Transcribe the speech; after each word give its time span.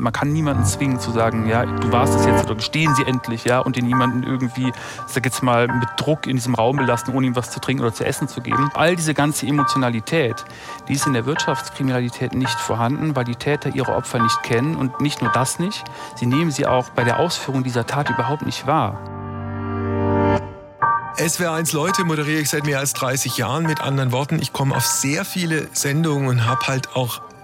Man 0.00 0.12
kann 0.14 0.32
niemanden 0.32 0.64
zwingen 0.64 0.98
zu 0.98 1.10
sagen, 1.10 1.46
ja, 1.46 1.66
du 1.66 1.92
warst 1.92 2.14
es 2.18 2.24
jetzt 2.24 2.44
oder 2.44 2.54
gestehen 2.54 2.94
Sie 2.94 3.04
endlich, 3.04 3.44
ja, 3.44 3.58
und 3.58 3.76
den 3.76 3.86
jemanden 3.86 4.22
irgendwie, 4.22 4.72
sag 5.06 5.26
jetzt 5.26 5.42
mal, 5.42 5.68
mit 5.68 5.88
Druck 5.96 6.26
in 6.26 6.36
diesem 6.36 6.54
Raum 6.54 6.76
belassen, 6.76 7.14
ohne 7.14 7.26
ihm 7.26 7.36
was 7.36 7.50
zu 7.50 7.60
trinken 7.60 7.82
oder 7.82 7.92
zu 7.92 8.04
essen 8.04 8.26
zu 8.26 8.40
geben. 8.40 8.70
All 8.74 8.96
diese 8.96 9.12
ganze 9.12 9.46
Emotionalität, 9.46 10.44
die 10.88 10.94
ist 10.94 11.06
in 11.06 11.12
der 11.12 11.26
Wirtschaftskriminalität 11.26 12.34
nicht 12.34 12.58
vorhanden, 12.58 13.14
weil 13.14 13.24
die 13.24 13.36
Täter 13.36 13.74
ihre 13.74 13.94
Opfer 13.94 14.20
nicht 14.20 14.42
kennen 14.42 14.74
und 14.74 15.00
nicht 15.00 15.20
nur 15.20 15.30
das 15.32 15.58
nicht, 15.58 15.84
sie 16.16 16.26
nehmen 16.26 16.50
sie 16.50 16.66
auch 16.66 16.88
bei 16.90 17.04
der 17.04 17.18
Ausführung 17.18 17.62
dieser 17.62 17.86
Tat 17.86 18.08
überhaupt 18.08 18.46
nicht 18.46 18.66
wahr. 18.66 18.98
SWR1 21.18 21.74
Leute 21.74 22.04
moderiere 22.04 22.40
ich 22.40 22.48
seit 22.48 22.64
mehr 22.64 22.78
als 22.78 22.94
30 22.94 23.36
Jahren. 23.36 23.64
Mit 23.66 23.82
anderen 23.82 24.10
Worten, 24.12 24.38
ich 24.40 24.54
komme 24.54 24.74
auf 24.74 24.86
sehr 24.86 25.26
viele 25.26 25.68
Sendungen 25.74 26.28
und 26.28 26.46
habe 26.46 26.66
halt 26.66 26.96
auch 26.96 27.20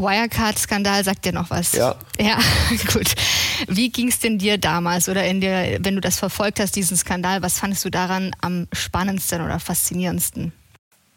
Wirecard-Skandal 0.00 1.04
sagt 1.04 1.24
dir 1.24 1.32
noch 1.32 1.50
was. 1.50 1.72
Ja. 1.72 1.96
Ja, 2.18 2.38
gut. 2.92 3.14
Wie 3.68 3.90
ging 3.90 4.08
es 4.08 4.18
denn 4.20 4.38
dir 4.38 4.58
damals 4.58 5.08
oder 5.08 5.24
in 5.24 5.40
der, 5.40 5.84
wenn 5.84 5.94
du 5.94 6.00
das 6.00 6.18
verfolgt 6.18 6.60
hast, 6.60 6.76
diesen 6.76 6.96
Skandal, 6.96 7.42
was 7.42 7.58
fandest 7.58 7.84
du 7.84 7.90
daran 7.90 8.34
am 8.40 8.68
spannendsten 8.72 9.42
oder 9.42 9.60
faszinierendsten? 9.60 10.52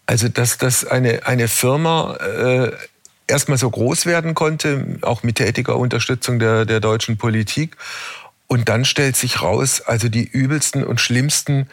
Also, 0.06 0.28
dass 0.28 0.58
das 0.58 0.86
eine, 0.86 1.26
eine 1.26 1.48
Firma 1.48 2.16
äh, 2.16 2.72
erstmal 3.28 3.58
so 3.58 3.70
groß 3.70 4.06
werden 4.06 4.36
konnte, 4.36 4.98
auch 5.02 5.24
mit 5.24 5.38
tätiger 5.38 5.78
Unterstützung 5.78 6.40
der, 6.40 6.66
der 6.66 6.80
deutschen 6.80 7.18
Politik. 7.18 7.78
Und 8.48 8.70
dann 8.70 8.86
stellt 8.86 9.16
sich 9.16 9.42
raus, 9.42 9.82
also 9.82 10.10
die 10.10 10.26
übelsten 10.26 10.84
und 10.84 11.00
schlimmsten 11.00 11.68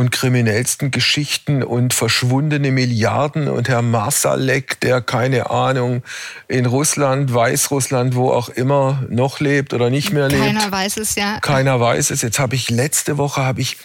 und 0.00 0.10
kriminellsten 0.10 0.90
Geschichten 0.90 1.62
und 1.62 1.92
verschwundene 1.92 2.70
Milliarden 2.70 3.48
und 3.48 3.68
Herr 3.68 3.82
Marsalek, 3.82 4.80
der 4.80 5.02
keine 5.02 5.50
Ahnung 5.50 6.02
in 6.48 6.64
Russland, 6.64 7.32
Weißrussland, 7.32 8.14
wo 8.14 8.32
auch 8.32 8.48
immer 8.48 9.04
noch 9.10 9.40
lebt 9.40 9.74
oder 9.74 9.90
nicht 9.90 10.12
mehr 10.12 10.28
lebt. 10.28 10.42
Keiner 10.42 10.72
weiß 10.72 10.96
es, 10.96 11.16
ja. 11.16 11.38
Keiner 11.40 11.78
weiß 11.80 12.10
es. 12.10 12.22
Jetzt 12.22 12.38
habe 12.38 12.54
ich 12.54 12.70
letzte 12.70 13.18
Woche 13.18 13.44
habe 13.44 13.60
ich 13.60 13.76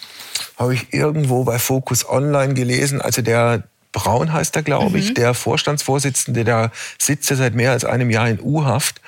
habe 0.58 0.74
ich 0.74 0.92
irgendwo 0.92 1.44
bei 1.44 1.58
Focus 1.58 2.08
Online 2.08 2.54
gelesen, 2.54 3.00
also 3.00 3.22
der 3.22 3.64
Braun 3.92 4.32
heißt 4.32 4.56
er, 4.56 4.62
glaube 4.62 4.90
mhm. 4.90 4.96
ich, 4.96 5.14
der 5.14 5.32
Vorstandsvorsitzende, 5.34 6.44
der 6.44 6.70
sitzt 6.98 7.30
ja 7.30 7.36
seit 7.36 7.54
mehr 7.54 7.72
als 7.72 7.84
einem 7.84 8.10
Jahr 8.10 8.28
in 8.28 8.40
U-Haft. 8.42 9.00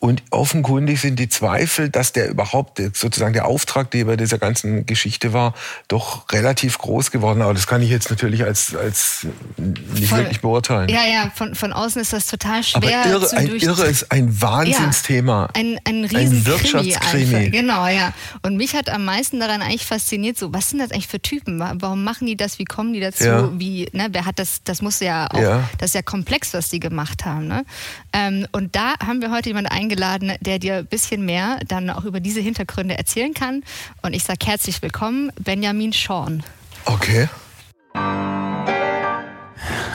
Und 0.00 0.22
offenkundig 0.30 1.00
sind 1.00 1.18
die 1.18 1.28
Zweifel, 1.28 1.88
dass 1.88 2.12
der 2.12 2.28
überhaupt 2.28 2.80
sozusagen 2.94 3.32
der 3.32 3.46
Auftraggeber 3.46 4.16
dieser 4.16 4.38
ganzen 4.38 4.86
Geschichte 4.86 5.32
war, 5.32 5.54
doch 5.88 6.30
relativ 6.32 6.78
groß 6.78 7.10
geworden. 7.10 7.42
Aber 7.42 7.52
das 7.52 7.66
kann 7.66 7.82
ich 7.82 7.90
jetzt 7.90 8.08
natürlich 8.08 8.44
als, 8.44 8.76
als 8.76 9.26
nicht 9.56 10.08
Voll. 10.08 10.18
wirklich 10.18 10.40
beurteilen. 10.40 10.88
Ja, 10.88 11.04
ja, 11.04 11.32
von, 11.34 11.56
von 11.56 11.72
außen 11.72 12.00
ist 12.00 12.12
das 12.12 12.26
total 12.26 12.62
schwer. 12.62 13.00
Aber 13.00 13.10
irre, 13.10 13.26
zu 13.26 13.36
ein 13.36 13.48
irre 13.56 13.86
ist 13.86 14.12
ein 14.12 14.40
Wahnsinnsthema. 14.40 15.50
Ja, 15.54 15.60
ein, 15.60 15.80
ein 15.84 16.04
riesen 16.04 16.38
ein 16.38 16.46
Wirtschaftskrimi. 16.46 17.50
Genau, 17.50 17.88
ja. 17.88 18.12
Und 18.42 18.56
mich 18.56 18.76
hat 18.76 18.88
am 18.88 19.04
meisten 19.04 19.40
daran 19.40 19.62
eigentlich 19.62 19.84
fasziniert, 19.84 20.38
so, 20.38 20.54
was 20.54 20.70
sind 20.70 20.78
das 20.78 20.92
eigentlich 20.92 21.08
für 21.08 21.20
Typen? 21.20 21.58
Warum 21.58 22.04
machen 22.04 22.26
die 22.26 22.36
das? 22.36 22.60
Wie 22.60 22.64
kommen 22.64 22.92
die 22.92 23.00
dazu? 23.00 23.24
Ja. 23.24 23.50
Wie, 23.58 23.88
ne, 23.92 24.08
wer 24.12 24.26
hat 24.26 24.38
das, 24.38 24.62
das 24.62 24.80
muss 24.80 25.00
ja 25.00 25.26
auch, 25.32 25.40
ja. 25.40 25.68
das 25.78 25.90
ist 25.90 25.94
ja 25.94 26.02
komplex, 26.02 26.54
was 26.54 26.70
die 26.70 26.78
gemacht 26.78 27.24
haben. 27.24 27.48
Ne? 27.48 27.64
Ähm, 28.12 28.46
und 28.52 28.76
da 28.76 28.94
haben 29.04 29.20
wir 29.20 29.32
heute 29.32 29.48
jemanden 29.48 29.70
eingeladen, 29.70 29.87
der 29.96 30.58
dir 30.58 30.76
ein 30.76 30.86
bisschen 30.86 31.24
mehr 31.24 31.58
dann 31.66 31.90
auch 31.90 32.04
über 32.04 32.20
diese 32.20 32.40
Hintergründe 32.40 32.96
erzählen 32.96 33.34
kann. 33.34 33.62
Und 34.02 34.14
ich 34.14 34.24
sage 34.24 34.46
herzlich 34.46 34.82
willkommen, 34.82 35.32
Benjamin 35.38 35.92
Schorn. 35.92 36.42
Okay. 36.84 37.28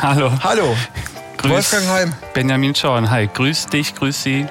Hallo. 0.01 0.31
Hallo. 0.43 0.75
Grüß 1.37 1.51
Wolfgang 1.51 1.87
Heim. 1.87 2.13
Benjamin 2.33 2.73
Schorn. 2.73 3.09
Hi, 3.09 3.27
grüß 3.27 3.67
dich, 3.67 3.95
grüß 3.95 4.23
Sie. 4.23 4.45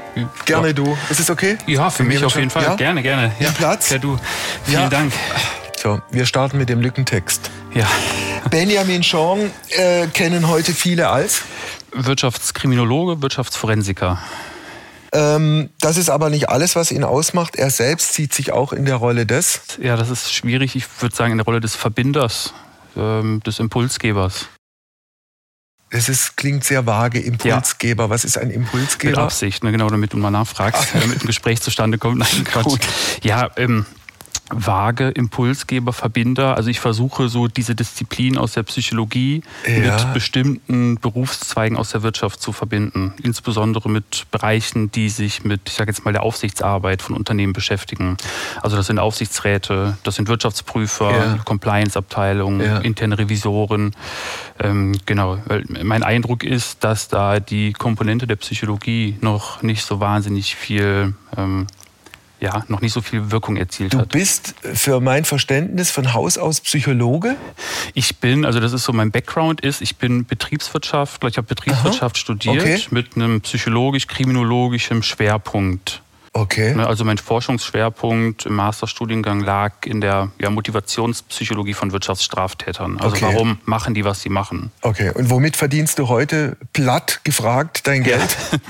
Gerne 0.45 0.69
ja. 0.69 0.73
du. 0.75 0.97
Ist 1.09 1.21
es 1.21 1.31
okay? 1.31 1.57
Ja, 1.67 1.89
für, 1.89 2.03
für 2.03 2.09
mich 2.09 2.25
auf 2.25 2.37
jeden 2.37 2.51
Fall. 2.51 2.65
Ja? 2.65 2.75
Gerne, 2.75 3.03
gerne. 3.03 3.33
Ja. 3.41 3.51
Platz? 3.51 3.91
Ja, 3.91 3.99
du. 3.99 4.19
Vielen 4.65 4.83
ja. 4.83 4.89
Dank. 4.91 5.13
So, 5.83 6.03
wir 6.11 6.27
starten 6.27 6.59
mit 6.59 6.69
dem 6.69 6.81
Lückentext. 6.81 7.51
Ja. 7.75 7.89
Benjamin 8.51 9.03
Schorn 9.03 9.51
äh, 9.71 10.07
kennen 10.09 10.49
heute 10.49 10.75
viele 10.75 11.09
als 11.09 11.43
Wirtschaftskriminologe, 11.93 13.23
Wirtschaftsforensiker. 13.23 14.19
Ähm, 15.15 15.69
das 15.81 15.99
ist 15.99 16.09
aber 16.09 16.31
nicht 16.31 16.49
alles, 16.49 16.75
was 16.75 16.91
ihn 16.91 17.05
ausmacht. 17.05 17.57
Er 17.57 17.71
selbst 17.71 18.15
sieht 18.15 18.33
sich 18.33 18.53
auch 18.53 18.73
in 18.73 18.87
der 18.87 18.97
Rolle 18.97 19.27
des. 19.27 19.61
Ja, 19.81 19.97
das 19.97 20.09
ist 20.09 20.33
schwierig. 20.33 20.75
Ich 20.75 20.87
würde 21.01 21.15
sagen, 21.15 21.33
in 21.33 21.39
der 21.39 21.45
Rolle 21.45 21.61
des 21.61 21.77
Verbinders, 21.77 22.55
ähm, 22.97 23.41
des 23.45 23.59
Impulsgebers. 23.59 24.49
Das 25.91 26.09
ist, 26.09 26.39
klingt 26.39 26.65
sehr 26.65 26.87
vage, 26.87 27.21
Impulsgeber. 27.21 28.05
Ja. 28.05 28.11
Was 28.11 28.25
ist 28.25 28.39
ein 28.39 28.51
Impulsgeber? 28.51 29.11
Mit 29.11 29.19
Absicht, 29.19 29.63
ne, 29.63 29.73
genau, 29.73 29.91
damit 29.91 30.15
du 30.15 30.17
mal 30.17 30.31
nachfragst, 30.31 30.95
damit 31.01 31.23
ein 31.23 31.27
Gespräch 31.27 31.61
zustande 31.61 31.99
kommt. 31.99 32.19
Nein, 32.19 32.45
Quatsch. 32.45 32.79
Ja, 33.23 33.51
ähm, 33.57 33.85
vage 34.53 35.09
Impulsgeber, 35.09 35.93
Verbinder. 35.93 36.57
Also 36.57 36.71
ich 36.71 36.81
versuche 36.81 37.29
so 37.29 37.49
diese 37.49 37.75
Disziplin 37.75 38.39
aus 38.39 38.53
der 38.53 38.63
Psychologie 38.63 39.43
ja. 39.67 39.97
mit 39.97 40.15
bestimmten 40.15 40.99
Berufszweigen 40.99 41.77
aus 41.77 41.91
der 41.91 42.03
Wirtschaft 42.03 42.41
zu 42.41 42.53
verbinden. 42.53 43.15
Insbesondere 43.23 43.89
mit 43.89 44.27
Bereichen, 44.31 44.91
die 44.93 45.09
sich 45.09 45.45
mit, 45.45 45.63
ich 45.67 45.75
sage 45.75 45.91
jetzt 45.91 46.05
mal, 46.05 46.13
der 46.13 46.23
Aufsichtsarbeit 46.23 47.03
von 47.03 47.17
Unternehmen 47.17 47.53
beschäftigen. 47.53 48.17
Also 48.61 48.77
das 48.77 48.87
sind 48.87 48.99
Aufsichtsräte, 48.99 49.97
das 50.05 50.17
sind 50.17 50.29
Wirtschaftsprüfer, 50.29 51.11
ja. 51.11 51.39
Compliance-Abteilungen, 51.45 52.61
ja. 52.61 52.79
interne 52.79 53.19
Revisoren. 53.19 53.95
Ähm, 54.59 54.95
genau, 55.07 55.39
weil 55.47 55.65
mein 55.83 56.03
Eindruck 56.03 56.45
ist, 56.45 56.85
dass 56.85 57.09
da 57.09 57.41
die 57.41 57.73
Komponente 57.73 58.27
der 58.27 58.37
Psychologie 58.37 59.17
noch 59.21 59.63
nicht 59.63 59.85
so 59.85 60.01
wahnsinnig 60.01 60.55
viel 60.55 61.15
ähm, 61.37 61.67
ja, 62.43 62.65
noch 62.67 62.81
nicht 62.81 62.93
so 62.93 63.01
viel 63.01 63.31
Wirkung 63.31 63.57
erzielt 63.57 63.95
du 63.95 63.99
hat. 63.99 64.13
Du 64.13 64.19
bist 64.19 64.55
für 64.75 65.01
mein 65.01 65.25
Verständnis 65.25 65.93
von 65.93 66.13
Haus 66.13 66.39
aus 66.39 66.61
Psychologe? 66.61 67.37
Ich 67.95 68.17
bin, 68.17 68.45
also 68.45 68.59
das 68.59 68.73
ist 68.73 68.83
so 68.83 68.93
mein 68.93 69.13
Background 69.13 69.61
ist, 69.61 69.81
ich 69.81 69.97
bin 69.97 70.27
Betriebswirtschaftler, 70.27 71.29
ich 71.29 71.37
habe 71.37 71.47
Betriebswirtschaft 71.47 72.17
Aha. 72.17 72.21
studiert 72.21 72.61
okay. 72.61 72.81
mit 72.91 73.15
einem 73.15 73.43
psychologisch-kriminologischen 73.43 75.05
Schwerpunkt. 75.05 76.03
Okay. 76.35 76.75
Ne, 76.75 76.87
also 76.87 77.05
mein 77.05 77.19
Forschungsschwerpunkt 77.19 78.47
im 78.47 78.55
Masterstudiengang 78.55 79.41
lag 79.41 79.85
in 79.85 80.01
der 80.01 80.33
ja, 80.41 80.49
Motivationspsychologie 80.49 81.75
von 81.75 81.93
Wirtschaftsstraftätern. 81.93 82.99
Also 82.99 83.17
okay. 83.17 83.27
warum 83.27 83.59
machen 83.67 83.93
die, 83.93 84.05
was 84.05 84.23
sie 84.23 84.31
machen? 84.31 84.73
Okay. 84.81 85.13
Und 85.15 85.29
womit 85.29 85.57
verdienst 85.57 85.99
du 85.99 86.09
heute 86.09 86.57
platt 86.73 87.21
gefragt 87.23 87.87
dein 87.87 88.03
Geld? 88.03 88.37
Ja. 88.51 88.59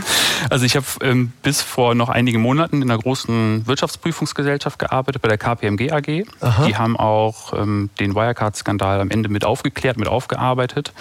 Also 0.51 0.65
ich 0.65 0.77
habe 0.77 0.87
ähm, 1.03 1.33
bis 1.43 1.63
vor 1.63 1.95
noch 1.95 2.09
einigen 2.09 2.41
Monaten 2.41 2.83
in 2.83 2.91
einer 2.91 3.01
großen 3.01 3.67
Wirtschaftsprüfungsgesellschaft 3.67 4.79
gearbeitet, 4.79 5.23
bei 5.23 5.29
der 5.29 5.39
KPMG 5.39 5.93
AG. 5.93 6.25
Aha. 6.41 6.67
Die 6.67 6.77
haben 6.77 6.97
auch 6.97 7.53
ähm, 7.55 7.91
den 8.01 8.15
Wirecard-Skandal 8.15 9.01
am 9.01 9.11
Ende 9.11 9.29
mit 9.29 9.45
aufgeklärt, 9.45 9.97
mit 9.97 10.09
aufgearbeitet 10.09 10.93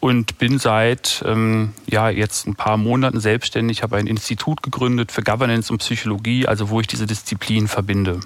und 0.00 0.38
bin 0.38 0.58
seit 0.58 1.24
ähm, 1.26 1.72
ja, 1.86 2.10
jetzt 2.10 2.46
ein 2.46 2.54
paar 2.54 2.76
Monaten 2.76 3.20
selbstständig, 3.20 3.82
habe 3.82 3.96
ein 3.96 4.06
Institut 4.06 4.62
gegründet 4.62 5.12
für 5.12 5.22
Governance 5.22 5.72
und 5.72 5.78
Psychologie 5.78 6.10
Psychologie, 6.10 6.46
also 6.46 6.70
wo 6.70 6.80
ich 6.80 6.86
diese 6.86 7.06
Disziplin 7.06 7.68
verbinde. 7.68 8.20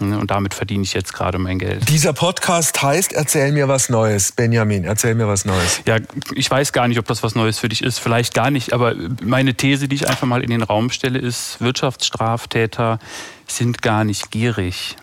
Ne, 0.00 0.18
und 0.18 0.30
damit 0.30 0.54
verdiene 0.54 0.84
ich 0.84 0.92
jetzt 0.92 1.12
gerade 1.12 1.38
mein 1.38 1.58
Geld. 1.58 1.88
Dieser 1.88 2.12
Podcast 2.12 2.80
heißt 2.80 3.12
Erzähl 3.12 3.52
mir 3.52 3.66
was 3.66 3.88
Neues. 3.88 4.32
Benjamin, 4.32 4.84
erzähl 4.84 5.14
mir 5.14 5.26
was 5.26 5.44
Neues. 5.44 5.80
Ja, 5.86 5.96
ich 6.34 6.48
weiß 6.50 6.72
gar 6.72 6.86
nicht, 6.86 6.98
ob 6.98 7.06
das 7.06 7.22
was 7.22 7.34
Neues 7.34 7.58
für 7.58 7.68
dich 7.68 7.82
ist. 7.82 7.98
Vielleicht 7.98 8.32
gar 8.34 8.50
nicht. 8.50 8.72
Aber 8.72 8.94
meine 9.22 9.54
These, 9.54 9.88
die 9.88 9.96
ich 9.96 10.08
einfach 10.08 10.26
mal 10.26 10.42
in 10.42 10.50
den 10.50 10.62
Raum 10.62 10.90
stelle, 10.90 11.18
ist, 11.18 11.60
Wirtschaftsstraftäter 11.60 13.00
sind 13.48 13.82
gar 13.82 14.04
nicht 14.04 14.30
gierig. 14.30 14.96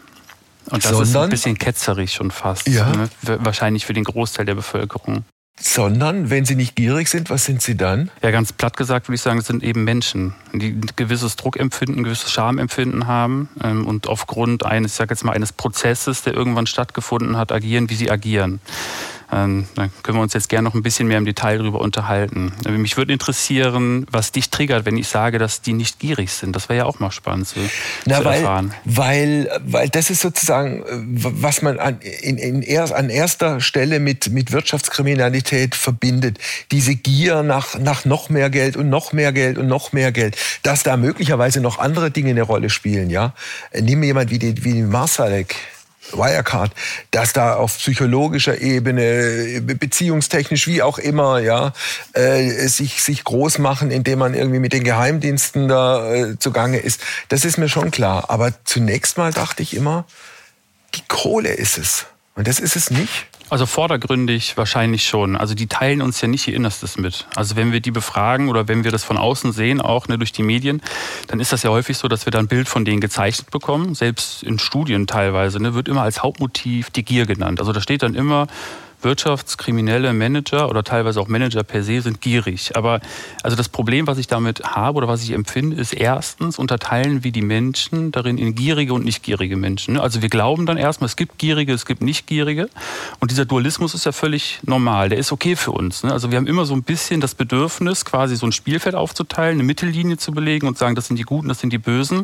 Und 0.70 0.84
das 0.84 0.92
Sondern? 0.92 1.08
ist 1.08 1.16
ein 1.16 1.30
bisschen 1.30 1.58
ketzerisch 1.58 2.14
schon 2.14 2.32
fast. 2.32 2.68
Ja. 2.68 2.90
Ne? 2.90 3.10
Wahrscheinlich 3.22 3.86
für 3.86 3.94
den 3.94 4.04
Großteil 4.04 4.46
der 4.46 4.56
Bevölkerung. 4.56 5.26
Sondern, 5.58 6.30
wenn 6.30 6.44
sie 6.44 6.56
nicht 6.56 6.76
gierig 6.76 7.08
sind, 7.08 7.30
was 7.30 7.46
sind 7.46 7.62
sie 7.62 7.78
dann? 7.78 8.12
Ja, 8.22 8.32
ganz 8.32 8.52
platt 8.52 8.76
gesagt 8.76 9.08
würde 9.08 9.16
ich 9.16 9.22
sagen, 9.22 9.40
es 9.40 9.48
sind 9.48 9.64
eben 9.64 9.86
Menschen, 9.86 10.36
die 10.52 10.72
ein 10.72 10.86
gewisses 10.98 11.38
Druckempfinden, 11.38 12.00
ein 12.00 12.04
gewisses 12.04 12.30
Schamempfinden 12.30 13.08
haben 13.08 13.48
ähm, 13.64 13.88
und 13.88 14.08
aufgrund 14.08 14.66
eines, 14.66 14.92
ich 14.92 14.98
sag 14.98 15.12
jetzt 15.12 15.24
mal, 15.24 15.32
eines 15.32 15.54
Prozesses, 15.54 16.24
der 16.24 16.34
irgendwann 16.34 16.68
stattgefunden 16.68 17.38
hat, 17.38 17.54
agieren, 17.54 17.90
wie 17.90 17.96
sie 17.96 18.12
agieren. 18.12 18.60
Ähm, 19.32 19.68
da 19.76 19.90
können 20.04 20.18
wir 20.18 20.22
uns 20.22 20.34
jetzt 20.34 20.50
gerne 20.50 20.68
noch 20.68 20.76
ein 20.76 20.84
bisschen 20.84 21.08
mehr 21.08 21.18
im 21.18 21.26
Detail 21.26 21.58
darüber 21.58 21.82
unterhalten. 21.82 22.54
Mich 22.68 22.98
würde 22.98 23.12
interessieren, 23.12 24.06
was 24.12 24.32
dich 24.32 24.50
triggert, 24.50 24.86
wenn 24.86 24.98
ich 24.98 25.08
sage, 25.08 25.40
dass 25.40 25.62
die 25.62 25.74
nicht 25.74 26.00
gierig 26.00 26.32
sind. 26.32 26.56
Das 26.56 26.70
wäre 26.70 26.80
ja 26.80 26.86
auch 26.86 27.00
mal 27.00 27.12
spannend 27.12 27.48
zu, 27.48 27.60
Na, 28.06 28.20
zu 28.20 28.26
weil, 28.26 28.40
erfahren. 28.40 28.74
Weil, 28.86 29.50
weil 29.66 29.90
das 29.90 30.10
ist 30.10 30.22
sozusagen, 30.22 30.84
was 30.88 31.62
man 31.62 31.80
an, 31.80 32.00
in, 32.00 32.38
in 32.38 32.62
erst, 32.62 32.94
an 32.94 33.10
erster 33.10 33.62
Stelle 33.62 34.00
mit, 34.00 34.30
mit 34.30 34.52
Wirtschaftskriminalität 34.52 35.76
verbindet. 35.76 36.38
Diese 36.72 36.96
Gier 36.96 37.44
nach, 37.44 37.78
nach 37.80 38.06
noch 38.06 38.30
mehr 38.30 38.50
Geld 38.50 38.78
und 38.78 38.90
noch 38.90 39.12
mehr 39.12 39.34
Geld 39.34 39.58
und 39.58 39.68
noch 39.68 39.92
mehr 39.92 40.12
Geld. 40.12 40.38
Dass 40.64 40.84
da 40.84 40.98
möglicherweise 40.98 41.62
noch 41.62 41.80
andere 41.80 42.12
Dinge 42.12 42.30
eine 42.30 42.44
Rolle 42.44 42.70
spielen. 42.70 43.10
Ja? 43.10 43.34
Nimm 43.74 44.04
jemand 44.04 44.30
wie, 44.30 44.40
die, 44.40 44.64
wie 44.64 44.84
Marsalek 44.84 45.56
Wirecard, 46.12 46.72
dass 47.12 47.34
da 47.34 47.56
auf 47.56 47.78
psychologischer 47.78 48.62
Ebene, 48.62 49.62
beziehungstechnisch, 49.62 50.68
wie 50.68 50.82
auch 50.82 50.98
immer, 50.98 51.40
ja, 51.40 51.74
äh, 52.14 52.68
sich, 52.68 53.02
sich 53.04 53.24
groß 53.24 53.60
machen, 53.60 53.92
indem 53.92 54.20
man 54.20 54.34
irgendwie 54.34 54.60
mit 54.60 54.74
den 54.74 54.84
Geheimdiensten 54.84 55.68
da 55.68 56.14
äh, 56.14 56.40
zugange 56.40 56.78
ist. 56.78 57.02
Das 57.30 57.46
ist 57.46 57.58
mir 57.58 57.70
schon 57.70 57.92
klar. 57.92 58.30
Aber 58.30 58.54
zunächst 58.64 59.18
mal 59.18 59.32
dachte 59.32 59.64
ich 59.64 59.76
immer, 59.76 60.06
die 60.96 61.04
Kohle 61.08 61.50
ist 61.50 61.78
es. 61.78 62.06
Und 62.36 62.48
das 62.48 62.60
ist 62.60 62.76
es 62.76 62.92
nicht. 62.92 63.28
Also 63.50 63.68
vordergründig 63.68 64.58
wahrscheinlich 64.58 65.06
schon. 65.06 65.36
Also 65.36 65.54
die 65.54 65.68
teilen 65.68 66.02
uns 66.02 66.20
ja 66.20 66.28
nicht 66.28 66.48
ihr 66.48 66.56
Innerstes 66.56 66.98
mit. 66.98 67.28
Also 67.36 67.56
wenn 67.56 67.72
wir 67.72 67.80
die 67.80 67.92
befragen 67.92 68.50
oder 68.50 68.68
wenn 68.68 68.84
wir 68.84 68.92
das 68.92 69.04
von 69.04 69.18
außen 69.18 69.52
sehen, 69.52 69.82
auch 69.82 70.08
ne, 70.08 70.18
durch 70.18 70.32
die 70.32 70.42
Medien, 70.42 70.82
dann 71.28 71.40
ist 71.40 71.54
das 71.54 71.62
ja 71.62 71.70
häufig 71.70 71.98
so, 71.98 72.08
dass 72.08 72.26
wir 72.26 72.32
dann 72.32 72.46
ein 72.46 72.48
Bild 72.48 72.68
von 72.68 72.86
denen 72.86 73.02
gezeichnet 73.02 73.52
bekommen. 73.52 73.94
Selbst 73.94 74.42
in 74.42 74.58
Studien 74.58 75.06
teilweise 75.06 75.62
ne, 75.62 75.76
wird 75.76 75.88
immer 75.88 76.02
als 76.02 76.24
Hauptmotiv 76.24 76.90
die 76.90 77.06
Gier 77.06 77.28
genannt. 77.28 77.60
Also 77.60 77.72
da 77.72 77.82
steht 77.82 78.02
dann 78.02 78.16
immer 78.16 78.48
wirtschaftskriminelle 79.06 80.12
Manager 80.12 80.70
oder 80.70 80.84
teilweise 80.84 81.22
auch 81.22 81.30
Manager 81.30 81.64
per 81.64 81.84
se 81.84 82.02
sind 82.02 82.20
gierig. 82.20 82.76
Aber 82.76 83.00
also 83.44 83.56
das 83.56 83.70
Problem, 83.70 84.08
was 84.08 84.18
ich 84.18 84.28
damit 84.28 84.64
habe 84.64 84.98
oder 84.98 85.08
was 85.08 85.24
ich 85.24 85.32
empfinde, 85.32 85.78
ist 85.78 85.94
erstens 85.94 86.60
unterteilen 86.60 87.24
wir 87.24 87.32
die 87.32 87.42
Menschen 87.42 88.12
darin 88.12 88.38
in 88.38 88.56
gierige 88.56 88.94
und 88.94 89.06
nicht 89.06 89.24
gierige 89.24 89.56
Menschen. 89.56 89.98
Also 89.98 90.22
wir 90.22 90.30
glauben 90.30 90.66
dann 90.66 90.78
erstmal, 90.78 91.06
es 91.06 91.16
gibt 91.16 91.38
gierige, 91.38 91.72
es 91.72 91.86
gibt 91.86 92.02
nicht 92.02 92.28
gierige. 92.28 92.70
Und 93.20 93.32
dieser 93.32 93.46
Dualismus 93.46 93.94
ist 93.94 94.06
ja 94.06 94.12
völlig 94.12 94.60
normal. 94.64 95.10
Der 95.10 95.20
ist 95.20 95.32
okay 95.32 95.56
für 95.56 95.72
uns. 95.72 96.04
Ne? 96.04 96.12
Also 96.12 96.32
wir 96.32 96.38
haben 96.38 96.48
immer 96.48 96.66
so 96.66 96.74
ein 96.74 96.84
bisschen 96.84 97.22
das 97.22 97.36
Bedürfnis, 97.36 98.04
quasi 98.04 98.36
so 98.36 98.46
ein 98.46 98.52
Spielfeld 98.52 98.96
aufzuteilen, 98.96 99.56
eine 99.56 99.64
Mittellinie 99.64 100.18
zu 100.18 100.32
belegen 100.32 100.68
und 100.68 100.78
sagen, 100.78 100.96
das 100.96 101.08
sind 101.08 101.18
die 101.18 101.24
Guten, 101.24 101.48
das 101.48 101.60
sind 101.60 101.72
die 101.72 101.78
Bösen. 101.78 102.24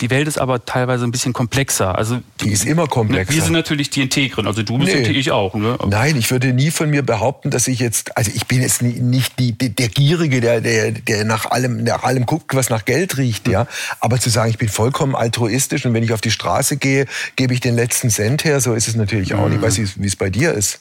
Die 0.00 0.10
Welt 0.10 0.26
ist 0.26 0.38
aber 0.38 0.64
teilweise 0.64 1.04
ein 1.04 1.10
bisschen 1.10 1.32
komplexer. 1.32 1.96
Also 1.96 2.20
die 2.40 2.50
ist 2.50 2.64
immer 2.64 2.86
komplexer. 2.86 3.34
Wir 3.34 3.42
sind 3.42 3.52
natürlich 3.52 3.90
die 3.90 4.02
Integren. 4.02 4.46
Also 4.46 4.62
du 4.62 4.78
bist 4.78 4.94
nee. 4.94 5.10
ich 5.10 5.30
auch. 5.30 5.54
Ne? 5.54 5.76
Nein, 5.86 6.13
Nein, 6.14 6.20
ich 6.20 6.30
würde 6.30 6.52
nie 6.52 6.70
von 6.70 6.90
mir 6.90 7.02
behaupten, 7.02 7.50
dass 7.50 7.66
ich 7.66 7.80
jetzt, 7.80 8.16
also 8.16 8.30
ich 8.32 8.46
bin 8.46 8.62
jetzt 8.62 8.82
nicht 8.82 9.36
die, 9.40 9.50
der 9.52 9.88
Gierige, 9.88 10.40
der, 10.40 10.60
der, 10.60 10.92
der 10.92 11.24
nach 11.24 11.50
allem, 11.50 11.82
nach 11.82 12.04
allem 12.04 12.24
guckt, 12.24 12.54
was 12.54 12.70
nach 12.70 12.84
Geld 12.84 13.16
riecht, 13.16 13.48
ja. 13.48 13.66
Aber 13.98 14.20
zu 14.20 14.30
sagen, 14.30 14.48
ich 14.48 14.58
bin 14.58 14.68
vollkommen 14.68 15.16
altruistisch 15.16 15.84
und 15.86 15.92
wenn 15.92 16.04
ich 16.04 16.12
auf 16.12 16.20
die 16.20 16.30
Straße 16.30 16.76
gehe, 16.76 17.06
gebe 17.34 17.52
ich 17.52 17.58
den 17.58 17.74
letzten 17.74 18.10
Cent 18.10 18.44
her, 18.44 18.60
so 18.60 18.74
ist 18.74 18.86
es 18.86 18.94
natürlich 18.94 19.34
auch 19.34 19.48
nicht. 19.48 19.56
Ich 19.56 19.62
weiß 19.62 19.78
nicht, 19.78 20.00
wie 20.00 20.06
es 20.06 20.14
bei 20.14 20.30
dir 20.30 20.52
ist. 20.52 20.78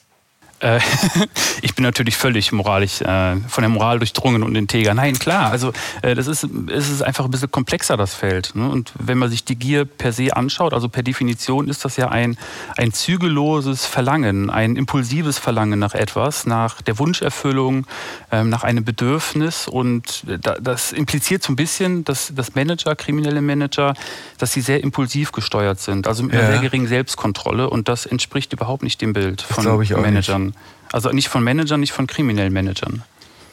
Äh, 0.63 0.79
ich 1.61 1.75
bin 1.75 1.83
natürlich 1.83 2.15
völlig 2.15 2.51
moralisch, 2.51 3.01
äh, 3.01 3.35
von 3.47 3.61
der 3.61 3.69
Moral 3.69 3.99
durchdrungen 3.99 4.43
und 4.43 4.55
integer. 4.55 4.93
Nein, 4.93 5.19
klar, 5.19 5.51
also 5.51 5.73
äh, 6.01 6.15
das 6.15 6.27
ist, 6.27 6.47
es 6.67 6.89
ist 6.89 7.01
einfach 7.01 7.25
ein 7.25 7.31
bisschen 7.31 7.51
komplexer, 7.51 7.97
das 7.97 8.15
Feld. 8.15 8.55
Ne? 8.55 8.69
Und 8.69 8.93
wenn 8.97 9.17
man 9.17 9.29
sich 9.29 9.43
die 9.43 9.57
Gier 9.57 9.85
per 9.85 10.13
se 10.13 10.35
anschaut, 10.35 10.73
also 10.73 10.87
per 10.87 11.03
Definition 11.03 11.67
ist 11.67 11.83
das 11.83 11.97
ja 11.97 12.09
ein, 12.09 12.37
ein 12.77 12.93
zügelloses 12.93 13.85
Verlangen, 13.85 14.49
ein 14.49 14.77
impulsives 14.77 15.37
Verlangen 15.37 15.79
nach 15.79 15.93
etwas, 15.93 16.45
nach 16.45 16.81
der 16.81 16.97
Wunscherfüllung, 16.97 17.85
ähm, 18.31 18.49
nach 18.49 18.63
einem 18.63 18.85
Bedürfnis. 18.85 19.67
Und 19.67 20.23
das 20.25 20.93
impliziert 20.93 21.43
so 21.43 21.51
ein 21.51 21.57
bisschen, 21.57 22.05
dass, 22.05 22.33
dass 22.33 22.55
Manager, 22.55 22.95
kriminelle 22.95 23.41
Manager, 23.41 23.93
dass 24.37 24.53
sie 24.53 24.61
sehr 24.61 24.81
impulsiv 24.81 25.33
gesteuert 25.33 25.81
sind, 25.81 26.07
also 26.07 26.23
mit 26.23 26.33
einer 26.33 26.51
sehr 26.51 26.61
geringen 26.61 26.87
Selbstkontrolle. 26.87 27.69
Und 27.69 27.89
das 27.89 28.05
entspricht 28.05 28.53
überhaupt 28.53 28.83
nicht 28.83 29.01
dem 29.01 29.11
Bild 29.11 29.41
von 29.41 29.65
Managern. 29.65 30.45
Nicht. 30.47 30.52
Also 30.91 31.09
nicht 31.09 31.29
von 31.29 31.43
Managern, 31.43 31.79
nicht 31.79 31.93
von 31.93 32.07
kriminellen 32.07 32.53
Managern. 32.53 33.03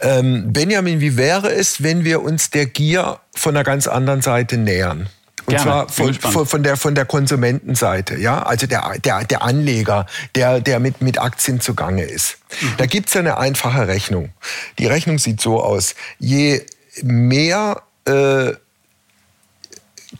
Ähm, 0.00 0.52
Benjamin, 0.52 1.00
wie 1.00 1.16
wäre 1.16 1.52
es, 1.52 1.82
wenn 1.82 2.04
wir 2.04 2.22
uns 2.22 2.50
der 2.50 2.66
Gier 2.66 3.20
von 3.34 3.56
einer 3.56 3.64
ganz 3.64 3.86
anderen 3.86 4.22
Seite 4.22 4.56
nähern? 4.56 5.08
Und 5.46 5.56
Gerne. 5.56 5.62
zwar 5.62 5.88
von, 5.88 6.14
von, 6.14 6.46
von, 6.46 6.62
der, 6.62 6.76
von 6.76 6.94
der 6.94 7.06
Konsumentenseite, 7.06 8.16
ja, 8.16 8.42
also 8.42 8.66
der, 8.66 8.92
der, 9.02 9.24
der 9.24 9.42
Anleger, 9.42 10.06
der, 10.34 10.60
der 10.60 10.80
mit, 10.80 11.00
mit 11.00 11.20
Aktien 11.20 11.60
zugange 11.60 12.04
ist. 12.04 12.38
Mhm. 12.60 12.74
Da 12.76 12.86
gibt's 12.86 13.14
ja 13.14 13.20
eine 13.20 13.38
einfache 13.38 13.88
Rechnung. 13.88 14.30
Die 14.78 14.86
Rechnung 14.86 15.18
sieht 15.18 15.40
so 15.40 15.62
aus, 15.62 15.94
je 16.18 16.64
mehr 17.02 17.82
äh, 18.06 18.52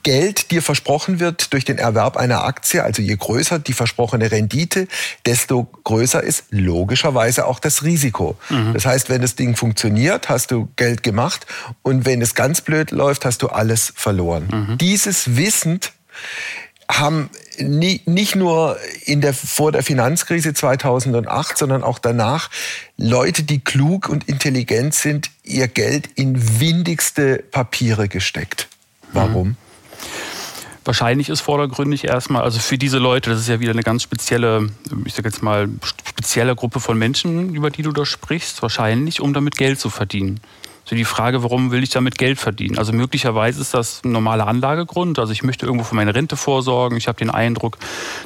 Geld 0.03 0.51
dir 0.51 0.61
versprochen 0.61 1.19
wird 1.19 1.53
durch 1.53 1.65
den 1.65 1.77
Erwerb 1.77 2.17
einer 2.17 2.43
Aktie, 2.43 2.83
also 2.83 3.01
je 3.01 3.15
größer 3.15 3.59
die 3.59 3.73
versprochene 3.73 4.31
Rendite, 4.31 4.87
desto 5.25 5.67
größer 5.83 6.23
ist 6.23 6.45
logischerweise 6.49 7.45
auch 7.45 7.59
das 7.59 7.83
Risiko. 7.83 8.37
Mhm. 8.49 8.73
Das 8.73 8.85
heißt, 8.85 9.09
wenn 9.09 9.21
das 9.21 9.35
Ding 9.35 9.55
funktioniert, 9.55 10.29
hast 10.29 10.51
du 10.51 10.69
Geld 10.75 11.03
gemacht 11.03 11.45
und 11.81 12.05
wenn 12.05 12.21
es 12.21 12.35
ganz 12.35 12.61
blöd 12.61 12.91
läuft, 12.91 13.25
hast 13.25 13.41
du 13.41 13.47
alles 13.47 13.93
verloren. 13.95 14.47
Mhm. 14.51 14.77
Dieses 14.77 15.35
Wissend 15.35 15.91
haben 16.99 17.29
nie, 17.57 18.01
nicht 18.05 18.35
nur 18.35 18.77
in 19.05 19.21
der, 19.21 19.33
vor 19.33 19.71
der 19.71 19.83
Finanzkrise 19.83 20.53
2008, 20.53 21.57
sondern 21.57 21.83
auch 21.83 21.99
danach 21.99 22.49
Leute, 22.97 23.43
die 23.43 23.59
klug 23.59 24.09
und 24.09 24.27
intelligent 24.27 24.93
sind, 24.93 25.31
ihr 25.43 25.67
Geld 25.67 26.09
in 26.15 26.59
windigste 26.59 27.43
Papiere 27.51 28.07
gesteckt. 28.07 28.67
Warum? 29.13 29.49
Mhm. 29.49 29.57
Wahrscheinlich 30.83 31.29
ist 31.29 31.41
vordergründig 31.41 32.05
erstmal, 32.05 32.41
also 32.41 32.59
für 32.59 32.77
diese 32.77 32.97
Leute, 32.97 33.29
das 33.29 33.39
ist 33.39 33.49
ja 33.49 33.59
wieder 33.59 33.71
eine 33.71 33.83
ganz 33.83 34.01
spezielle, 34.01 34.69
ich 35.05 35.13
sag 35.13 35.25
jetzt 35.25 35.43
mal, 35.43 35.69
spezielle 35.83 36.55
Gruppe 36.55 36.79
von 36.79 36.97
Menschen, 36.97 37.53
über 37.53 37.69
die 37.69 37.83
du 37.83 37.91
da 37.91 38.03
sprichst, 38.03 38.61
wahrscheinlich, 38.63 39.21
um 39.21 39.33
damit 39.33 39.57
Geld 39.57 39.79
zu 39.79 39.91
verdienen. 39.91 40.39
Also 40.83 40.95
die 40.95 41.05
Frage, 41.05 41.43
warum 41.43 41.71
will 41.71 41.83
ich 41.83 41.91
damit 41.91 42.17
Geld 42.17 42.39
verdienen? 42.39 42.77
Also 42.77 42.91
möglicherweise 42.91 43.61
ist 43.61 43.73
das 43.73 44.03
ein 44.03 44.11
normaler 44.11 44.47
Anlagegrund. 44.47 45.19
Also 45.19 45.31
ich 45.31 45.43
möchte 45.43 45.65
irgendwo 45.65 45.85
für 45.85 45.95
meine 45.95 46.15
Rente 46.15 46.35
vorsorgen. 46.35 46.97
Ich 46.97 47.07
habe 47.07 47.19
den 47.19 47.29
Eindruck, 47.29 47.77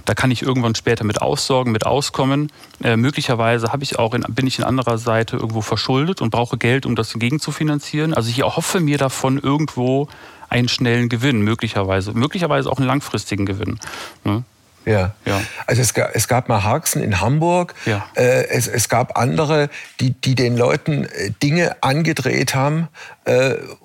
da 0.05 0.13
kann 0.15 0.31
ich 0.31 0.41
irgendwann 0.41 0.73
später 0.73 1.03
mit 1.03 1.21
aussorgen, 1.21 1.73
mit 1.73 1.85
auskommen. 1.85 2.51
Äh, 2.81 2.95
möglicherweise 2.95 3.73
habe 3.73 3.83
ich 3.83 3.99
auch 3.99 4.13
in, 4.13 4.21
bin 4.29 4.47
ich 4.47 4.57
in 4.57 4.63
anderer 4.63 4.97
Seite 4.97 5.35
irgendwo 5.35 5.61
verschuldet 5.61 6.21
und 6.21 6.29
brauche 6.29 6.57
Geld, 6.57 6.85
um 6.85 6.95
das 6.95 7.13
gegenzufinanzieren. 7.13 8.13
Also 8.13 8.29
ich 8.29 8.39
erhoffe 8.39 8.79
mir 8.79 8.97
davon 8.97 9.37
irgendwo 9.37 10.07
einen 10.49 10.67
schnellen 10.67 11.09
Gewinn, 11.09 11.41
möglicherweise. 11.41 12.13
Möglicherweise 12.13 12.71
auch 12.71 12.77
einen 12.77 12.87
langfristigen 12.87 13.45
Gewinn. 13.45 13.79
Ne? 14.23 14.43
Ja. 14.85 15.13
ja. 15.25 15.41
Also 15.65 15.81
es 15.81 15.93
gab, 15.93 16.15
es 16.15 16.27
gab 16.27 16.47
mal 16.47 16.63
Harksen 16.63 17.01
in 17.01 17.19
Hamburg. 17.19 17.73
Ja. 17.85 18.05
Äh, 18.15 18.47
es, 18.49 18.67
es 18.67 18.87
gab 18.87 19.17
andere, 19.17 19.69
die, 19.99 20.11
die 20.11 20.35
den 20.35 20.55
Leuten 20.55 21.05
äh, 21.05 21.31
Dinge 21.41 21.75
angedreht 21.81 22.53
haben 22.55 22.87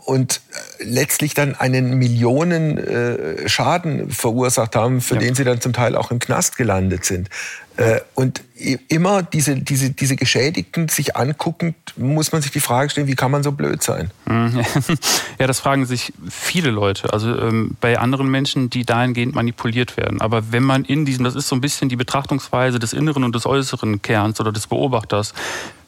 und 0.04 0.42
äh, 0.80 0.85
letztlich 0.85 1.32
dann 1.32 1.54
einen 1.54 1.94
Millionen 1.94 2.76
äh, 2.76 3.49
Schaden 3.49 4.11
verursacht 4.11 4.76
haben, 4.76 5.00
für 5.00 5.14
ja. 5.14 5.20
den 5.20 5.35
sie 5.35 5.44
dann 5.44 5.61
zum 5.61 5.73
Teil 5.73 5.97
auch 5.97 6.11
im 6.11 6.18
Knast 6.18 6.59
gelandet 6.59 7.06
sind. 7.06 7.30
Äh, 7.78 8.00
und 8.14 8.42
immer 8.88 9.23
diese, 9.23 9.56
diese, 9.56 9.90
diese 9.90 10.16
Geschädigten 10.16 10.88
sich 10.88 11.16
anguckend, 11.16 11.75
muss 11.97 12.30
man 12.32 12.42
sich 12.42 12.50
die 12.50 12.61
Frage 12.61 12.90
stellen, 12.90 13.06
wie 13.06 13.14
kann 13.14 13.30
man 13.30 13.42
so 13.42 13.52
blöd 13.52 13.82
sein? 13.82 14.11
Mhm. 14.26 14.61
Ja, 15.38 15.47
das 15.47 15.61
fragen 15.61 15.87
sich 15.87 16.12
viele 16.28 16.70
Leute. 16.70 17.14
Also 17.14 17.35
ähm, 17.35 17.78
bei 17.80 17.99
anderen 17.99 18.30
Menschen, 18.30 18.68
die 18.68 18.85
dahingehend 18.85 19.35
manipuliert 19.35 19.97
werden. 19.97 20.20
Aber 20.20 20.52
wenn 20.52 20.62
man 20.62 20.85
in 20.85 21.06
diesem, 21.06 21.25
das 21.25 21.35
ist 21.35 21.49
so 21.49 21.56
ein 21.56 21.62
bisschen 21.62 21.88
die 21.88 21.97
Betrachtungsweise 21.97 22.78
des 22.78 22.92
inneren 22.92 23.25
und 23.25 23.35
des 23.35 23.47
äußeren 23.47 24.02
Kerns 24.02 24.38
oder 24.38 24.52
des 24.52 24.66
Beobachters, 24.66 25.32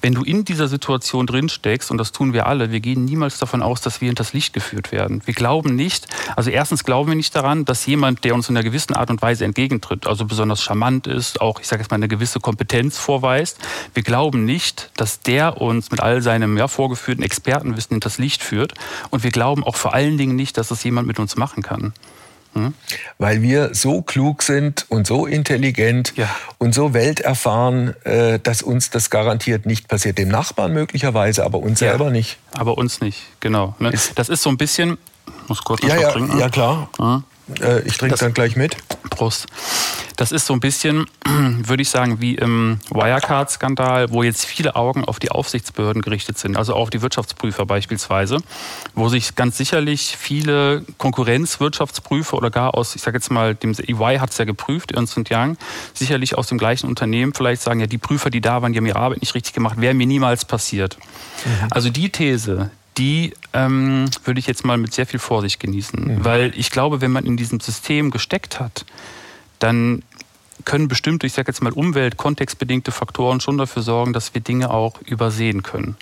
wenn 0.03 0.15
du 0.15 0.23
in 0.23 0.45
dieser 0.45 0.69
Situation 0.69 1.27
drin 1.27 1.49
steckst, 1.49 1.91
und 1.91 1.99
das 1.99 2.13
tun 2.13 2.33
wir 2.33 2.47
alle, 2.47 2.73
wir 2.73 2.81
gehen 2.81 3.05
niemals 3.05 3.39
davon 3.39 3.63
aus, 3.63 3.81
dass 3.81 4.01
wir 4.01 4.07
hinters 4.07 4.33
Licht 4.33 4.53
geführt 4.53 4.93
werden. 4.93 5.23
Wir 5.25 5.35
glauben 5.35 5.75
nicht, 5.75 6.09
also 6.37 6.51
erstens 6.51 6.85
glauben 6.85 7.11
wir 7.11 7.17
nicht 7.17 7.35
daran, 7.35 7.65
dass 7.65 7.87
jemand, 7.87 8.25
der 8.25 8.35
uns 8.35 8.49
in 8.49 8.57
einer 8.57 8.65
gewissen 8.65 8.95
Art 8.95 9.11
und 9.11 9.23
Weise 9.23 9.45
entgegentritt, 9.45 10.07
also 10.07 10.25
besonders 10.25 10.63
charmant 10.63 11.07
ist, 11.07 11.41
auch, 11.41 11.61
ich 11.61 11.69
sage 11.69 11.83
jetzt 11.83 11.91
mal, 11.91 11.97
eine 11.97 12.09
gewisse 12.09 12.41
Kompetenz 12.41 12.99
vorweist. 12.99 13.59
Wir 13.95 14.03
glauben 14.03 14.45
nicht, 14.45 14.91
dass 14.97 15.21
der 15.21 15.61
uns 15.61 15.91
mit 15.91 16.01
all 16.01 16.21
seinem 16.21 16.59
ja, 16.59 16.69
vorgeführten 16.69 17.23
Expertenwissen 17.23 17.95
hinters 17.95 18.19
Licht 18.19 18.43
führt. 18.43 18.75
Und 19.11 19.23
wir 19.23 19.31
glauben 19.31 19.65
auch 19.65 19.77
vor 19.77 19.95
allen 19.95 20.19
Dingen 20.19 20.37
nicht, 20.37 20.59
dass 20.59 20.69
das 20.69 20.83
jemand 20.83 21.07
mit 21.07 21.19
uns 21.19 21.37
machen 21.37 21.63
kann. 21.63 21.95
Hm? 22.55 22.75
Weil 23.19 23.41
wir 23.43 23.75
so 23.75 24.03
klug 24.03 24.43
sind 24.43 24.87
und 24.89 25.07
so 25.07 25.27
intelligent 25.27 26.13
ja. 26.17 26.29
und 26.59 26.75
so 26.75 26.93
welterfahren, 26.93 27.95
äh, 28.05 28.39
dass 28.39 28.63
uns 28.63 28.91
das 28.91 29.11
garantiert 29.11 29.65
nicht 29.65 29.89
passiert. 29.89 30.19
Dem 30.19 30.29
Nachbarn 30.29 30.73
möglicherweise, 30.73 31.45
aber 31.45 31.59
uns 31.59 31.81
ja. 31.81 31.89
selber 31.91 32.11
nicht. 32.11 32.39
Aber 32.53 32.77
uns 32.77 33.01
nicht, 33.01 33.23
genau. 33.41 33.75
Ne? 33.79 33.93
Das 34.15 34.29
ist 34.29 34.43
so 34.43 34.51
ein 34.51 34.59
bisschen. 34.59 34.99
Ich 35.43 35.49
muss 35.49 35.63
kurz 35.63 35.83
ja, 35.83 35.97
ja, 35.97 36.11
trinken. 36.11 36.39
Ja, 36.39 36.49
klar. 36.49 36.89
Hm? 37.49 37.83
ich 37.85 37.97
trinke 37.97 38.17
dann 38.17 38.35
gleich 38.35 38.57
mit. 38.57 38.77
Prost. 39.11 39.47
Das 40.17 40.33
ist 40.33 40.47
so 40.47 40.53
ein 40.53 40.61
bisschen, 40.61 41.07
würde 41.25 41.83
ich 41.83 41.91
sagen, 41.91 42.21
wie 42.21 42.35
im 42.35 42.79
Wirecard-Skandal, 42.91 44.11
wo 44.11 44.23
jetzt 44.23 44.45
viele 44.45 44.77
Augen 44.77 45.05
auf 45.05 45.19
die 45.19 45.31
Aufsichtsbehörden 45.31 46.03
gerichtet 46.03 46.39
sind, 46.39 46.57
also 46.57 46.75
auf 46.75 46.91
die 46.91 47.03
Wirtschaftsprüfer 47.03 47.67
beispielsweise, 47.67 48.39
wo 48.95 49.09
sich 49.09 49.35
ganz 49.35 49.57
sicherlich 49.57 50.17
viele 50.19 50.85
Konkurrenzwirtschaftsprüfer 50.99 52.37
oder 52.37 52.51
gar 52.51 52.75
aus, 52.75 52.95
ich 52.95 53.03
sage 53.03 53.17
jetzt 53.17 53.31
mal, 53.31 53.55
dem 53.55 53.73
EY 53.73 54.19
hat 54.19 54.31
es 54.31 54.39
ja 54.39 54.45
geprüft, 54.45 54.93
Ernst 54.93 55.19
Young, 55.31 55.57
sicherlich 55.95 56.37
aus 56.37 56.47
dem 56.47 56.59
gleichen 56.59 56.87
Unternehmen 56.87 57.35
vielleicht 57.35 57.63
sagen, 57.63 57.81
ja, 57.81 57.87
die 57.87 57.99
Prüfer, 57.99 58.31
die 58.31 58.41
da 58.41 58.63
waren, 58.63 58.73
die 58.73 58.79
haben 58.79 58.87
ihre 58.87 58.99
Arbeit 58.99 59.21
nicht 59.21 59.35
richtig 59.35 59.53
gemacht, 59.55 59.81
wäre 59.81 59.95
mir 59.95 60.07
niemals 60.07 60.45
passiert. 60.45 60.99
Mhm. 61.45 61.69
Also 61.71 61.91
die 61.91 62.11
These, 62.11 62.71
die 62.99 63.35
ähm, 63.53 64.11
würde 64.25 64.41
ich 64.41 64.47
jetzt 64.47 64.65
mal 64.65 64.77
mit 64.77 64.93
sehr 64.93 65.07
viel 65.07 65.21
Vorsicht 65.21 65.61
genießen. 65.61 66.19
Mhm. 66.19 66.25
Weil 66.25 66.53
ich 66.57 66.71
glaube, 66.71 67.01
wenn 67.01 67.11
man 67.11 67.25
in 67.25 67.37
diesem 67.37 67.61
System 67.61 68.11
gesteckt 68.11 68.61
hat, 68.61 68.85
dann 69.59 70.03
können 70.65 70.89
bestimmte, 70.89 71.27
ich 71.27 71.33
sage 71.33 71.49
jetzt 71.49 71.63
mal 71.63 71.73
Umwelt, 71.73 72.17
kontextbedingte 72.17 72.93
Faktoren 72.93 73.41
schon 73.41 73.59
dafür 73.59 73.83
sorgen, 73.83 74.13
dass 74.13 74.35
wir 74.35 74.41
Dinge 74.41 74.71
auch 74.71 75.01
übersehen 75.03 75.63
können. 75.63 75.97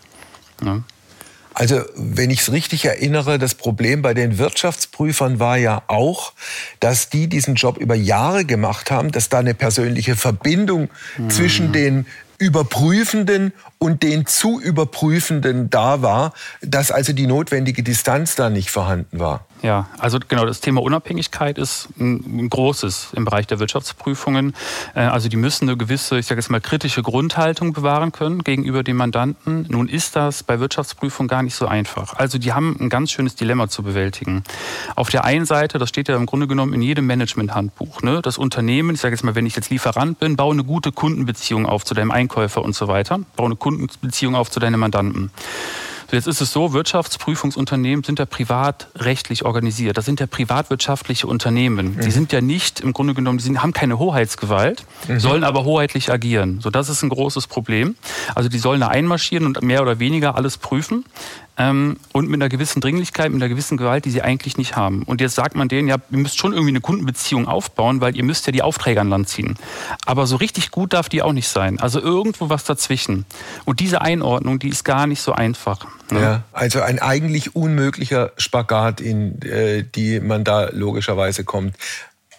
Ja. 0.63 0.83
Also, 1.53 1.83
wenn 1.97 2.31
ich 2.31 2.41
es 2.41 2.53
richtig 2.53 2.85
erinnere, 2.85 3.39
das 3.39 3.55
Problem 3.55 4.03
bei 4.03 4.15
den 4.15 4.39
Wirtschaftsprüfern 4.39 5.41
war 5.41 5.57
ja 5.57 5.83
auch, 5.89 6.33
dass 6.79 7.11
die 7.11 7.27
diesen 7.27 7.57
Job 7.57 7.77
über 7.77 7.95
Jahre 7.95 8.45
gemacht 8.45 8.91
haben, 8.91 9.11
dass 9.11 9.29
da 9.29 9.41
eine 9.41 9.55
persönliche 9.55 10.15
Verbindung 10.17 10.89
mhm. 11.19 11.31
zwischen 11.31 11.73
den 11.73 12.07
Überprüfenden 12.39 13.53
und 13.83 14.03
den 14.03 14.27
zu 14.27 14.61
Überprüfenden 14.61 15.71
da 15.71 16.03
war, 16.03 16.35
dass 16.61 16.93
also 16.93 17.15
die 17.15 17.27
notwendige 17.27 17.83
Distanz 17.83 18.37
da 18.37 18.51
nicht 18.51 18.71
vorhanden 18.71 19.19
war. 19.19 19.47
Ja, 19.63 19.89
also 19.99 20.19
genau, 20.27 20.47
das 20.47 20.61
Thema 20.61 20.83
Unabhängigkeit 20.83 21.59
ist 21.59 21.89
ein, 21.99 22.49
großes 22.49 23.11
im 23.15 23.25
Bereich 23.25 23.47
der 23.47 23.59
Wirtschaftsprüfungen. 23.59 24.55
Äh, 24.95 25.01
also 25.01 25.29
die 25.29 25.37
müssen 25.37 25.69
eine 25.69 25.77
gewisse, 25.77 26.19
ich 26.19 26.27
sage 26.27 26.41
jetzt 26.41 26.51
mal, 26.51 26.61
kritische 26.61 27.03
Grundhaltung 27.03 27.73
bewahren 27.73 28.13
können 28.13 28.43
gegenüber 28.43 28.83
dem 28.83 28.97
Mandanten. 28.97 29.67
Nun 29.69 29.89
ist 29.89 30.17
das 30.17 30.43
bei 30.43 30.61
Wirtschaftsprüfungen 30.61 31.29
gar 31.29 31.43
nicht 31.43 31.55
so 31.55 31.67
einfach. 31.67 32.15
Also 32.15 32.39
die 32.39 32.53
haben 32.53 32.77
ein 32.81 32.89
ganz 32.89 33.11
schönes 33.11 33.35
Dilemma 33.35 33.69
zu 33.69 33.83
bewältigen. 33.83 34.45
Auf 34.97 35.11
der 35.11 35.25
einen 35.25 35.45
Seite, 35.45 35.79
das 35.79 35.91
steht 35.91 36.09
ja 36.09 36.17
im 36.17 36.27
Grunde 36.27 36.47
genommen 36.47 36.73
in 36.73 36.83
jedem 36.83 37.07
Management-Handbuch, 37.07 38.03
ne? 38.03 38.23
das 38.23 38.39
Unternehmen, 38.39 38.95
ich 38.95 39.01
sage 39.01 39.15
jetzt 39.15 39.25
mal, 39.25 39.35
wenn 39.35 39.47
ich 39.47 39.57
jetzt 39.57 39.71
Lieferant 39.71 40.19
bin, 40.19 40.37
baue 40.37 40.55
eine 40.55 40.65
gute 40.65 40.91
Kundenbeziehung 40.93 41.67
auf 41.67 41.85
zu 41.85 41.95
deinem 41.95 42.11
Einkäufer 42.11 42.63
und 42.63 42.75
so 42.75 42.89
weiter, 42.89 43.21
baue 43.37 43.47
eine 43.47 43.57
Kundenbeziehung 43.71 44.35
auf 44.35 44.51
zu 44.51 44.61
deinem 44.61 44.81
Mandanten. 44.81 45.31
Jetzt 46.13 46.27
ist 46.27 46.41
es 46.41 46.53
so, 46.53 46.73
Wirtschaftsprüfungsunternehmen 46.73 48.03
sind 48.03 48.19
ja 48.19 48.27
privatrechtlich 48.27 49.45
organisiert. 49.45 49.97
Das 49.97 50.05
sind 50.07 50.19
ja 50.19 50.27
privatwirtschaftliche 50.27 51.29
Unternehmen. 51.29 51.95
Mhm. 51.95 52.01
Die 52.01 52.11
sind 52.11 52.33
ja 52.33 52.41
nicht, 52.41 52.81
im 52.81 52.93
Grunde 52.93 53.15
genommen, 53.15 53.39
die 53.39 53.45
sind, 53.45 53.63
haben 53.63 53.73
keine 53.73 54.01
Hoheitsgewalt, 54.01 54.85
mhm. 55.07 55.21
sollen 55.21 55.45
aber 55.45 55.63
hoheitlich 55.63 56.11
agieren. 56.11 56.61
So, 56.61 56.71
das 56.71 56.89
ist 56.89 57.03
ein 57.05 57.11
großes 57.11 57.47
Problem. 57.47 57.95
Also 58.35 58.49
die 58.49 58.59
sollen 58.59 58.81
da 58.81 58.89
einmarschieren 58.89 59.47
und 59.47 59.63
mehr 59.63 59.83
oder 59.83 60.01
weniger 60.01 60.35
alles 60.35 60.59
prüfen 60.59 61.05
ähm, 61.61 61.99
und 62.13 62.31
mit 62.31 62.41
einer 62.41 62.49
gewissen 62.49 62.81
Dringlichkeit, 62.81 63.31
mit 63.31 63.43
einer 63.43 63.51
gewissen 63.51 63.77
Gewalt, 63.77 64.07
die 64.07 64.11
sie 64.11 64.23
eigentlich 64.23 64.57
nicht 64.57 64.77
haben. 64.77 65.03
Und 65.03 65.21
jetzt 65.21 65.35
sagt 65.35 65.55
man 65.55 65.69
denen, 65.69 65.89
ja, 65.89 65.97
ihr 66.11 66.19
müsst 66.19 66.39
schon 66.39 66.53
irgendwie 66.53 66.71
eine 66.71 66.81
Kundenbeziehung 66.81 67.49
aufbauen, 67.49 68.01
weil 68.01 68.17
ihr 68.17 68.25
müsst 68.25 68.47
ja 68.47 68.53
die 68.53 68.63
Aufträge 68.63 68.99
an 68.99 69.11
Land 69.11 69.29
ziehen. 69.29 69.59
Aber 70.07 70.27
so 70.27 70.37
richtig 70.37 70.71
gut 70.71 70.95
darf 70.95 71.11
die 71.11 71.21
auch 71.21 71.35
nicht 71.35 71.49
sein. 71.49 71.79
Also 71.79 72.01
irgendwo 72.01 72.49
was 72.49 72.65
dazwischen. 72.65 73.27
Und 73.67 73.81
diese 73.81 74.01
Einordnung, 74.01 74.59
die 74.59 74.71
ist 74.71 74.85
gar 74.85 75.07
nicht 75.07 75.21
so 75.21 75.33
einfach. 75.33 75.87
Ne? 76.11 76.21
Ja, 76.23 76.43
also 76.53 76.81
ein 76.81 76.99
eigentlich 76.99 77.55
unmöglicher 77.55 78.33
Spagat, 78.39 79.03
in 79.03 79.43
äh, 79.43 79.85
die 79.85 80.19
man 80.21 80.45
da 80.45 80.71
logischerweise 80.73 81.45
kommt. 81.45 81.77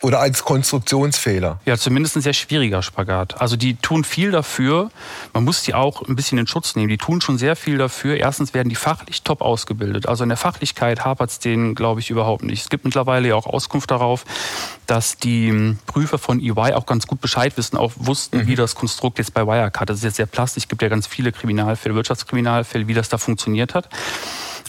Oder 0.02 0.20
als 0.20 0.44
Konstruktionsfehler. 0.44 1.60
Ja, 1.66 1.78
zumindest 1.78 2.16
ein 2.16 2.22
sehr 2.22 2.34
schwieriger 2.34 2.82
Spagat. 2.82 3.40
Also 3.40 3.56
die 3.56 3.76
tun 3.76 4.04
viel 4.04 4.32
dafür, 4.32 4.90
man 5.34 5.44
muss 5.44 5.62
die 5.62 5.76
auch 5.76 6.02
ein 6.08 6.16
bisschen 6.16 6.40
in 6.40 6.48
Schutz 6.48 6.76
nehmen, 6.76 6.90
die 6.90 6.98
tun 6.98 7.22
schon 7.22 7.38
sehr 7.38 7.56
viel 7.56 7.78
dafür. 7.78 8.18
Erstens 8.18 8.56
werden 8.56 8.70
die 8.70 8.76
fachlich 8.76 9.22
top 9.22 9.42
ausgebildet. 9.42 10.08
Also 10.08 10.24
in 10.24 10.30
der 10.30 10.38
Fachlichkeit 10.38 11.06
hapert 11.06 11.30
es 11.30 11.40
denen, 11.40 11.76
glaube 11.76 12.00
ich, 12.00 12.10
überhaupt 12.10 12.44
nicht. 12.44 12.64
Es 12.64 12.70
gibt 12.70 12.84
mittlerweile 12.84 13.28
ja 13.28 13.36
auch 13.36 13.46
Auskunft 13.46 13.92
darauf, 13.92 14.26
dass 14.88 15.18
die 15.18 15.50
hm, 15.50 15.78
Prüfer 15.86 16.18
von 16.18 16.40
EY 16.40 16.74
auch 16.74 16.88
ganz 16.88 17.06
gut 17.06 17.22
Bescheid 17.22 17.56
wissen, 17.58 17.78
auch 17.78 17.92
wussten, 17.96 18.40
mhm. 18.40 18.48
wie 18.48 18.56
das 18.56 18.74
Konstrukt 18.74 19.20
jetzt 19.20 19.36
bei 19.36 19.46
Wirecard, 19.46 19.90
das 19.90 19.98
ist 19.98 20.04
jetzt 20.04 20.16
sehr 20.16 20.26
plastisch, 20.26 20.64
es 20.64 20.70
gibt 20.70 20.82
ja 20.82 20.90
ganz 20.90 21.06
viele 21.06 21.32
Kriminalfälle, 21.32 21.96
Wirtschaftskriminalfälle, 21.96 22.88
wie 22.88 22.94
das 22.94 23.10
da 23.10 23.18
funktioniert 23.18 23.76
hat. 23.76 23.88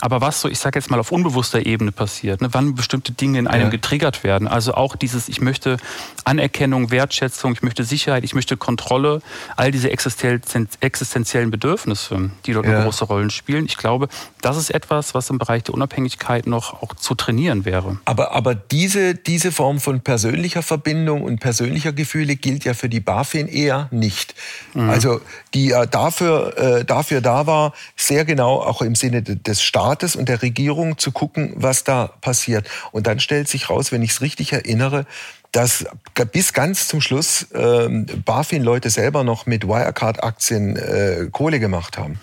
Aber 0.03 0.21
was 0.21 0.41
so, 0.41 0.49
ich 0.49 0.59
sage 0.59 0.81
jetzt 0.81 0.91
mal, 0.91 0.99
auf 0.99 1.13
unbewusster 1.13 1.65
Ebene 1.65 1.93
passiert, 1.93 2.41
ne, 2.41 2.49
wann 2.51 2.75
bestimmte 2.75 3.13
Dinge 3.13 3.39
in 3.39 3.47
einem 3.47 3.67
ja. 3.67 3.71
getriggert 3.71 4.25
werden. 4.25 4.49
Also 4.49 4.75
auch 4.75 4.97
dieses, 4.97 5.29
ich 5.29 5.41
möchte 5.41 5.77
Anerkennung, 6.25 6.91
Wertschätzung, 6.91 7.53
ich 7.53 7.63
möchte 7.63 7.85
Sicherheit, 7.85 8.25
ich 8.25 8.35
möchte 8.35 8.57
Kontrolle, 8.57 9.23
all 9.55 9.71
diese 9.71 9.93
existenziellen 9.93 11.53
Bedürfnisse, 11.53 12.33
die 12.45 12.53
dort 12.53 12.67
ja. 12.67 12.75
eine 12.75 12.85
große 12.85 13.05
Rolle 13.05 13.31
spielen. 13.31 13.67
Ich 13.67 13.77
glaube, 13.77 14.09
das 14.41 14.57
ist 14.57 14.71
etwas, 14.75 15.15
was 15.15 15.31
im 15.31 15.39
Bereich 15.39 15.63
der 15.63 15.75
Unabhängigkeit 15.75 16.49
noch 16.49 16.83
auch 16.83 16.95
zu 16.95 17.15
trainieren 17.15 17.65
wäre. 17.65 17.99
Aber, 18.05 18.33
aber 18.33 18.57
diese, 18.57 19.15
diese 19.15 19.53
Form 19.53 19.79
von 19.79 20.01
persönlicher 20.01 20.65
Verbindung 20.65 21.23
und 21.23 21.39
persönlicher 21.39 21.93
Gefühle 21.93 22.35
gilt 22.35 22.65
ja 22.65 22.75
für 22.75 22.89
die 22.89 22.99
BaFin 22.99 23.47
eher 23.47 23.87
nicht. 23.93 24.35
Mhm. 24.75 24.91
Also 24.91 25.21
die 25.55 25.73
dafür, 25.93 26.59
äh, 26.59 26.85
dafür 26.85 27.21
da 27.21 27.47
war, 27.47 27.73
sehr 27.95 28.25
genau 28.25 28.57
auch 28.57 28.83
im 28.83 28.97
Sinne 28.97 29.23
des 29.23 29.63
Staates, 29.63 29.92
Staates 29.93 30.17
und 30.17 30.29
der 30.29 30.41
Regierung 30.41 30.97
zu 30.97 31.13
gucken, 31.13 31.53
was 31.57 31.85
da 31.85 32.11
passiert. 32.21 32.69
Und 32.93 33.07
dann 33.07 33.21
stellt 33.21 33.49
sich 33.49 33.69
raus, 33.69 33.93
wenn 33.93 34.03
ich 34.03 34.13
es 34.13 34.21
richtig 34.23 34.53
erinnere, 34.53 35.05
dass 35.53 35.85
bis 36.33 36.55
ganz 36.55 36.89
zum 36.89 37.03
Schluss 37.03 37.47
ähm, 37.53 38.07
BaFin-Leute 38.25 38.89
selber 38.89 39.23
noch 39.23 39.45
mit 39.45 39.69
Wirecard-Aktien 39.69 40.77
äh, 40.77 41.29
Kohle 41.31 41.61
gemacht 41.61 41.99
haben. 41.99 42.19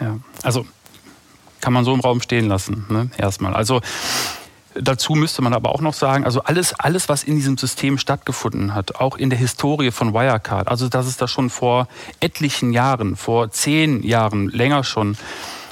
Ja, 0.00 0.18
also 0.42 0.66
kann 1.60 1.74
man 1.74 1.84
so 1.84 1.92
im 1.92 2.00
Raum 2.00 2.22
stehen 2.22 2.46
lassen, 2.46 2.86
ne? 2.88 3.10
erstmal. 3.18 3.54
Also 3.54 3.82
Dazu 4.74 5.16
müsste 5.16 5.42
man 5.42 5.52
aber 5.52 5.70
auch 5.70 5.80
noch 5.80 5.94
sagen, 5.94 6.24
also 6.24 6.42
alles, 6.42 6.78
alles, 6.78 7.08
was 7.08 7.24
in 7.24 7.34
diesem 7.34 7.58
System 7.58 7.98
stattgefunden 7.98 8.72
hat, 8.72 8.94
auch 8.94 9.16
in 9.16 9.28
der 9.28 9.36
Historie 9.36 9.90
von 9.90 10.14
Wirecard, 10.14 10.68
also 10.68 10.88
dass 10.88 11.06
es 11.06 11.16
da 11.16 11.26
schon 11.26 11.50
vor 11.50 11.88
etlichen 12.20 12.72
Jahren, 12.72 13.16
vor 13.16 13.50
zehn 13.50 14.04
Jahren, 14.04 14.48
länger 14.48 14.84
schon 14.84 15.16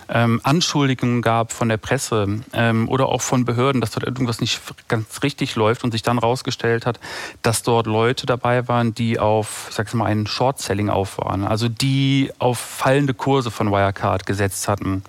ähm, 0.09 0.41
Anschuldigungen 0.43 1.23
gab 1.23 1.53
von 1.53 1.69
der 1.69 1.77
Presse 1.77 2.41
ähm, 2.53 2.89
oder 2.89 3.07
auch 3.07 3.21
von 3.21 3.45
Behörden, 3.45 3.81
dass 3.81 3.91
dort 3.91 4.05
irgendwas 4.05 4.41
nicht 4.41 4.61
ganz 4.89 5.23
richtig 5.23 5.55
läuft 5.57 5.85
und 5.85 5.93
sich 5.93 6.03
dann 6.03 6.19
rausgestellt 6.19 6.87
hat, 6.87 6.99
dass 7.43 7.63
dort 7.63 7.87
Leute 7.87 8.27
dabei 8.27 8.69
waren, 8.69 8.95
die 8.95 9.19
auf, 9.19 9.67
ich 9.69 9.75
sag's 9.75 9.95
mal, 9.95 10.07
einen 10.07 10.27
Short-Selling 10.27 10.91
auf 10.91 11.19
waren, 11.19 11.45
also 11.45 11.69
die 11.69 12.31
auf 12.39 12.59
fallende 12.59 13.15
Kurse 13.15 13.51
von 13.51 13.71
Wirecard 13.71 14.27
gesetzt 14.27 14.69
hatten. 14.69 15.03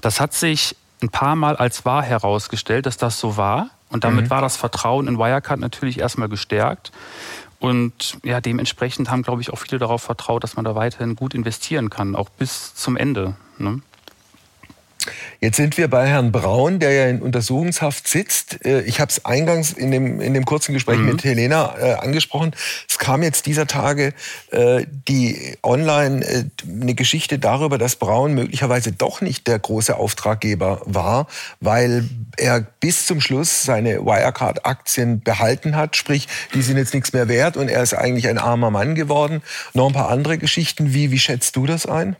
Das 0.00 0.20
hat 0.20 0.32
sich 0.32 0.76
ein 1.02 1.10
paar 1.10 1.36
Mal 1.36 1.56
als 1.56 1.84
wahr 1.84 2.02
herausgestellt, 2.02 2.86
dass 2.86 2.96
das 2.96 3.20
so 3.20 3.36
war. 3.36 3.70
Und 3.88 4.02
damit 4.02 4.26
mhm. 4.26 4.30
war 4.30 4.40
das 4.40 4.56
Vertrauen 4.56 5.06
in 5.06 5.18
Wirecard 5.18 5.60
natürlich 5.60 6.00
erstmal 6.00 6.28
gestärkt. 6.28 6.90
Und 7.58 8.18
ja, 8.22 8.40
dementsprechend 8.40 9.10
haben, 9.10 9.22
glaube 9.22 9.42
ich, 9.42 9.52
auch 9.52 9.58
viele 9.58 9.78
darauf 9.78 10.02
vertraut, 10.02 10.42
dass 10.42 10.56
man 10.56 10.64
da 10.64 10.74
weiterhin 10.74 11.16
gut 11.16 11.34
investieren 11.34 11.88
kann, 11.88 12.14
auch 12.14 12.28
bis 12.28 12.74
zum 12.74 12.96
Ende. 12.96 13.36
Ne? 13.58 13.80
Jetzt 15.40 15.56
sind 15.56 15.76
wir 15.76 15.88
bei 15.88 16.06
Herrn 16.06 16.32
Braun, 16.32 16.78
der 16.78 16.92
ja 16.92 17.06
in 17.06 17.20
Untersuchungshaft 17.20 18.08
sitzt. 18.08 18.64
Äh, 18.64 18.82
ich 18.82 19.00
habe 19.00 19.10
es 19.10 19.24
eingangs 19.24 19.72
in 19.72 19.90
dem, 19.90 20.20
in 20.20 20.34
dem 20.34 20.44
kurzen 20.44 20.72
Gespräch 20.72 20.98
mhm. 20.98 21.06
mit 21.06 21.24
Helena 21.24 21.74
äh, 21.78 21.92
angesprochen. 21.94 22.52
Es 22.88 22.98
kam 22.98 23.22
jetzt 23.22 23.46
dieser 23.46 23.66
Tage 23.66 24.12
äh, 24.50 24.84
die 25.08 25.56
online 25.62 26.24
äh, 26.24 26.44
eine 26.68 26.94
Geschichte 26.94 27.38
darüber, 27.38 27.78
dass 27.78 27.96
Braun 27.96 28.34
möglicherweise 28.34 28.92
doch 28.92 29.20
nicht 29.20 29.46
der 29.46 29.58
große 29.58 29.96
Auftraggeber 29.96 30.82
war, 30.84 31.26
weil 31.60 32.08
er 32.36 32.60
bis 32.60 33.06
zum 33.06 33.20
Schluss 33.20 33.62
seine 33.62 34.04
Wirecard-Aktien 34.04 35.20
behalten 35.20 35.76
hat. 35.76 35.96
Sprich, 35.96 36.28
die 36.54 36.62
sind 36.62 36.76
jetzt 36.76 36.94
nichts 36.94 37.12
mehr 37.12 37.28
wert 37.28 37.56
und 37.56 37.68
er 37.68 37.82
ist 37.82 37.94
eigentlich 37.94 38.28
ein 38.28 38.38
armer 38.38 38.70
Mann 38.70 38.94
geworden. 38.94 39.42
Noch 39.74 39.86
ein 39.86 39.92
paar 39.92 40.08
andere 40.08 40.38
Geschichten. 40.38 40.92
Wie, 40.94 41.10
wie 41.10 41.18
schätzt 41.18 41.56
du 41.56 41.66
das 41.66 41.86
ein? 41.86 42.16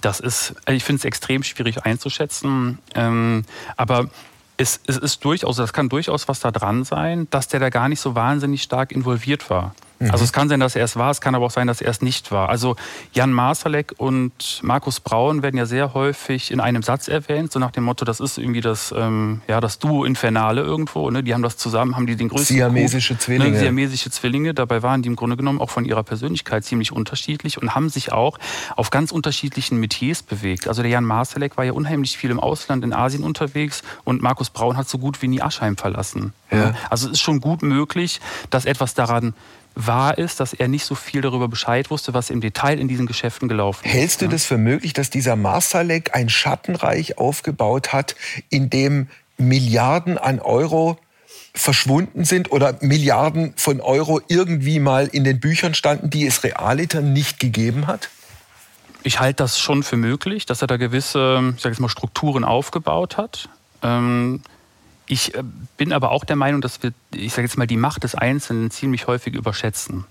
Das 0.00 0.20
ist, 0.20 0.54
also 0.64 0.76
ich 0.76 0.84
finde 0.84 1.00
es 1.00 1.04
extrem 1.04 1.42
schwierig 1.42 1.84
einzuschätzen. 1.84 2.78
Ähm, 2.94 3.44
aber 3.76 4.08
es, 4.56 4.80
es 4.86 4.96
ist 4.96 5.24
durchaus, 5.24 5.56
das 5.56 5.72
kann 5.72 5.88
durchaus 5.88 6.28
was 6.28 6.40
da 6.40 6.50
dran 6.50 6.84
sein, 6.84 7.26
dass 7.30 7.48
der 7.48 7.60
da 7.60 7.70
gar 7.70 7.88
nicht 7.88 8.00
so 8.00 8.14
wahnsinnig 8.14 8.62
stark 8.62 8.92
involviert 8.92 9.50
war. 9.50 9.74
Mhm. 10.02 10.10
Also 10.10 10.24
es 10.24 10.32
kann 10.32 10.48
sein, 10.48 10.60
dass 10.60 10.76
er 10.76 10.84
es 10.84 10.96
war, 10.96 11.10
es 11.10 11.20
kann 11.20 11.34
aber 11.34 11.46
auch 11.46 11.50
sein, 11.50 11.66
dass 11.66 11.80
er 11.80 11.90
es 11.90 12.02
nicht 12.02 12.32
war. 12.32 12.48
Also 12.48 12.76
Jan 13.12 13.32
Masalek 13.32 13.94
und 13.98 14.60
Markus 14.62 15.00
Braun 15.00 15.42
werden 15.42 15.56
ja 15.56 15.66
sehr 15.66 15.94
häufig 15.94 16.50
in 16.50 16.60
einem 16.60 16.82
Satz 16.82 17.08
erwähnt, 17.08 17.52
so 17.52 17.58
nach 17.58 17.70
dem 17.70 17.84
Motto, 17.84 18.04
das 18.04 18.20
ist 18.20 18.38
irgendwie 18.38 18.60
das, 18.60 18.92
ähm, 18.96 19.42
ja, 19.46 19.60
das 19.60 19.78
Duo 19.78 20.04
Infernale 20.04 20.62
irgendwo. 20.62 21.10
Ne? 21.10 21.22
Die 21.22 21.34
haben 21.34 21.42
das 21.42 21.56
zusammen, 21.56 21.96
haben 21.96 22.06
die 22.06 22.16
den 22.16 22.28
größten 22.28 22.56
Siamesische 22.56 23.14
Coup, 23.14 23.22
Zwillinge. 23.22 23.50
Ne? 23.52 23.58
Siamesische 23.58 24.10
Zwillinge. 24.10 24.54
Dabei 24.54 24.82
waren 24.82 25.02
die 25.02 25.08
im 25.08 25.16
Grunde 25.16 25.36
genommen 25.36 25.60
auch 25.60 25.70
von 25.70 25.84
ihrer 25.84 26.02
Persönlichkeit 26.02 26.64
ziemlich 26.64 26.92
unterschiedlich 26.92 27.60
und 27.60 27.74
haben 27.74 27.88
sich 27.88 28.12
auch 28.12 28.38
auf 28.76 28.90
ganz 28.90 29.12
unterschiedlichen 29.12 29.78
Metiers 29.78 30.22
bewegt. 30.22 30.68
Also 30.68 30.82
der 30.82 30.90
Jan 30.90 31.04
Masalek 31.04 31.56
war 31.56 31.64
ja 31.64 31.72
unheimlich 31.72 32.16
viel 32.16 32.30
im 32.30 32.40
Ausland, 32.40 32.84
in 32.84 32.92
Asien 32.92 33.24
unterwegs 33.24 33.82
und 34.04 34.22
Markus 34.22 34.50
Braun 34.50 34.76
hat 34.76 34.88
so 34.88 34.98
gut 34.98 35.22
wie 35.22 35.28
nie 35.28 35.42
Aschheim 35.42 35.76
verlassen. 35.76 36.32
Ja. 36.50 36.74
Also 36.90 37.06
es 37.06 37.14
ist 37.14 37.20
schon 37.20 37.40
gut 37.40 37.62
möglich, 37.62 38.20
dass 38.50 38.64
etwas 38.64 38.94
daran 38.94 39.34
wahr 39.74 40.18
ist, 40.18 40.40
dass 40.40 40.52
er 40.52 40.68
nicht 40.68 40.84
so 40.84 40.94
viel 40.94 41.20
darüber 41.20 41.48
Bescheid 41.48 41.90
wusste, 41.90 42.14
was 42.14 42.30
im 42.30 42.40
Detail 42.40 42.78
in 42.78 42.88
diesen 42.88 43.06
Geschäften 43.06 43.48
gelaufen 43.48 43.84
ist. 43.84 43.92
Hältst 43.92 44.22
du 44.22 44.28
das 44.28 44.44
für 44.44 44.58
möglich, 44.58 44.92
dass 44.92 45.10
dieser 45.10 45.36
Marsalek 45.36 46.14
ein 46.14 46.28
Schattenreich 46.28 47.18
aufgebaut 47.18 47.92
hat, 47.92 48.14
in 48.50 48.70
dem 48.70 49.08
Milliarden 49.38 50.18
an 50.18 50.40
Euro 50.40 50.98
verschwunden 51.54 52.24
sind 52.24 52.50
oder 52.50 52.76
Milliarden 52.80 53.52
von 53.56 53.80
Euro 53.80 54.20
irgendwie 54.28 54.78
mal 54.78 55.06
in 55.06 55.24
den 55.24 55.40
Büchern 55.40 55.74
standen, 55.74 56.10
die 56.10 56.26
es 56.26 56.42
Realiter 56.44 57.00
nicht 57.00 57.40
gegeben 57.40 57.86
hat? 57.86 58.08
Ich 59.02 59.20
halte 59.20 59.42
das 59.42 59.58
schon 59.58 59.82
für 59.82 59.96
möglich, 59.96 60.46
dass 60.46 60.62
er 60.62 60.68
da 60.68 60.76
gewisse, 60.76 61.52
ich 61.56 61.62
sage 61.62 61.74
jetzt 61.74 61.80
mal, 61.80 61.88
Strukturen 61.88 62.44
aufgebaut 62.44 63.16
hat. 63.16 63.48
Ähm, 63.82 64.40
ich 65.06 65.34
äh, 65.34 65.42
bin 65.76 65.92
aber 65.92 66.10
auch 66.10 66.24
der 66.24 66.36
Meinung, 66.36 66.60
dass 66.60 66.82
wir, 66.82 66.92
ich 67.14 67.32
sage 67.32 67.46
jetzt 67.46 67.58
mal, 67.58 67.66
die 67.66 67.76
Macht 67.76 68.04
des 68.04 68.14
Einzelnen 68.14 68.70
ziemlich 68.70 69.06
häufig 69.06 69.34
überschätzen. 69.34 70.04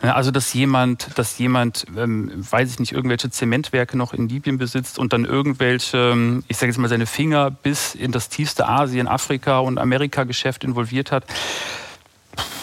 Also 0.00 0.30
dass 0.30 0.52
jemand, 0.52 1.16
dass 1.18 1.38
jemand, 1.38 1.86
ähm, 1.96 2.30
weiß 2.34 2.70
ich 2.72 2.78
nicht, 2.78 2.92
irgendwelche 2.92 3.30
Zementwerke 3.30 3.96
noch 3.96 4.12
in 4.12 4.28
Libyen 4.28 4.58
besitzt 4.58 4.98
und 4.98 5.14
dann 5.14 5.24
irgendwelche, 5.24 5.96
ähm, 6.12 6.44
ich 6.48 6.58
sage 6.58 6.70
jetzt 6.70 6.78
mal, 6.78 6.88
seine 6.88 7.06
Finger 7.06 7.50
bis 7.50 7.94
in 7.94 8.12
das 8.12 8.28
tiefste 8.28 8.68
Asien, 8.68 9.08
Afrika 9.08 9.60
und 9.60 9.78
Amerika-Geschäft 9.78 10.64
involviert 10.64 11.10
hat 11.10 11.24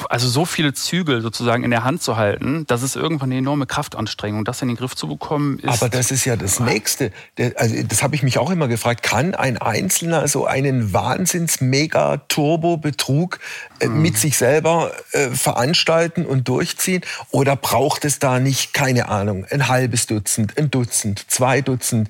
also 0.10 0.28
so 0.28 0.46
viele 0.46 0.74
Zügel 0.74 1.22
sozusagen 1.22 1.64
in 1.64 1.72
der 1.72 1.84
Hand 1.84 2.04
zu 2.04 2.18
halten, 2.18 2.66
das 2.68 2.84
ist 2.84 2.96
irgendwann 2.96 3.30
eine 3.30 3.40
enorme 3.40 3.66
Kraftanstrengung. 3.66 4.46
Das 4.46 4.62
in 4.62 4.68
den 4.68 4.78
Griff 4.78 4.96
zu 4.96 5.08
bekommen, 5.08 5.58
ist. 5.60 5.82
Aber 5.82 5.90
das 5.90 6.12
ist 6.12 6.26
ja 6.26 6.36
das 6.36 6.60
Nächste. 6.60 7.12
Also 7.56 7.82
das 7.84 8.04
habe 8.04 8.14
ich 8.16 8.24
mich 8.24 8.38
auch 8.38 8.52
immer 8.52 8.68
gefragt. 8.68 9.04
Kann 9.04 9.34
ein 9.36 9.58
Einzelner 9.58 10.28
so 10.28 10.46
einen 10.46 10.92
Wahnsinns-Mega-Turbo-Betrug 10.94 13.40
äh, 13.80 13.88
mhm. 13.88 14.02
mit 14.02 14.18
sich 14.18 14.38
selber 14.38 14.92
äh, 15.12 15.30
veranstalten 15.30 16.26
und 16.26 16.48
durchziehen? 16.48 17.04
Oder 17.32 17.56
braucht 17.56 18.06
es 18.06 18.20
da 18.20 18.40
nicht, 18.40 18.74
keine 18.74 19.10
Ahnung, 19.10 19.46
ein 19.50 19.68
halbes 19.68 20.06
Dutzend, 20.08 20.58
ein 20.58 20.72
Dutzend, 20.72 21.30
zwei 21.30 21.62
Dutzend 21.62 22.10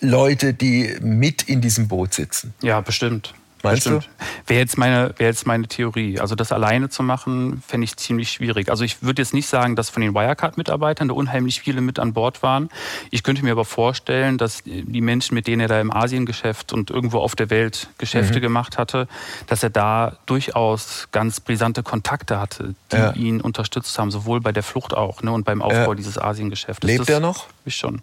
Leute, 0.00 0.52
die 0.54 0.96
mit 1.00 1.42
in 1.42 1.60
diesem 1.60 1.88
Boot 1.88 2.14
sitzen? 2.14 2.54
Ja, 2.60 2.80
bestimmt. 2.80 3.34
Meinst 3.62 3.86
du? 3.86 4.00
Wäre 4.46 4.60
jetzt, 4.60 4.76
meine, 4.76 5.14
wäre 5.16 5.30
jetzt 5.30 5.46
meine 5.46 5.68
Theorie. 5.68 6.18
Also 6.18 6.34
das 6.34 6.52
alleine 6.52 6.88
zu 6.88 7.02
machen, 7.02 7.62
fände 7.66 7.84
ich 7.84 7.96
ziemlich 7.96 8.30
schwierig. 8.30 8.70
Also 8.70 8.84
ich 8.84 9.02
würde 9.02 9.22
jetzt 9.22 9.34
nicht 9.34 9.48
sagen, 9.48 9.76
dass 9.76 9.90
von 9.90 10.02
den 10.02 10.14
Wirecard-Mitarbeitern 10.14 11.08
da 11.08 11.14
unheimlich 11.14 11.60
viele 11.60 11.80
mit 11.80 11.98
an 11.98 12.12
Bord 12.12 12.42
waren. 12.42 12.70
Ich 13.10 13.22
könnte 13.22 13.44
mir 13.44 13.52
aber 13.52 13.64
vorstellen, 13.64 14.38
dass 14.38 14.62
die 14.64 15.00
Menschen, 15.00 15.34
mit 15.34 15.46
denen 15.46 15.60
er 15.60 15.68
da 15.68 15.80
im 15.80 15.92
Asiengeschäft 15.92 16.72
und 16.72 16.90
irgendwo 16.90 17.18
auf 17.18 17.36
der 17.36 17.50
Welt 17.50 17.88
Geschäfte 17.98 18.38
mhm. 18.38 18.42
gemacht 18.42 18.78
hatte, 18.78 19.06
dass 19.46 19.62
er 19.62 19.70
da 19.70 20.16
durchaus 20.26 21.08
ganz 21.12 21.40
brisante 21.40 21.82
Kontakte 21.82 22.40
hatte, 22.40 22.74
die 22.90 22.96
ja. 22.96 23.12
ihn 23.12 23.40
unterstützt 23.40 23.98
haben, 23.98 24.10
sowohl 24.10 24.40
bei 24.40 24.52
der 24.52 24.62
Flucht 24.62 24.94
auch 24.94 25.22
ne, 25.22 25.32
und 25.32 25.44
beim 25.44 25.62
Aufbau 25.62 25.92
ja. 25.92 25.94
dieses 25.94 26.18
Asiengeschäfts. 26.18 26.86
Lebt 26.86 27.08
er 27.08 27.20
noch? 27.20 27.46
Ich 27.64 27.76
schon. 27.76 28.02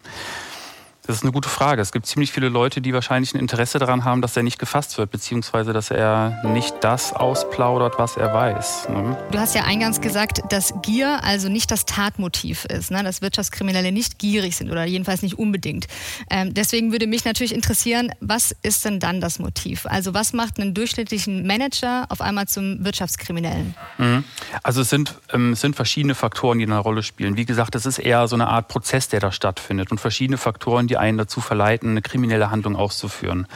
Das 1.10 1.18
ist 1.18 1.24
eine 1.24 1.32
gute 1.32 1.50
Frage. 1.50 1.82
Es 1.82 1.92
gibt 1.92 2.06
ziemlich 2.06 2.32
viele 2.32 2.50
Leute, 2.50 2.82
die 2.82 2.94
wahrscheinlich 2.94 3.34
ein 3.34 3.40
Interesse 3.40 3.80
daran 3.80 4.06
haben, 4.06 4.22
dass 4.22 4.38
er 4.38 4.44
nicht 4.44 4.60
gefasst 4.60 4.96
wird, 5.00 5.10
beziehungsweise 5.10 5.74
dass 5.74 5.90
er 5.90 6.40
nicht 6.44 6.76
das 6.82 7.14
ausplaudert, 7.14 7.96
was 7.98 8.16
er 8.16 8.32
weiß. 8.32 8.90
Ne? 8.90 9.18
Du 9.32 9.40
hast 9.40 9.56
ja 9.56 9.64
eingangs 9.64 10.02
gesagt, 10.02 10.42
dass 10.50 10.72
Gier 10.84 11.24
also 11.24 11.50
nicht 11.50 11.72
das 11.72 11.86
Tatmotiv 11.86 12.66
ist, 12.66 12.92
ne? 12.92 13.02
dass 13.02 13.24
Wirtschaftskriminelle 13.24 13.92
nicht 13.92 14.20
gierig 14.20 14.56
sind 14.56 14.70
oder 14.70 14.86
jedenfalls 14.86 15.24
nicht 15.24 15.40
unbedingt. 15.40 15.88
Ähm, 16.30 16.54
deswegen 16.54 16.92
würde 16.92 17.08
mich 17.08 17.26
natürlich 17.26 17.56
interessieren, 17.56 18.12
was 18.20 18.56
ist 18.62 18.86
denn 18.86 19.00
dann 19.00 19.20
das 19.20 19.40
Motiv? 19.40 19.88
Also 19.88 20.14
was 20.14 20.34
macht 20.34 20.60
einen 20.60 20.76
durchschnittlichen 20.76 21.48
Manager 21.48 22.06
auf 22.10 22.22
einmal 22.22 22.48
zum 22.48 22.86
Wirtschaftskriminellen? 22.86 23.74
Mhm. 23.98 24.26
Also 24.62 24.82
es 24.82 24.92
sind, 24.92 25.16
ähm, 25.34 25.54
es 25.54 25.62
sind 25.62 25.76
verschiedene 25.76 26.14
Faktoren, 26.14 26.60
die 26.60 26.66
eine 26.66 26.78
Rolle 26.78 27.02
spielen. 27.02 27.36
Wie 27.36 27.46
gesagt, 27.46 27.74
es 27.74 27.88
ist 27.88 27.98
eher 27.98 28.28
so 28.28 28.36
eine 28.36 28.48
Art 28.48 28.68
Prozess, 28.68 29.08
der 29.08 29.20
da 29.20 29.32
stattfindet 29.32 29.90
und 29.90 30.00
verschiedene 30.00 30.38
Faktoren, 30.38 30.86
die 30.86 30.99
einen 31.00 31.18
dazu 31.18 31.42
verleiten, 31.42 31.92
eine 31.92 32.02
kriminelle 32.02 32.52
Handlung 32.52 32.76
auszuführen. 32.76 33.48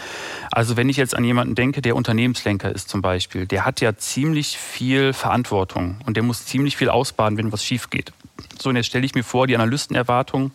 Also 0.51 0.77
wenn 0.77 0.89
ich 0.89 0.97
jetzt 0.97 1.15
an 1.15 1.23
jemanden 1.23 1.55
denke, 1.55 1.81
der 1.81 1.95
Unternehmenslenker 1.95 2.71
ist 2.71 2.89
zum 2.89 3.01
Beispiel, 3.01 3.45
der 3.45 3.65
hat 3.65 3.81
ja 3.81 3.95
ziemlich 3.95 4.57
viel 4.57 5.13
Verantwortung 5.13 5.97
und 6.05 6.15
der 6.15 6.23
muss 6.23 6.45
ziemlich 6.45 6.77
viel 6.77 6.89
ausbaden, 6.89 7.37
wenn 7.37 7.51
was 7.51 7.63
schief 7.63 7.89
geht. 7.89 8.13
So, 8.59 8.69
und 8.69 8.75
jetzt 8.75 8.87
stelle 8.87 9.05
ich 9.05 9.15
mir 9.15 9.23
vor, 9.23 9.47
die 9.47 9.55
Analystenerwartung, 9.55 10.51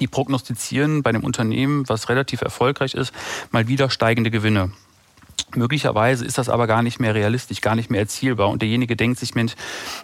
die 0.00 0.06
prognostizieren 0.06 1.02
bei 1.02 1.10
einem 1.10 1.24
Unternehmen, 1.24 1.88
was 1.88 2.08
relativ 2.08 2.42
erfolgreich 2.42 2.94
ist, 2.94 3.12
mal 3.50 3.66
wieder 3.66 3.90
steigende 3.90 4.30
Gewinne. 4.30 4.70
Möglicherweise 5.54 6.24
ist 6.24 6.38
das 6.38 6.48
aber 6.48 6.66
gar 6.66 6.82
nicht 6.82 7.00
mehr 7.00 7.14
realistisch, 7.14 7.60
gar 7.60 7.74
nicht 7.74 7.90
mehr 7.90 8.00
erzielbar. 8.00 8.48
Und 8.48 8.62
derjenige 8.62 8.96
denkt 8.96 9.18
sich, 9.18 9.34
Mensch, 9.34 9.54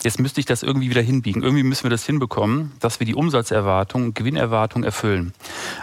jetzt 0.03 0.21
müsste 0.21 0.41
ich 0.41 0.47
das 0.47 0.63
irgendwie 0.63 0.91
wieder 0.91 1.03
hinbiegen. 1.03 1.43
Irgendwie 1.43 1.63
müssen 1.63 1.85
wir 1.85 1.91
das 1.91 2.05
hinbekommen, 2.05 2.73
dass 2.81 3.01
wir 3.01 3.07
die 3.07 3.15
Umsatzerwartung, 3.15 4.15
Gewinnerwartung 4.15 4.85
erfüllen. 4.85 5.33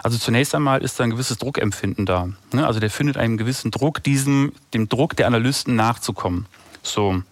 Also 0.03 0.17
zunächst 0.17 0.53
einmal 0.55 0.81
ist 0.81 0.99
da 0.99 1.03
ein 1.03 1.11
gewisses 1.11 1.37
Druckempfinden 1.37 2.05
da. 2.05 2.29
Ne? 2.51 2.65
Also 2.65 2.79
der 2.79 2.89
findet 2.89 3.17
einen 3.17 3.37
gewissen 3.37 3.71
Druck, 3.71 4.03
diesem, 4.03 4.53
dem 4.73 4.89
Druck 4.89 5.15
der 5.15 5.27
Analysten 5.27 5.75
nachzukommen. 5.75 6.45
So. 6.81 7.09
Und 7.09 7.25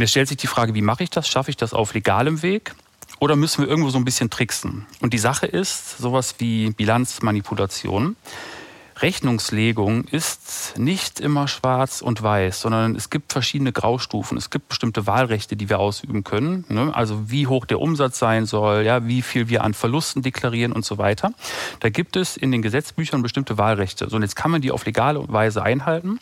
jetzt 0.00 0.10
stellt 0.10 0.28
sich 0.28 0.36
die 0.38 0.46
Frage, 0.46 0.74
wie 0.74 0.82
mache 0.82 1.02
ich 1.02 1.10
das? 1.10 1.28
Schaffe 1.28 1.50
ich 1.50 1.56
das 1.56 1.74
auf 1.74 1.94
legalem 1.94 2.42
Weg? 2.42 2.74
Oder 3.20 3.36
müssen 3.36 3.62
wir 3.62 3.68
irgendwo 3.68 3.90
so 3.90 3.98
ein 3.98 4.04
bisschen 4.04 4.30
tricksen? 4.30 4.86
Und 5.00 5.12
die 5.12 5.18
Sache 5.18 5.46
ist 5.46 5.98
sowas 5.98 6.36
wie 6.38 6.70
Bilanzmanipulation. 6.70 8.16
Rechnungslegung 9.00 10.04
ist 10.04 10.74
nicht 10.76 11.20
immer 11.20 11.46
schwarz 11.46 12.02
und 12.02 12.22
weiß, 12.22 12.60
sondern 12.60 12.96
es 12.96 13.10
gibt 13.10 13.32
verschiedene 13.32 13.72
Graustufen. 13.72 14.36
Es 14.36 14.50
gibt 14.50 14.68
bestimmte 14.68 15.06
Wahlrechte, 15.06 15.56
die 15.56 15.68
wir 15.68 15.78
ausüben 15.78 16.24
können. 16.24 16.64
Ne? 16.68 16.94
Also 16.94 17.30
wie 17.30 17.46
hoch 17.46 17.64
der 17.66 17.80
Umsatz 17.80 18.18
sein 18.18 18.46
soll, 18.46 18.82
ja, 18.84 19.06
wie 19.06 19.22
viel 19.22 19.48
wir 19.48 19.62
an 19.62 19.74
Verlusten 19.74 20.22
deklarieren 20.22 20.72
und 20.72 20.84
so 20.84 20.98
weiter. 20.98 21.32
Da 21.80 21.90
gibt 21.90 22.16
es 22.16 22.36
in 22.36 22.50
den 22.50 22.62
Gesetzbüchern 22.62 23.22
bestimmte 23.22 23.56
Wahlrechte. 23.58 24.08
So, 24.08 24.16
und 24.16 24.22
jetzt 24.22 24.36
kann 24.36 24.50
man 24.50 24.62
die 24.62 24.72
auf 24.72 24.84
legale 24.84 25.22
Weise 25.28 25.62
einhalten. 25.62 26.18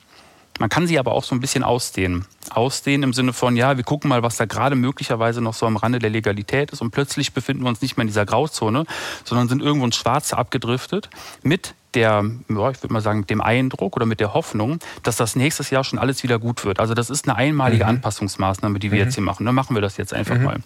Man 0.59 0.71
kann 0.71 0.87
sie 0.87 0.99
aber 0.99 1.13
auch 1.13 1.25
so 1.25 1.35
ein 1.35 1.41
bisschen 1.41 1.63
ausdehnen. 1.63 2.25
Ausdehnen 2.51 3.03
im 3.03 3.13
Sinne 3.13 3.33
von, 3.33 3.57
ja, 3.57 3.77
wir 3.77 3.85
gucken 3.85 4.09
mal, 4.09 4.23
was 4.23 4.37
da 4.37 4.47
gerade 4.47 4.75
möglicherweise 4.75 5.43
noch 5.43 5.53
so 5.53 5.67
am 5.67 5.77
Rande 5.77 5.99
der 5.99 6.09
Legalität 6.09 6.71
ist 6.71 6.81
und 6.81 6.93
plötzlich 6.93 7.35
befinden 7.35 7.65
wir 7.65 7.69
uns 7.69 7.83
nicht 7.83 7.97
mehr 7.97 8.03
in 8.03 8.09
dieser 8.09 8.25
Grauzone, 8.25 8.87
sondern 9.25 9.49
sind 9.49 9.61
irgendwo 9.61 9.85
ins 9.85 9.97
Schwarze 9.97 10.39
abgedriftet 10.39 11.11
mit 11.43 11.75
der, 11.97 12.25
ja, 12.49 12.71
ich 12.71 12.83
würde 12.83 12.93
mal 12.93 13.01
sagen, 13.01 13.21
mit 13.21 13.31
dem 13.31 13.41
Eindruck 13.41 13.97
oder 13.97 14.07
mit 14.07 14.21
der 14.21 14.35
Hoffnung, 14.35 14.79
dass 15.03 15.17
das 15.17 15.35
nächstes 15.35 15.71
Jahr 15.71 15.83
schon 15.83 15.99
alles 15.99 16.23
wieder 16.23 16.39
gut 16.39 16.65
wird. 16.65 16.79
Also 16.79 16.95
das 16.95 17.11
ist 17.11 17.27
eine 17.27 17.37
einmalige 17.37 17.85
mhm. 17.85 17.91
Anpassungsmaßnahme, 17.91 18.79
die 18.79 18.93
wir 18.93 18.99
mhm. 18.99 19.05
jetzt 19.05 19.15
hier 19.15 19.25
machen. 19.25 19.47
Dann 19.47 19.55
machen 19.55 19.75
wir 19.75 19.83
das 19.83 19.97
jetzt 19.97 20.15
einfach 20.15 20.37
mhm. 20.37 20.45
mal. 20.45 20.57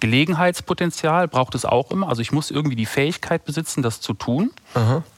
Gelegenheitspotenzial 0.00 1.26
braucht 1.26 1.54
es 1.54 1.64
auch 1.64 1.90
immer. 1.90 2.08
Also 2.08 2.22
ich 2.22 2.30
muss 2.30 2.50
irgendwie 2.50 2.76
die 2.76 2.86
Fähigkeit 2.86 3.44
besitzen, 3.44 3.82
das 3.82 4.00
zu 4.00 4.12
tun. 4.12 4.50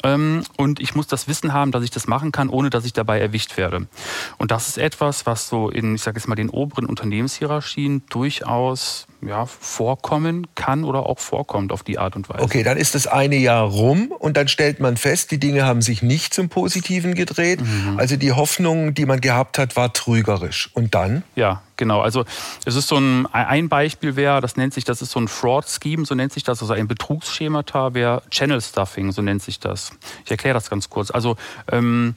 Ähm, 0.04 0.44
und 0.56 0.78
ich 0.78 0.94
muss 0.94 1.08
das 1.08 1.26
Wissen 1.26 1.52
haben, 1.52 1.72
dass 1.72 1.82
ich 1.82 1.90
das 1.90 2.06
machen 2.06 2.30
kann, 2.30 2.48
ohne 2.48 2.70
dass 2.70 2.84
ich 2.84 2.92
dabei 2.92 3.20
erwischt 3.20 3.56
werde. 3.56 3.88
Und 4.36 4.52
das 4.52 4.68
ist 4.68 4.78
etwas, 4.78 5.26
was 5.26 5.48
so 5.48 5.68
in, 5.68 5.96
ich 5.96 6.02
sage 6.02 6.18
jetzt 6.18 6.28
mal, 6.28 6.36
den 6.36 6.48
oberen 6.48 6.86
Unternehmenshierarchien 6.86 8.02
durchaus 8.08 9.07
ja, 9.20 9.46
vorkommen 9.46 10.46
kann 10.54 10.84
oder 10.84 11.06
auch 11.06 11.18
vorkommt 11.18 11.72
auf 11.72 11.82
die 11.82 11.98
Art 11.98 12.14
und 12.16 12.28
Weise. 12.28 12.42
Okay, 12.42 12.62
dann 12.62 12.76
ist 12.76 12.94
das 12.94 13.06
eine 13.06 13.36
Jahr 13.36 13.64
rum 13.64 14.12
und 14.16 14.36
dann 14.36 14.48
stellt 14.48 14.80
man 14.80 14.96
fest, 14.96 15.30
die 15.30 15.38
Dinge 15.38 15.64
haben 15.64 15.82
sich 15.82 16.02
nicht 16.02 16.32
zum 16.32 16.48
Positiven 16.48 17.14
gedreht. 17.14 17.60
Mhm. 17.60 17.98
Also 17.98 18.16
die 18.16 18.32
Hoffnung, 18.32 18.94
die 18.94 19.06
man 19.06 19.20
gehabt 19.20 19.58
hat, 19.58 19.76
war 19.76 19.92
trügerisch. 19.92 20.70
Und 20.74 20.94
dann? 20.94 21.24
Ja, 21.34 21.62
genau. 21.76 22.00
Also 22.00 22.24
es 22.64 22.76
ist 22.76 22.88
so 22.88 22.96
ein, 22.96 23.26
ein 23.26 23.68
Beispiel 23.68 24.14
wäre, 24.14 24.40
das 24.40 24.56
nennt 24.56 24.72
sich, 24.72 24.84
das 24.84 25.02
ist 25.02 25.10
so 25.10 25.20
ein 25.20 25.28
Fraud-Scheme, 25.28 26.04
so 26.04 26.14
nennt 26.14 26.32
sich 26.32 26.44
das, 26.44 26.60
also 26.60 26.72
ein 26.72 26.86
Betrugsschemata 26.86 27.94
wäre 27.94 28.22
Channel 28.30 28.60
Stuffing, 28.60 29.10
so 29.12 29.22
nennt 29.22 29.42
sich 29.42 29.58
das. 29.58 29.92
Ich 30.24 30.30
erkläre 30.30 30.54
das 30.54 30.70
ganz 30.70 30.90
kurz. 30.90 31.10
Also 31.10 31.36
ähm, 31.72 32.14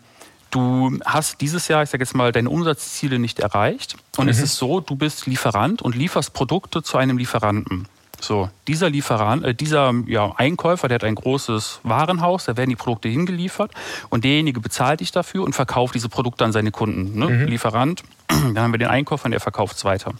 Du 0.51 0.99
hast 1.05 1.41
dieses 1.41 1.67
Jahr, 1.67 1.81
ich 1.83 1.89
sage 1.89 2.03
jetzt 2.03 2.13
mal, 2.13 2.31
deine 2.31 2.49
Umsatzziele 2.49 3.19
nicht 3.19 3.39
erreicht. 3.39 3.95
Und 4.17 4.25
mhm. 4.25 4.31
es 4.31 4.39
ist 4.39 4.57
so, 4.57 4.81
du 4.81 4.95
bist 4.95 5.25
Lieferant 5.25 5.81
und 5.81 5.95
lieferst 5.95 6.33
Produkte 6.33 6.83
zu 6.83 6.97
einem 6.97 7.17
Lieferanten. 7.17 7.87
So, 8.19 8.49
dieser 8.67 8.89
Lieferant, 8.89 9.43
äh, 9.43 9.55
dieser 9.55 9.93
ja, 10.05 10.31
Einkäufer, 10.35 10.87
der 10.87 10.95
hat 10.95 11.03
ein 11.03 11.15
großes 11.15 11.79
Warenhaus, 11.83 12.45
da 12.45 12.55
werden 12.55 12.69
die 12.69 12.75
Produkte 12.75 13.09
hingeliefert 13.09 13.71
und 14.09 14.23
derjenige 14.23 14.59
bezahlt 14.59 14.99
dich 14.99 15.11
dafür 15.11 15.43
und 15.43 15.53
verkauft 15.53 15.95
diese 15.95 16.09
Produkte 16.09 16.45
an 16.45 16.51
seine 16.51 16.71
Kunden. 16.71 17.17
Ne? 17.17 17.27
Mhm. 17.27 17.47
Lieferant, 17.47 18.03
dann 18.53 18.59
haben 18.59 18.73
wir 18.73 18.79
den 18.79 18.89
Einkäufer 18.89 19.25
und 19.25 19.31
der 19.31 19.39
verkauft 19.39 19.77
es 19.77 19.85
weiter. 19.85 20.13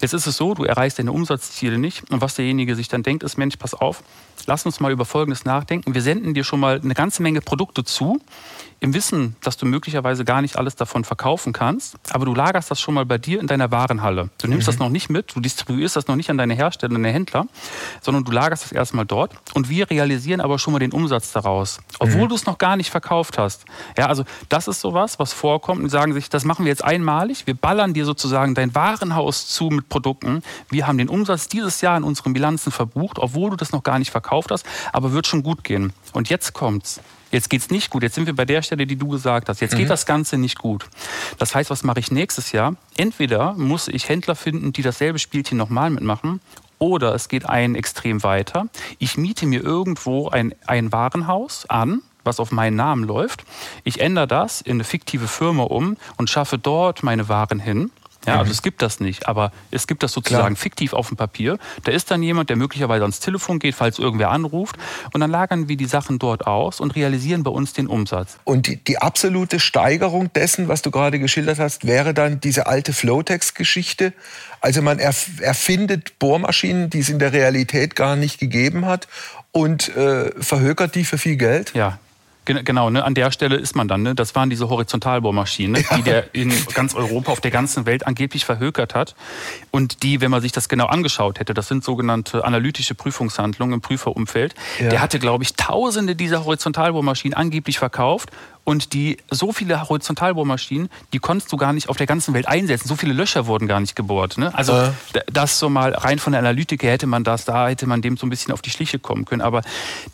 Jetzt 0.00 0.14
ist 0.14 0.26
es 0.26 0.36
so, 0.36 0.54
du 0.54 0.64
erreichst 0.64 0.98
deine 0.98 1.12
Umsatzziele 1.12 1.78
nicht 1.78 2.10
und 2.10 2.20
was 2.20 2.34
derjenige 2.36 2.76
sich 2.76 2.88
dann 2.88 3.02
denkt, 3.02 3.24
ist, 3.24 3.36
Mensch, 3.36 3.56
pass 3.56 3.74
auf, 3.74 4.02
lass 4.46 4.64
uns 4.64 4.78
mal 4.80 4.92
über 4.92 5.04
Folgendes 5.04 5.44
nachdenken. 5.44 5.94
Wir 5.94 6.02
senden 6.02 6.34
dir 6.34 6.44
schon 6.44 6.60
mal 6.60 6.80
eine 6.82 6.94
ganze 6.94 7.22
Menge 7.22 7.40
Produkte 7.40 7.82
zu, 7.82 8.20
im 8.80 8.94
Wissen, 8.94 9.34
dass 9.42 9.56
du 9.56 9.66
möglicherweise 9.66 10.24
gar 10.24 10.40
nicht 10.40 10.56
alles 10.56 10.76
davon 10.76 11.04
verkaufen 11.04 11.52
kannst, 11.52 11.96
aber 12.10 12.24
du 12.26 12.34
lagerst 12.34 12.70
das 12.70 12.80
schon 12.80 12.94
mal 12.94 13.04
bei 13.04 13.18
dir 13.18 13.40
in 13.40 13.48
deiner 13.48 13.72
Warenhalle. 13.72 14.30
Du 14.38 14.46
nimmst 14.46 14.66
mhm. 14.66 14.70
das 14.70 14.78
noch 14.78 14.88
nicht 14.88 15.10
mit, 15.10 15.34
du 15.34 15.40
distribuierst 15.40 15.96
das 15.96 16.06
noch 16.06 16.14
nicht 16.14 16.30
an 16.30 16.38
deine 16.38 16.54
Hersteller, 16.54 16.94
an 16.94 17.02
deine 17.02 17.12
Händler, 17.12 17.46
sondern 18.00 18.24
du 18.24 18.30
lagerst 18.30 18.64
das 18.64 18.72
erstmal 18.72 19.04
dort 19.04 19.32
und 19.54 19.68
wir 19.68 19.90
realisieren 19.90 20.40
aber 20.40 20.58
schon 20.58 20.72
mal 20.72 20.78
den 20.78 20.92
Umsatz 20.92 21.32
daraus, 21.32 21.80
obwohl 21.98 22.24
mhm. 22.24 22.28
du 22.28 22.34
es 22.36 22.46
noch 22.46 22.58
gar 22.58 22.76
nicht 22.76 22.90
verkauft 22.90 23.36
hast. 23.36 23.64
Ja, 23.96 24.06
also 24.06 24.24
das 24.48 24.68
ist 24.68 24.80
sowas, 24.80 25.18
was 25.18 25.32
vorkommt 25.32 25.82
und 25.82 25.90
sagen 25.90 26.12
sich, 26.12 26.30
das 26.30 26.44
machen 26.44 26.64
wir 26.64 26.70
jetzt 26.70 26.84
einmalig, 27.28 27.46
wir 27.46 27.54
ballern 27.54 27.94
dir 27.94 28.04
sozusagen 28.04 28.54
dein 28.54 28.74
Warenhaus 28.74 29.48
zu 29.48 29.64
mit 29.64 29.88
Produkten. 29.88 30.42
Wir 30.70 30.86
haben 30.86 30.98
den 30.98 31.08
Umsatz 31.08 31.48
dieses 31.48 31.80
Jahr 31.80 31.96
in 31.96 32.04
unseren 32.04 32.32
Bilanzen 32.32 32.72
verbucht, 32.72 33.18
obwohl 33.18 33.50
du 33.50 33.56
das 33.56 33.72
noch 33.72 33.82
gar 33.82 33.98
nicht 33.98 34.10
verkauft 34.10 34.50
hast, 34.50 34.64
aber 34.92 35.12
wird 35.12 35.26
schon 35.26 35.42
gut 35.42 35.64
gehen. 35.64 35.92
Und 36.12 36.30
jetzt 36.30 36.52
kommt's. 36.52 37.00
Jetzt 37.30 37.50
geht's 37.50 37.68
nicht 37.68 37.90
gut. 37.90 38.02
Jetzt 38.02 38.14
sind 38.14 38.26
wir 38.26 38.34
bei 38.34 38.46
der 38.46 38.62
Stelle, 38.62 38.86
die 38.86 38.96
du 38.96 39.08
gesagt 39.08 39.50
hast. 39.50 39.60
Jetzt 39.60 39.74
mhm. 39.74 39.78
geht 39.78 39.90
das 39.90 40.06
Ganze 40.06 40.38
nicht 40.38 40.58
gut. 40.58 40.86
Das 41.38 41.54
heißt, 41.54 41.68
was 41.68 41.84
mache 41.84 42.00
ich 42.00 42.10
nächstes 42.10 42.52
Jahr? 42.52 42.76
Entweder 42.96 43.52
muss 43.52 43.88
ich 43.88 44.08
Händler 44.08 44.34
finden, 44.34 44.72
die 44.72 44.80
dasselbe 44.80 45.18
Spielchen 45.18 45.58
nochmal 45.58 45.90
mitmachen, 45.90 46.40
oder 46.78 47.12
es 47.14 47.28
geht 47.28 47.44
ein 47.44 47.74
extrem 47.74 48.22
weiter. 48.22 48.68
Ich 48.98 49.18
miete 49.18 49.46
mir 49.46 49.62
irgendwo 49.62 50.28
ein, 50.28 50.54
ein 50.66 50.92
Warenhaus 50.92 51.68
an, 51.68 52.02
was 52.28 52.38
auf 52.38 52.52
meinen 52.52 52.76
Namen 52.76 53.02
läuft. 53.02 53.44
Ich 53.82 54.00
ändere 54.00 54.28
das 54.28 54.60
in 54.60 54.74
eine 54.74 54.84
fiktive 54.84 55.26
Firma 55.26 55.64
um 55.64 55.96
und 56.16 56.30
schaffe 56.30 56.58
dort 56.58 57.02
meine 57.02 57.28
Waren 57.28 57.58
hin. 57.58 57.90
Ja, 58.26 58.40
also 58.40 58.50
es 58.50 58.62
gibt 58.62 58.82
das 58.82 59.00
nicht, 59.00 59.26
aber 59.26 59.52
es 59.70 59.86
gibt 59.86 60.02
das 60.02 60.12
sozusagen 60.12 60.54
Klar. 60.54 60.56
fiktiv 60.56 60.92
auf 60.92 61.08
dem 61.08 61.16
Papier. 61.16 61.58
Da 61.84 61.92
ist 61.92 62.10
dann 62.10 62.22
jemand, 62.22 62.50
der 62.50 62.56
möglicherweise 62.56 63.02
ans 63.02 63.20
Telefon 63.20 63.58
geht, 63.58 63.74
falls 63.74 63.98
irgendwer 63.98 64.30
anruft. 64.30 64.76
Und 65.12 65.20
dann 65.20 65.30
lagern 65.30 65.68
wir 65.68 65.76
die 65.76 65.86
Sachen 65.86 66.18
dort 66.18 66.46
aus 66.46 66.80
und 66.80 66.94
realisieren 66.94 67.42
bei 67.42 67.50
uns 67.50 67.72
den 67.72 67.86
Umsatz. 67.86 68.38
Und 68.44 68.66
die, 68.66 68.76
die 68.76 68.98
absolute 68.98 69.60
Steigerung 69.60 70.32
dessen, 70.32 70.68
was 70.68 70.82
du 70.82 70.90
gerade 70.90 71.18
geschildert 71.18 71.58
hast, 71.58 71.86
wäre 71.86 72.12
dann 72.12 72.40
diese 72.40 72.66
alte 72.66 72.92
Flowtex-Geschichte. 72.92 74.12
Also 74.60 74.82
man 74.82 74.98
erf 74.98 75.40
erfindet 75.40 76.18
Bohrmaschinen, 76.18 76.90
die 76.90 76.98
es 76.98 77.08
in 77.08 77.18
der 77.18 77.32
Realität 77.32 77.96
gar 77.96 78.16
nicht 78.16 78.38
gegeben 78.40 78.84
hat 78.84 79.08
und 79.52 79.96
äh, 79.96 80.32
verhökert 80.42 80.94
die 80.96 81.04
für 81.04 81.18
viel 81.18 81.36
Geld. 81.36 81.72
Ja, 81.74 81.98
Genau, 82.48 82.88
ne, 82.88 83.04
an 83.04 83.14
der 83.14 83.30
Stelle 83.30 83.56
ist 83.56 83.76
man 83.76 83.88
dann. 83.88 84.02
Ne? 84.02 84.14
Das 84.14 84.34
waren 84.34 84.48
diese 84.48 84.68
Horizontalbohrmaschinen, 84.68 85.84
ja. 85.90 85.96
die 85.96 86.02
der 86.02 86.34
in 86.34 86.52
ganz 86.72 86.94
Europa, 86.94 87.30
auf 87.32 87.40
der 87.40 87.50
ganzen 87.50 87.84
Welt 87.84 88.06
angeblich 88.06 88.44
verhökert 88.44 88.94
hat. 88.94 89.14
Und 89.70 90.02
die, 90.02 90.20
wenn 90.20 90.30
man 90.30 90.40
sich 90.40 90.52
das 90.52 90.68
genau 90.68 90.86
angeschaut 90.86 91.40
hätte, 91.40 91.52
das 91.52 91.68
sind 91.68 91.84
sogenannte 91.84 92.44
analytische 92.44 92.94
Prüfungshandlungen 92.94 93.74
im 93.74 93.80
Prüferumfeld. 93.80 94.54
Ja. 94.80 94.88
Der 94.88 95.00
hatte, 95.02 95.18
glaube 95.18 95.44
ich, 95.44 95.54
tausende 95.54 96.16
dieser 96.16 96.44
Horizontalbohrmaschinen 96.44 97.36
angeblich 97.36 97.78
verkauft 97.78 98.30
und 98.68 98.92
die 98.92 99.16
so 99.30 99.50
viele 99.50 99.88
Horizontalbohrmaschinen, 99.88 100.90
die 101.14 101.20
konntest 101.20 101.50
du 101.50 101.56
gar 101.56 101.72
nicht 101.72 101.88
auf 101.88 101.96
der 101.96 102.06
ganzen 102.06 102.34
Welt 102.34 102.46
einsetzen. 102.46 102.86
So 102.86 102.96
viele 102.96 103.14
Löcher 103.14 103.46
wurden 103.46 103.66
gar 103.66 103.80
nicht 103.80 103.96
gebohrt. 103.96 104.36
Ne? 104.36 104.54
Also 104.54 104.74
äh. 104.74 104.90
das 105.32 105.58
so 105.58 105.70
mal 105.70 105.94
rein 105.94 106.18
von 106.18 106.32
der 106.34 106.40
Analytik 106.40 106.82
her 106.82 106.92
hätte 106.92 107.06
man 107.06 107.24
das, 107.24 107.46
da 107.46 107.68
hätte 107.68 107.86
man 107.86 108.02
dem 108.02 108.18
so 108.18 108.26
ein 108.26 108.28
bisschen 108.28 108.52
auf 108.52 108.60
die 108.60 108.68
Schliche 108.68 108.98
kommen 108.98 109.24
können. 109.24 109.40
Aber 109.40 109.62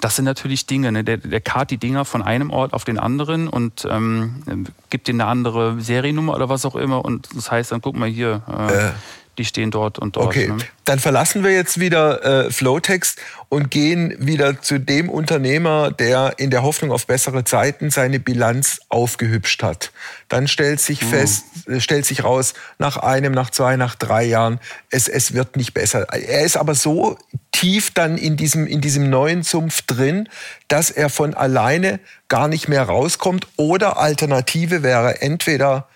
das 0.00 0.14
sind 0.14 0.24
natürlich 0.24 0.66
Dinge. 0.66 0.92
Ne? 0.92 1.02
Der, 1.02 1.16
der 1.16 1.40
kart 1.40 1.72
die 1.72 1.78
Dinger 1.78 2.04
von 2.04 2.22
einem 2.22 2.50
Ort 2.50 2.74
auf 2.74 2.84
den 2.84 3.00
anderen 3.00 3.48
und 3.48 3.88
ähm, 3.90 4.68
gibt 4.88 5.08
ihnen 5.08 5.20
eine 5.20 5.30
andere 5.30 5.80
Seriennummer 5.80 6.36
oder 6.36 6.48
was 6.48 6.64
auch 6.64 6.76
immer. 6.76 7.04
Und 7.04 7.26
das 7.34 7.50
heißt 7.50 7.72
dann, 7.72 7.80
guck 7.80 7.96
mal 7.96 8.08
hier. 8.08 8.42
Äh, 8.48 8.72
äh 8.72 8.92
die 9.38 9.44
stehen 9.44 9.70
dort 9.70 9.98
und 9.98 10.16
dort. 10.16 10.26
Okay, 10.26 10.48
ne? 10.48 10.58
dann 10.84 10.98
verlassen 10.98 11.42
wir 11.42 11.52
jetzt 11.52 11.80
wieder 11.80 12.46
äh, 12.46 12.50
Flowtext 12.50 13.18
und 13.48 13.70
gehen 13.70 14.14
wieder 14.18 14.60
zu 14.60 14.78
dem 14.78 15.08
Unternehmer, 15.08 15.90
der 15.90 16.34
in 16.38 16.50
der 16.50 16.62
Hoffnung 16.62 16.92
auf 16.92 17.06
bessere 17.06 17.44
Zeiten 17.44 17.90
seine 17.90 18.20
Bilanz 18.20 18.80
aufgehübscht 18.88 19.62
hat. 19.62 19.92
Dann 20.28 20.48
stellt 20.48 20.80
sich 20.80 21.02
mhm. 21.02 21.06
fest, 21.06 21.44
äh, 21.66 21.80
stellt 21.80 22.06
sich 22.06 22.24
raus, 22.24 22.54
nach 22.78 22.96
einem, 22.96 23.32
nach 23.32 23.50
zwei, 23.50 23.76
nach 23.76 23.94
drei 23.94 24.24
Jahren, 24.24 24.60
es, 24.90 25.08
es 25.08 25.32
wird 25.34 25.56
nicht 25.56 25.74
besser. 25.74 26.02
Er 26.12 26.44
ist 26.44 26.56
aber 26.56 26.74
so 26.74 27.16
tief 27.52 27.92
dann 27.92 28.18
in 28.18 28.36
diesem, 28.36 28.66
in 28.66 28.80
diesem 28.80 29.08
neuen 29.08 29.42
Sumpf 29.42 29.82
drin, 29.82 30.28
dass 30.68 30.90
er 30.90 31.08
von 31.08 31.34
alleine 31.34 32.00
gar 32.28 32.48
nicht 32.48 32.68
mehr 32.68 32.82
rauskommt. 32.82 33.46
Oder 33.56 33.98
Alternative 33.98 34.82
wäre 34.82 35.22
entweder 35.22 35.88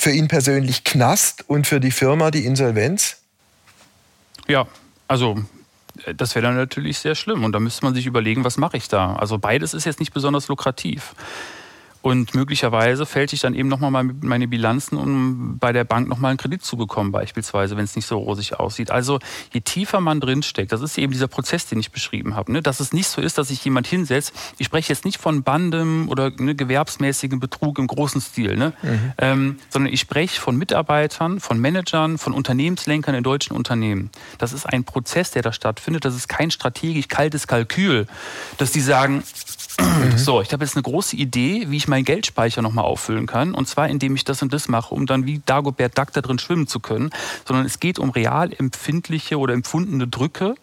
für 0.00 0.10
ihn 0.10 0.28
persönlich 0.28 0.84
Knast 0.84 1.48
und 1.48 1.66
für 1.66 1.80
die 1.80 1.90
Firma 1.90 2.30
die 2.30 2.46
Insolvenz? 2.46 3.18
Ja, 4.48 4.66
also 5.08 5.44
äh, 6.06 6.14
das 6.14 6.34
wäre 6.34 6.46
dann 6.46 6.56
natürlich 6.56 6.98
sehr 6.98 7.14
schlimm 7.14 7.44
und 7.44 7.52
da 7.52 7.60
müsste 7.60 7.84
man 7.84 7.94
sich 7.94 8.06
überlegen, 8.06 8.44
was 8.44 8.56
mache 8.56 8.76
ich 8.76 8.88
da? 8.88 9.14
Also 9.16 9.38
beides 9.38 9.74
ist 9.74 9.84
jetzt 9.84 10.00
nicht 10.00 10.14
besonders 10.14 10.48
lukrativ. 10.48 11.14
Und 12.02 12.34
möglicherweise 12.34 13.04
fällt 13.04 13.32
ich 13.32 13.40
dann 13.40 13.54
eben 13.54 13.68
nochmal 13.68 14.04
meine 14.22 14.48
Bilanzen, 14.48 14.96
um 14.96 15.58
bei 15.58 15.72
der 15.72 15.84
Bank 15.84 16.08
nochmal 16.08 16.30
einen 16.30 16.38
Kredit 16.38 16.64
zu 16.64 16.76
bekommen, 16.76 17.12
beispielsweise, 17.12 17.76
wenn 17.76 17.84
es 17.84 17.94
nicht 17.94 18.06
so 18.06 18.18
rosig 18.18 18.58
aussieht. 18.58 18.90
Also 18.90 19.18
je 19.52 19.60
tiefer 19.60 20.00
man 20.00 20.20
drinsteckt, 20.20 20.72
das 20.72 20.80
ist 20.80 20.96
eben 20.96 21.12
dieser 21.12 21.28
Prozess, 21.28 21.66
den 21.66 21.78
ich 21.78 21.90
beschrieben 21.90 22.36
habe, 22.36 22.52
ne? 22.52 22.62
dass 22.62 22.80
es 22.80 22.92
nicht 22.92 23.08
so 23.08 23.20
ist, 23.20 23.36
dass 23.36 23.48
sich 23.48 23.62
jemand 23.64 23.86
hinsetzt. 23.86 24.32
Ich 24.56 24.66
spreche 24.66 24.90
jetzt 24.92 25.04
nicht 25.04 25.20
von 25.20 25.42
Bandem 25.42 26.08
oder 26.08 26.30
ne, 26.30 26.54
gewerbsmäßigem 26.54 27.38
Betrug 27.38 27.78
im 27.78 27.86
großen 27.86 28.20
Stil, 28.20 28.56
ne? 28.56 28.72
Mhm. 28.82 29.12
Ähm, 29.18 29.58
sondern 29.68 29.92
ich 29.92 30.00
spreche 30.00 30.40
von 30.40 30.56
Mitarbeitern, 30.56 31.40
von 31.40 31.58
Managern, 31.58 32.16
von 32.16 32.32
Unternehmenslenkern 32.32 33.14
in 33.14 33.22
deutschen 33.22 33.54
Unternehmen. 33.54 34.10
Das 34.38 34.52
ist 34.52 34.64
ein 34.64 34.84
Prozess, 34.84 35.32
der 35.32 35.42
da 35.42 35.52
stattfindet. 35.52 36.04
Das 36.04 36.14
ist 36.14 36.28
kein 36.28 36.50
strategisch 36.50 37.08
kaltes 37.08 37.46
Kalkül, 37.46 38.06
dass 38.56 38.72
die 38.72 38.80
sagen, 38.80 39.22
Mhm. 39.80 40.18
So, 40.18 40.40
ich 40.40 40.52
habe 40.52 40.64
jetzt 40.64 40.76
eine 40.76 40.82
große 40.82 41.16
Idee, 41.16 41.66
wie 41.68 41.76
ich 41.76 41.88
meinen 41.88 42.04
Geldspeicher 42.04 42.62
nochmal 42.62 42.84
auffüllen 42.84 43.26
kann. 43.26 43.54
Und 43.54 43.66
zwar, 43.68 43.88
indem 43.88 44.14
ich 44.14 44.24
das 44.24 44.42
und 44.42 44.52
das 44.52 44.68
mache, 44.68 44.94
um 44.94 45.06
dann 45.06 45.26
wie 45.26 45.40
Dagobert 45.44 45.96
Duck 45.96 46.12
da 46.12 46.20
drin 46.20 46.38
schwimmen 46.38 46.66
zu 46.66 46.80
können. 46.80 47.10
Sondern 47.46 47.66
es 47.66 47.80
geht 47.80 47.98
um 47.98 48.10
real 48.10 48.52
empfindliche 48.52 49.38
oder 49.38 49.54
empfundene 49.54 50.08
Drücke, 50.08 50.54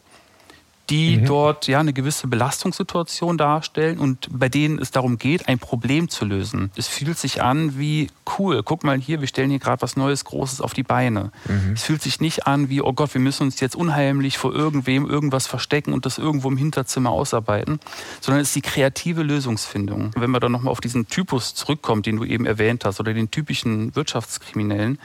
die 0.89 1.17
mhm. 1.17 1.25
dort 1.25 1.67
ja 1.67 1.79
eine 1.79 1.93
gewisse 1.93 2.27
Belastungssituation 2.27 3.37
darstellen 3.37 3.99
und 3.99 4.27
bei 4.31 4.47
denen 4.47 4.79
es 4.79 4.91
darum 4.91 5.17
geht, 5.17 5.47
ein 5.47 5.59
Problem 5.59 6.09
zu 6.09 6.23
lösen. 6.23 6.71
Es 6.75 6.87
fühlt 6.87 7.17
sich 7.17 7.41
an 7.41 7.77
wie 7.77 8.09
cool. 8.39 8.63
Guck 8.63 8.83
mal 8.83 8.97
hier, 8.97 9.19
wir 9.19 9.27
stellen 9.27 9.49
hier 9.49 9.59
gerade 9.59 9.81
was 9.81 9.97
Neues, 9.97 10.23
Großes 10.23 10.61
auf 10.61 10.73
die 10.73 10.83
Beine. 10.83 11.31
Mhm. 11.45 11.73
Es 11.73 11.83
fühlt 11.83 12.01
sich 12.01 12.21
nicht 12.21 12.47
an 12.47 12.69
wie 12.69 12.81
oh 12.81 12.93
Gott, 12.93 13.13
wir 13.13 13.21
müssen 13.21 13.43
uns 13.43 13.59
jetzt 13.59 13.75
unheimlich 13.75 14.37
vor 14.37 14.53
irgendwem 14.53 15.05
irgendwas 15.09 15.47
verstecken 15.47 15.93
und 15.93 16.05
das 16.05 16.17
irgendwo 16.17 16.49
im 16.49 16.57
Hinterzimmer 16.57 17.11
ausarbeiten, 17.11 17.79
sondern 18.21 18.41
es 18.41 18.49
ist 18.49 18.55
die 18.55 18.61
kreative 18.61 19.23
Lösungsfindung. 19.23 20.11
Wenn 20.15 20.29
man 20.29 20.39
dann 20.39 20.51
nochmal 20.51 20.71
auf 20.71 20.81
diesen 20.81 21.07
Typus 21.07 21.53
zurückkommt, 21.53 22.05
den 22.05 22.17
du 22.17 22.23
eben 22.23 22.45
erwähnt 22.45 22.85
hast, 22.85 22.99
oder 22.99 23.13
den 23.13 23.29
typischen 23.29 23.95
Wirtschaftskriminellen, 23.95 24.99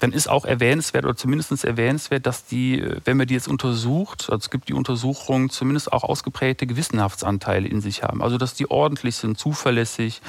dann 0.00 0.12
ist 0.12 0.28
auch 0.28 0.44
erwähnenswert 0.44 1.04
oder 1.04 1.16
zumindest 1.16 1.64
erwähnenswert, 1.64 2.26
dass 2.26 2.46
die, 2.46 2.84
wenn 3.04 3.16
man 3.16 3.26
die 3.26 3.34
jetzt 3.34 3.48
untersucht, 3.48 4.28
also 4.30 4.38
es 4.38 4.50
gibt 4.50 4.68
die 4.68 4.74
Untersuchungen, 4.74 5.50
zumindest 5.50 5.92
auch 5.92 6.02
ausgeprägte 6.02 6.66
Gewissenhaftsanteile 6.66 7.68
in 7.68 7.80
sich 7.80 8.02
haben. 8.02 8.22
Also 8.22 8.38
dass 8.38 8.54
die 8.54 8.70
ordentlich 8.70 9.16
sind, 9.16 9.38
zuverlässig, 9.38 10.20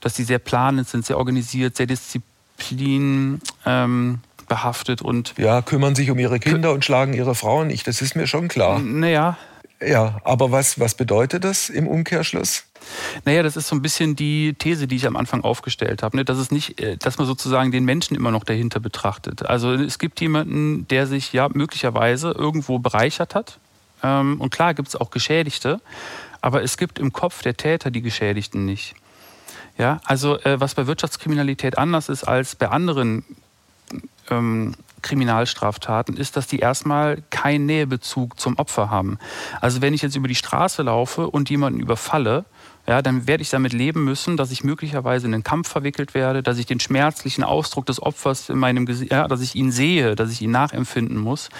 dass 0.00 0.14
die 0.14 0.24
sehr 0.24 0.38
planend 0.38 0.88
sind, 0.88 1.06
sehr 1.06 1.18
organisiert, 1.18 1.76
sehr 1.76 1.86
disziplin. 1.86 3.40
Ähm, 3.64 4.20
behaftet 4.48 5.02
und 5.02 5.34
ja 5.36 5.60
kümmern 5.60 5.94
sich 5.94 6.10
um 6.10 6.18
ihre 6.18 6.40
Kinder 6.40 6.72
und 6.72 6.82
schlagen 6.82 7.12
ihre 7.12 7.34
Frauen 7.34 7.66
nicht. 7.66 7.86
Das 7.86 8.00
ist 8.00 8.16
mir 8.16 8.26
schon 8.26 8.48
klar. 8.48 8.78
Naja, 8.78 9.36
ja, 9.80 10.20
aber 10.24 10.50
was, 10.50 10.80
was 10.80 10.94
bedeutet 10.94 11.44
das 11.44 11.68
im 11.68 11.86
Umkehrschluss? 11.86 12.64
Naja, 13.24 13.42
das 13.42 13.56
ist 13.56 13.68
so 13.68 13.76
ein 13.76 13.82
bisschen 13.82 14.16
die 14.16 14.54
These, 14.54 14.86
die 14.86 14.96
ich 14.96 15.06
am 15.06 15.16
Anfang 15.16 15.42
aufgestellt 15.42 16.02
habe. 16.02 16.16
Ne? 16.16 16.24
Dass 16.24 16.38
es 16.38 16.50
nicht, 16.50 16.80
äh, 16.80 16.96
dass 16.96 17.18
man 17.18 17.26
sozusagen 17.26 17.70
den 17.72 17.84
Menschen 17.84 18.16
immer 18.16 18.30
noch 18.30 18.44
dahinter 18.44 18.80
betrachtet. 18.80 19.44
Also 19.46 19.72
es 19.72 19.98
gibt 19.98 20.20
jemanden, 20.20 20.86
der 20.88 21.06
sich 21.06 21.32
ja 21.32 21.48
möglicherweise 21.52 22.30
irgendwo 22.30 22.78
bereichert 22.78 23.34
hat. 23.34 23.58
Ähm, 24.02 24.40
und 24.40 24.50
klar 24.50 24.74
gibt 24.74 24.88
es 24.88 24.96
auch 24.96 25.10
Geschädigte, 25.10 25.80
aber 26.40 26.62
es 26.62 26.76
gibt 26.76 26.98
im 26.98 27.12
Kopf 27.12 27.42
der 27.42 27.56
Täter 27.56 27.90
die 27.90 28.02
Geschädigten 28.02 28.64
nicht. 28.64 28.94
Ja, 29.76 30.00
also 30.04 30.38
äh, 30.40 30.60
was 30.60 30.74
bei 30.74 30.86
Wirtschaftskriminalität 30.86 31.78
anders 31.78 32.08
ist 32.08 32.24
als 32.24 32.56
bei 32.56 32.68
anderen 32.68 33.24
ähm, 34.30 34.74
Kriminalstraftaten 35.02 36.16
ist, 36.16 36.36
dass 36.36 36.46
die 36.48 36.58
erstmal 36.58 37.22
keinen 37.38 37.66
Nähebezug 37.66 38.38
zum 38.40 38.58
Opfer 38.58 38.90
haben. 38.90 39.18
Also 39.60 39.80
wenn 39.80 39.94
ich 39.94 40.02
jetzt 40.02 40.16
über 40.16 40.28
die 40.28 40.34
Straße 40.34 40.82
laufe 40.82 41.28
und 41.28 41.50
jemanden 41.50 41.78
überfalle, 41.78 42.44
ja, 42.88 43.00
dann 43.00 43.26
werde 43.28 43.42
ich 43.42 43.50
damit 43.50 43.72
leben 43.72 44.02
müssen, 44.04 44.36
dass 44.36 44.50
ich 44.50 44.64
möglicherweise 44.64 45.26
in 45.26 45.34
einen 45.34 45.44
Kampf 45.44 45.68
verwickelt 45.68 46.14
werde, 46.14 46.42
dass 46.42 46.58
ich 46.58 46.66
den 46.66 46.80
schmerzlichen 46.80 47.44
Ausdruck 47.44 47.86
des 47.86 48.02
Opfers 48.02 48.48
in 48.48 48.58
meinem 48.58 48.86
Gesicht, 48.86 49.12
ja, 49.12 49.28
dass 49.28 49.40
ich 49.40 49.54
ihn 49.54 49.70
sehe, 49.70 50.16
dass 50.16 50.32
ich 50.32 50.42
ihn 50.42 50.50
nachempfinden 50.50 51.18
muss. 51.18 51.50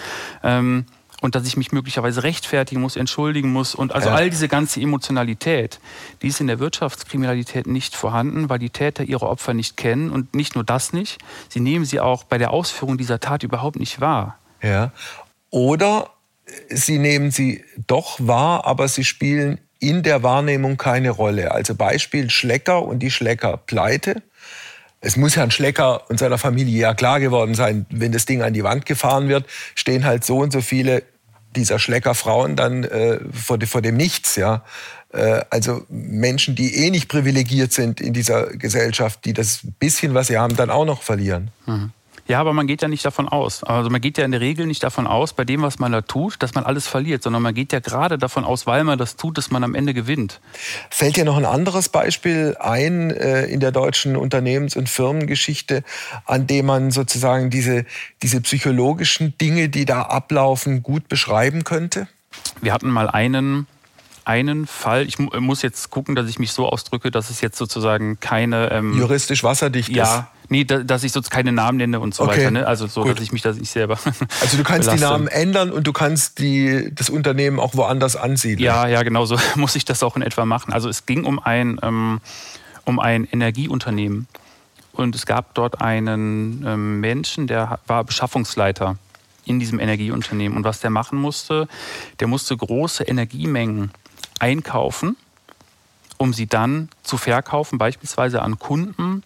Ähm, 0.43 0.87
und 1.21 1.35
dass 1.35 1.47
ich 1.47 1.57
mich 1.57 1.73
möglicherweise 1.73 2.23
rechtfertigen 2.23 2.81
muss, 2.81 2.95
entschuldigen 2.95 3.53
muss 3.53 3.75
und 3.75 3.93
also 3.93 4.09
ja. 4.09 4.15
all 4.15 4.31
diese 4.31 4.47
ganze 4.47 4.81
Emotionalität, 4.81 5.81
die 6.23 6.29
ist 6.29 6.41
in 6.41 6.47
der 6.47 6.61
Wirtschaftskriminalität 6.61 7.67
nicht 7.67 7.97
vorhanden, 7.97 8.49
weil 8.49 8.61
die 8.61 8.71
Täter 8.71 9.03
ihre 9.03 9.29
Opfer 9.29 9.53
nicht 9.53 9.77
kennen 9.77 10.11
und 10.11 10.35
nicht 10.37 10.55
nur 10.55 10.63
das 10.63 10.93
nicht, 10.93 11.19
sie 11.49 11.59
nehmen 11.59 11.85
sie 11.85 11.99
auch 11.99 12.23
bei 12.23 12.39
der 12.39 12.53
Ausführung 12.53 12.99
dieser 12.99 13.19
Tat 13.19 13.43
überhaupt 13.43 13.81
nicht 13.81 14.01
wahr. 14.01 14.39
Ja. 14.63 14.93
Oder 15.51 16.11
sie 16.69 16.99
nehmen 16.99 17.31
sie 17.31 17.65
doch 17.87 18.19
wahr, 18.21 18.67
aber 18.67 18.89
sie 18.89 19.05
spielen 19.05 19.59
in 19.81 20.03
der 20.03 20.23
Wahrnehmung 20.23 20.77
keine 20.77 21.11
Rolle. 21.11 21.53
Also 21.53 21.75
Beispiel 21.75 22.31
Schlecker 22.31 22.83
und 22.83 22.99
die 22.99 23.11
Schleckerpleite 23.11 24.23
es 25.01 25.17
muss 25.17 25.37
Herrn 25.37 25.51
Schlecker 25.51 26.11
und 26.11 26.19
seiner 26.19 26.39
Familie 26.39 26.81
ja 26.81 26.95
klar 26.95 27.21
geworden 27.21 27.55
sein, 27.55 27.87
wenn 27.91 28.13
das 28.13 28.27
Ding 28.27 28.43
an 28.43 28.53
die 28.53 28.65
Wand 28.65 28.87
gefahren 28.87 29.29
wird, 29.29 29.47
stehen 29.75 30.05
halt 30.05 30.25
so 30.25 30.39
und 30.39 30.53
so 30.53 30.61
viele 30.61 31.03
dieser 31.55 31.79
Schleckerfrauen 31.79 32.57
dann 32.57 32.85
äh, 32.85 33.21
vor, 33.33 33.59
vor, 33.67 33.81
dem 33.81 33.97
Nichts, 33.97 34.37
ja. 34.37 34.65
Äh, 35.13 35.43
also 35.51 35.83
Menschen, 35.89 36.55
die 36.55 36.75
eh 36.75 36.91
nicht 36.91 37.09
privilegiert 37.09 37.73
sind 37.73 38.01
in 38.01 38.13
dieser 38.13 38.49
Gesellschaft, 38.49 39.25
die 39.25 39.33
das 39.33 39.61
bisschen, 39.79 40.15
was 40.15 40.27
sie 40.27 40.37
haben, 40.37 40.57
dann 40.57 40.71
auch 40.71 40.85
noch 40.85 41.03
verlieren. 41.03 41.51
Mhm. 41.67 41.93
Ja, 42.29 42.41
aber 42.41 42.53
man 42.53 42.67
geht 42.67 42.83
ja 42.83 42.89
nicht 42.89 43.07
davon 43.07 43.27
aus. 43.27 43.65
Also 43.65 43.89
man 43.89 44.03
geht 44.03 44.19
ja 44.19 44.25
in 44.27 44.33
der 44.33 44.43
Regel 44.43 44.67
nicht 44.67 44.83
davon 44.83 45.07
aus, 45.07 45.33
bei 45.33 45.47
dem, 45.47 45.63
was 45.63 45.79
man 45.79 45.93
da 45.93 46.03
tut, 46.03 46.43
dass 46.43 46.55
man 46.55 46.65
alles 46.65 46.87
verliert, 46.87 47.23
sondern 47.23 47.41
man 47.41 47.55
geht 47.55 47.73
ja 47.73 47.81
gerade 47.81 48.19
davon 48.19 48.45
aus, 48.45 48.67
weil 48.67 48.85
man 48.85 48.99
das 48.99 49.17
tut, 49.17 49.39
dass 49.39 49.51
man 49.51 49.65
am 49.65 49.75
Ende 49.75 49.95
gewinnt. 49.95 50.41
Fällt 50.91 51.17
dir 51.17 51.25
noch 51.25 51.39
ein 51.39 51.47
anderes 51.47 51.89
Beispiel 51.89 52.55
ein 52.61 53.11
äh, 53.11 53.47
in 53.47 53.61
der 53.61 53.73
deutschen 53.73 54.15
Unternehmens- 54.15 54.77
und 54.77 54.91
Firmengeschichte, 54.91 55.83
an 56.27 56.47
dem 56.47 56.67
man 56.67 56.91
sozusagen 56.91 57.49
diese, 57.49 57.87
diese 58.23 58.43
psychologischen 58.43 59.39
Dinge, 59.39 59.71
die 59.71 59.87
da 59.87 60.03
ablaufen, 60.03 60.83
gut 60.83 61.09
beschreiben 61.09 61.65
könnte? 61.65 62.09
Wir 62.61 62.75
hatten 62.75 62.91
mal 62.91 63.09
einen 63.09 63.67
einen 64.29 64.67
Fall, 64.67 65.07
ich 65.07 65.19
muss 65.19 65.63
jetzt 65.63 65.91
gucken, 65.91 66.15
dass 66.15 66.29
ich 66.29 66.39
mich 66.39 66.53
so 66.53 66.69
ausdrücke, 66.69 67.11
dass 67.11 67.31
es 67.31 67.41
jetzt 67.41 67.57
sozusagen 67.57 68.21
keine... 68.21 68.71
Ähm, 68.71 68.97
Juristisch 68.97 69.43
wasserdicht 69.43 69.89
ja, 69.89 70.05
ist. 70.05 70.25
Nee, 70.51 70.65
dass 70.65 71.03
ich 71.03 71.13
sonst 71.13 71.31
keine 71.31 71.51
Namen 71.51 71.79
nenne 71.79 71.99
und 71.99 72.15
so 72.15 72.25
okay. 72.25 72.39
weiter. 72.39 72.51
Ne? 72.51 72.67
Also 72.67 72.87
so, 72.87 73.03
Gut. 73.03 73.17
dass 73.17 73.25
ich 73.25 73.33
mich 73.33 73.43
das 73.43 73.57
nicht 73.57 73.71
selber. 73.71 73.99
Also 74.41 74.57
du 74.57 74.63
kannst 74.63 74.89
belaste. 74.89 74.97
die 74.97 75.01
Namen 75.01 75.29
ändern 75.29 75.71
und 75.71 75.87
du 75.87 75.93
kannst 75.93 76.39
die, 76.39 76.91
das 76.95 77.11
Unternehmen 77.11 77.59
auch 77.59 77.75
woanders 77.75 78.17
ansiedeln. 78.17 78.65
Ja, 78.65 78.87
ja, 78.87 79.03
genau 79.03 79.25
so 79.25 79.39
muss 79.57 79.75
ich 79.77 79.85
das 79.85 80.03
auch 80.03 80.17
in 80.17 80.23
etwa 80.23 80.45
machen. 80.45 80.73
Also 80.73 80.89
es 80.89 81.07
ging 81.07 81.25
um 81.25 81.39
ein, 81.39 81.79
ähm, 81.83 82.21
um 82.85 83.01
ein 83.01 83.27
Energieunternehmen. 83.31 84.27
Und 84.93 85.15
es 85.15 85.27
gab 85.27 85.55
dort 85.55 85.81
einen 85.81 86.65
ähm, 86.67 87.01
Menschen, 87.01 87.47
der 87.47 87.79
war 87.87 88.05
Beschaffungsleiter 88.05 88.97
in 89.47 89.59
diesem 89.59 89.81
Energieunternehmen. 89.81 90.57
Und 90.57 90.65
was 90.65 90.81
der 90.81 90.91
machen 90.91 91.19
musste, 91.19 91.67
der 92.21 92.29
musste 92.29 92.57
große 92.57 93.05
Energiemengen 93.05 93.91
einkaufen, 94.39 95.17
um 96.17 96.33
sie 96.33 96.47
dann 96.47 96.89
zu 97.03 97.17
verkaufen, 97.17 97.79
beispielsweise 97.79 98.43
an 98.43 98.59
Kunden, 98.59 99.23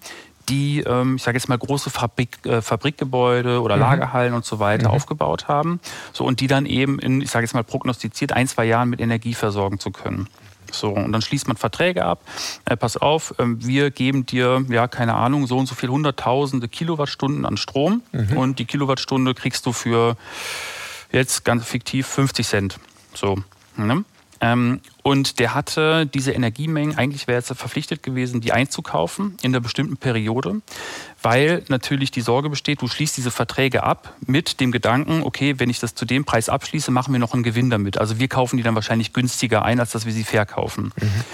die, 0.49 0.81
ähm, 0.81 1.17
ich 1.17 1.23
sage 1.23 1.39
jetzt 1.39 1.49
mal, 1.49 1.59
große 1.59 1.91
Fabrik, 1.91 2.45
äh, 2.45 2.63
Fabrikgebäude 2.63 3.63
oder 3.63 3.77
mhm. 3.77 3.83
Lagerhallen 3.83 4.35
und 4.35 4.45
so 4.45 4.59
weiter 4.59 4.89
mhm. 4.89 4.95
aufgebaut 4.95 5.49
haben. 5.49 5.81
So, 6.13 6.25
und 6.25 6.41
die 6.41 6.47
dann 6.47 6.67
eben 6.67 6.99
in, 6.99 7.21
ich 7.21 7.31
sage 7.31 7.45
jetzt 7.45 7.55
mal, 7.55 7.65
prognostiziert 7.65 8.33
ein, 8.33 8.49
zwei 8.49 8.65
Jahren 8.65 8.91
mit 8.91 9.01
Energie 9.01 9.35
versorgen 9.35 9.79
zu 9.79 9.91
können. 9.91 10.29
So, 10.71 10.91
und 10.91 11.13
dann 11.13 11.23
schließt 11.23 11.49
man 11.49 11.57
Verträge 11.57 12.05
ab. 12.05 12.21
Äh, 12.65 12.77
pass 12.77 12.97
auf, 12.97 13.35
äh, 13.39 13.45
wir 13.47 13.91
geben 13.91 14.27
dir, 14.27 14.65
ja, 14.69 14.89
keine 14.89 15.15
Ahnung, 15.15 15.47
so 15.47 15.59
und 15.59 15.67
so 15.67 15.75
viel 15.75 15.91
hunderttausende 15.91 16.69
Kilowattstunden 16.69 17.45
an 17.45 17.57
Strom. 17.57 18.03
Mhm. 18.13 18.37
Und 18.37 18.59
die 18.59 18.65
Kilowattstunde 18.65 19.35
kriegst 19.35 19.67
du 19.67 19.73
für 19.73 20.17
jetzt 21.13 21.45
ganz 21.45 21.65
fiktiv 21.65 22.07
50 22.07 22.47
Cent. 22.47 22.79
So. 23.15 23.39
Ne? 23.77 24.05
Ähm, 24.43 24.81
und 25.05 25.39
der 25.39 25.55
hatte 25.55 26.05
diese 26.05 26.33
Energiemengen, 26.33 26.99
eigentlich 26.99 27.29
wäre 27.29 27.43
er 27.43 27.55
verpflichtet 27.55 28.03
gewesen, 28.03 28.41
die 28.41 28.53
einzukaufen 28.53 29.37
in 29.41 29.53
einer 29.53 29.61
bestimmten 29.61 29.97
Periode, 29.97 30.61
weil 31.23 31.63
natürlich 31.69 32.11
die 32.11 32.21
Sorge 32.21 32.51
besteht, 32.51 32.83
du 32.83 32.89
schließt 32.89 33.17
diese 33.17 33.31
Verträge 33.31 33.85
ab 33.85 34.15
mit 34.27 34.61
dem 34.61 34.73
Gedanken, 34.73 35.23
okay, 35.23 35.55
wenn 35.59 35.71
ich 35.71 35.79
das 35.79 35.95
zu 35.95 36.05
dem 36.05 36.25
Preis 36.25 36.49
abschließe, 36.49 36.91
machen 36.91 37.13
wir 37.13 37.21
noch 37.21 37.35
einen 37.35 37.45
Gewinn 37.45 37.71
damit. 37.71 37.99
Also 37.99 38.19
wir 38.19 38.27
kaufen 38.27 38.57
die 38.57 38.65
dann 38.65 38.75
wahrscheinlich 38.75 39.13
günstiger 39.13 39.65
ein, 39.65 39.79
als 39.79 39.93
dass 39.93 40.07
wir 40.07 40.13
sie 40.13 40.25
verkaufen. 40.25 40.93
Mhm. 41.01 41.25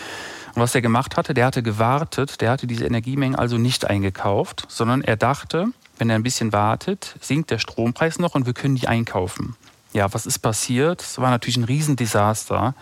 Und 0.55 0.63
was 0.63 0.75
er 0.75 0.83
gemacht 0.83 1.17
hatte, 1.17 1.33
der 1.33 1.47
hatte 1.47 1.63
gewartet, 1.63 2.43
der 2.43 2.51
hatte 2.51 2.67
diese 2.67 2.85
Energiemengen 2.85 3.39
also 3.39 3.57
nicht 3.57 3.87
eingekauft, 3.87 4.67
sondern 4.69 5.01
er 5.01 5.17
dachte, 5.17 5.69
wenn 5.97 6.11
er 6.11 6.17
ein 6.17 6.23
bisschen 6.23 6.53
wartet, 6.53 7.17
sinkt 7.21 7.51
der 7.51 7.59
Strompreis 7.59 8.19
noch 8.19 8.35
und 8.35 8.45
wir 8.45 8.53
können 8.53 8.77
die 8.77 8.89
einkaufen. 8.89 9.57
Ja, 9.93 10.13
was 10.13 10.27
ist 10.27 10.41
passiert? 10.41 11.01
Es 11.01 11.19
war 11.19 11.31
natürlich 11.31 11.57
ein 11.57 11.65
Riesendesaster. 11.65 12.75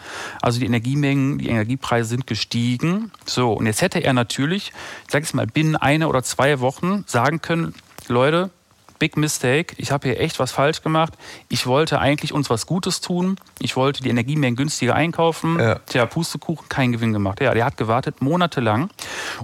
Also 0.43 0.59
die 0.59 0.67
Energiemengen, 0.67 1.39
die 1.39 1.49
Energiepreise 1.49 2.09
sind 2.09 2.27
gestiegen. 2.27 3.13
So, 3.25 3.53
und 3.53 3.67
jetzt 3.67 3.81
hätte 3.81 4.03
er 4.03 4.13
natürlich, 4.13 4.73
ich 5.07 5.13
sage 5.13 5.25
es 5.25 5.33
mal, 5.33 5.47
binnen 5.47 5.77
einer 5.77 6.09
oder 6.09 6.23
zwei 6.23 6.61
Wochen 6.61 7.05
sagen 7.07 7.41
können, 7.41 7.75
Leute, 8.09 8.51
big 8.99 9.17
mistake. 9.17 9.75
Ich 9.79 9.91
habe 9.91 10.09
hier 10.09 10.21
echt 10.21 10.39
was 10.39 10.53
falsch 10.53 10.83
gemacht. 10.83 11.13
Ich 11.49 11.67
wollte 11.67 11.99
eigentlich 11.99 12.33
uns 12.33 12.51
was 12.51 12.67
Gutes 12.67 13.01
tun. 13.01 13.37
Ich 13.59 13.77
wollte 13.77 14.03
die 14.03 14.09
Energiemengen 14.09 14.57
günstiger 14.57 14.95
einkaufen. 14.95 15.59
Ja. 15.59 15.79
Tja, 15.87 16.07
Pustekuchen, 16.07 16.69
keinen 16.69 16.93
Gewinn 16.93 17.13
gemacht. 17.13 17.41
Ja, 17.41 17.55
der 17.55 17.65
hat 17.65 17.77
gewartet 17.77 18.21
monatelang 18.21 18.91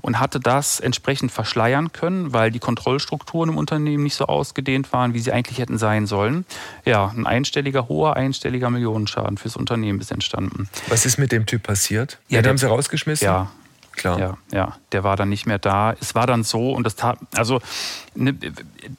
und 0.01 0.21
hatte 0.21 0.41
das 0.41 0.81
entsprechend 0.81 1.33
verschleiern 1.33 1.93
können, 1.93 2.33
weil 2.33 2.51
die 2.51 2.59
Kontrollstrukturen 2.59 3.51
im 3.51 3.57
Unternehmen 3.57 4.05
nicht 4.05 4.15
so 4.15 4.27
ausgedehnt 4.27 4.93
waren, 4.93 5.15
wie 5.15 5.21
sie 5.21 5.33
eigentlich 5.33 5.59
hätten 5.59 5.79
sein 5.79 6.07
sollen. 6.07 6.45
Ja, 6.85 7.13
ein 7.17 7.27
einstelliger, 7.27 7.89
hoher 7.89 8.17
einstelliger 8.17 8.71
Millionenschaden 8.71 9.39
fürs 9.39 9.57
Unternehmen 9.57 10.01
ist 10.01 10.11
entstanden. 10.11 10.69
Was 10.89 11.07
ist 11.07 11.19
mit 11.19 11.33
dem 11.33 11.47
Typ 11.47 11.63
passiert? 11.63 12.19
Ja, 12.29 12.43
den 12.43 12.51
haben 12.51 12.59
sie 12.59 12.69
rausgeschmissen? 12.69 13.25
Ja, 13.25 13.51
Klar. 13.93 14.19
Ja, 14.19 14.39
ja, 14.51 14.77
der 14.93 15.05
war 15.05 15.17
dann 15.17 15.29
nicht 15.29 15.47
mehr 15.47 15.59
da. 15.59 15.95
Es 16.01 16.15
war 16.15 16.27
dann 16.27 16.45
so 16.45 16.73
und 16.73 16.85
das 16.85 16.97
tat, 16.97 17.19
also 17.37 17.61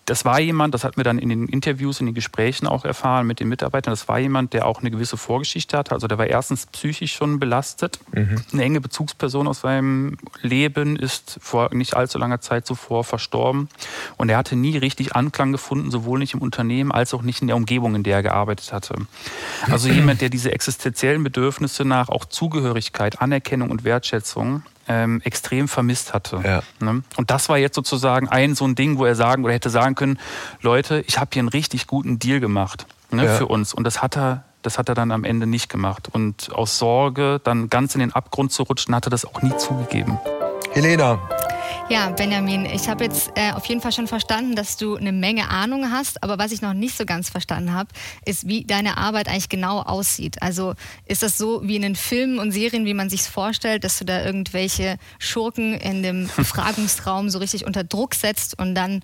das 0.05 0.25
war 0.25 0.39
jemand, 0.39 0.73
das 0.73 0.83
hat 0.83 0.97
mir 0.97 1.03
dann 1.03 1.19
in 1.19 1.29
den 1.29 1.47
Interviews, 1.47 1.99
in 1.99 2.07
den 2.07 2.15
Gesprächen 2.15 2.65
auch 2.67 2.83
erfahren 2.83 3.27
mit 3.27 3.39
den 3.39 3.47
Mitarbeitern, 3.47 3.91
das 3.91 4.07
war 4.07 4.17
jemand, 4.17 4.53
der 4.53 4.65
auch 4.65 4.81
eine 4.81 4.89
gewisse 4.89 5.17
Vorgeschichte 5.17 5.77
hatte. 5.77 5.91
Also 5.91 6.07
der 6.07 6.17
war 6.17 6.25
erstens 6.25 6.65
psychisch 6.67 7.13
schon 7.13 7.39
belastet. 7.39 7.99
Mhm. 8.11 8.41
Eine 8.51 8.63
enge 8.63 8.81
Bezugsperson 8.81 9.47
aus 9.47 9.61
seinem 9.61 10.17
Leben 10.41 10.95
ist 10.95 11.37
vor 11.41 11.73
nicht 11.73 11.95
allzu 11.95 12.17
langer 12.17 12.41
Zeit 12.41 12.65
zuvor 12.65 13.03
verstorben 13.03 13.69
und 14.17 14.29
er 14.29 14.37
hatte 14.37 14.55
nie 14.55 14.77
richtig 14.77 15.15
Anklang 15.15 15.51
gefunden, 15.51 15.91
sowohl 15.91 16.19
nicht 16.19 16.33
im 16.33 16.41
Unternehmen 16.41 16.91
als 16.91 17.13
auch 17.13 17.21
nicht 17.21 17.41
in 17.41 17.47
der 17.47 17.55
Umgebung, 17.55 17.95
in 17.95 18.03
der 18.03 18.17
er 18.17 18.23
gearbeitet 18.23 18.73
hatte. 18.73 18.95
Also 19.69 19.89
jemand, 19.89 20.21
der 20.21 20.29
diese 20.29 20.51
existenziellen 20.51 21.23
Bedürfnisse 21.23 21.85
nach 21.85 22.09
auch 22.09 22.25
Zugehörigkeit, 22.25 23.21
Anerkennung 23.21 23.69
und 23.69 23.83
Wertschätzung 23.83 24.63
ähm, 24.87 25.21
extrem 25.23 25.67
vermisst 25.67 26.13
hatte. 26.13 26.41
Ja. 26.43 26.63
Ne? 26.79 27.03
Und 27.15 27.31
das 27.31 27.49
war 27.49 27.57
jetzt 27.57 27.75
sozusagen 27.75 28.27
ein 28.27 28.55
so 28.55 28.65
ein 28.65 28.75
Ding, 28.75 28.97
wo 28.97 29.02
er 29.05 29.15
sagen 29.15 29.43
oder 29.43 29.53
hätte 29.53 29.69
sagen 29.69 29.95
können, 29.95 30.19
Leute, 30.61 31.03
ich 31.07 31.19
habe 31.19 31.29
hier 31.33 31.41
einen 31.41 31.49
richtig 31.49 31.87
guten 31.87 32.19
Deal 32.19 32.39
gemacht 32.39 32.85
ne, 33.11 33.25
ja. 33.25 33.35
für 33.35 33.47
uns. 33.47 33.73
Und 33.73 33.83
das 33.83 34.01
hat 34.01 34.17
er 34.17 34.43
das 34.63 34.77
hat 34.77 34.89
er 34.89 34.95
dann 34.95 35.11
am 35.11 35.25
Ende 35.25 35.45
nicht 35.45 35.69
gemacht. 35.69 36.07
Und 36.11 36.51
aus 36.53 36.79
Sorge, 36.79 37.41
dann 37.43 37.69
ganz 37.69 37.93
in 37.95 37.99
den 37.99 38.13
Abgrund 38.13 38.51
zu 38.51 38.63
rutschen, 38.63 38.95
hat 38.95 39.05
er 39.05 39.09
das 39.09 39.25
auch 39.25 39.41
nie 39.41 39.55
zugegeben. 39.57 40.17
Helena, 40.71 41.19
ja, 41.89 42.09
Benjamin, 42.09 42.65
ich 42.65 42.87
habe 42.87 43.03
jetzt 43.03 43.31
äh, 43.35 43.51
auf 43.51 43.65
jeden 43.65 43.81
Fall 43.81 43.91
schon 43.91 44.07
verstanden, 44.07 44.55
dass 44.55 44.77
du 44.77 44.95
eine 44.95 45.11
Menge 45.11 45.49
Ahnung 45.49 45.91
hast, 45.91 46.23
aber 46.23 46.37
was 46.37 46.51
ich 46.51 46.61
noch 46.61 46.73
nicht 46.73 46.97
so 46.97 47.05
ganz 47.05 47.29
verstanden 47.29 47.73
habe, 47.73 47.89
ist, 48.25 48.47
wie 48.47 48.63
deine 48.63 48.97
Arbeit 48.97 49.27
eigentlich 49.27 49.49
genau 49.49 49.81
aussieht. 49.81 50.41
Also 50.41 50.73
ist 51.05 51.23
das 51.23 51.37
so 51.37 51.61
wie 51.67 51.75
in 51.75 51.81
den 51.81 51.95
Filmen 51.95 52.39
und 52.39 52.51
Serien, 52.51 52.85
wie 52.85 52.93
man 52.93 53.09
sich 53.09 53.23
vorstellt, 53.23 53.83
dass 53.83 53.99
du 53.99 54.05
da 54.05 54.23
irgendwelche 54.25 54.97
Schurken 55.19 55.73
in 55.75 56.03
dem 56.03 56.29
Befragungsraum 56.35 57.29
so 57.29 57.39
richtig 57.39 57.65
unter 57.65 57.83
Druck 57.83 58.15
setzt 58.15 58.57
und 58.57 58.75
dann 58.75 59.03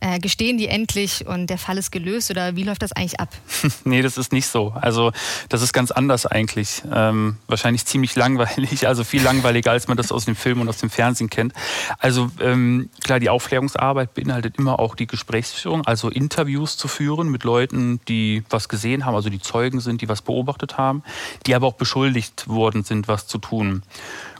äh, 0.00 0.18
gestehen 0.18 0.58
die 0.58 0.68
endlich 0.68 1.26
und 1.26 1.48
der 1.48 1.58
Fall 1.58 1.78
ist 1.78 1.90
gelöst 1.90 2.30
oder 2.30 2.56
wie 2.56 2.62
läuft 2.62 2.82
das 2.82 2.92
eigentlich 2.92 3.20
ab? 3.20 3.30
nee, 3.84 4.02
das 4.02 4.16
ist 4.16 4.32
nicht 4.32 4.46
so. 4.46 4.72
Also 4.80 5.12
das 5.48 5.62
ist 5.62 5.72
ganz 5.72 5.90
anders 5.90 6.26
eigentlich. 6.26 6.82
Ähm, 6.92 7.36
wahrscheinlich 7.46 7.84
ziemlich 7.84 8.14
langweilig, 8.14 8.86
also 8.86 9.04
viel 9.04 9.22
langweiliger, 9.22 9.70
als 9.70 9.88
man 9.88 9.96
das 9.96 10.12
aus 10.12 10.24
dem 10.24 10.36
Film 10.36 10.60
und 10.60 10.68
aus 10.68 10.78
dem 10.78 10.90
Fernsehen 10.90 11.30
kennt. 11.30 11.52
Also 11.98 12.30
ähm, 12.40 12.90
klar, 13.02 13.20
die 13.20 13.28
Aufklärungsarbeit 13.28 14.14
beinhaltet 14.14 14.56
immer 14.58 14.78
auch 14.78 14.94
die 14.94 15.06
Gesprächsführung, 15.06 15.84
also 15.86 16.08
Interviews 16.10 16.76
zu 16.76 16.88
führen 16.88 17.28
mit 17.28 17.44
Leuten, 17.44 18.00
die 18.08 18.44
was 18.50 18.68
gesehen 18.68 19.04
haben, 19.04 19.14
also 19.14 19.30
die 19.30 19.40
Zeugen 19.40 19.80
sind, 19.80 20.00
die 20.00 20.08
was 20.08 20.22
beobachtet 20.22 20.78
haben, 20.78 21.02
die 21.46 21.54
aber 21.54 21.66
auch 21.66 21.74
beschuldigt 21.74 22.48
worden 22.48 22.84
sind, 22.84 23.08
was 23.08 23.26
zu 23.26 23.38
tun. 23.38 23.82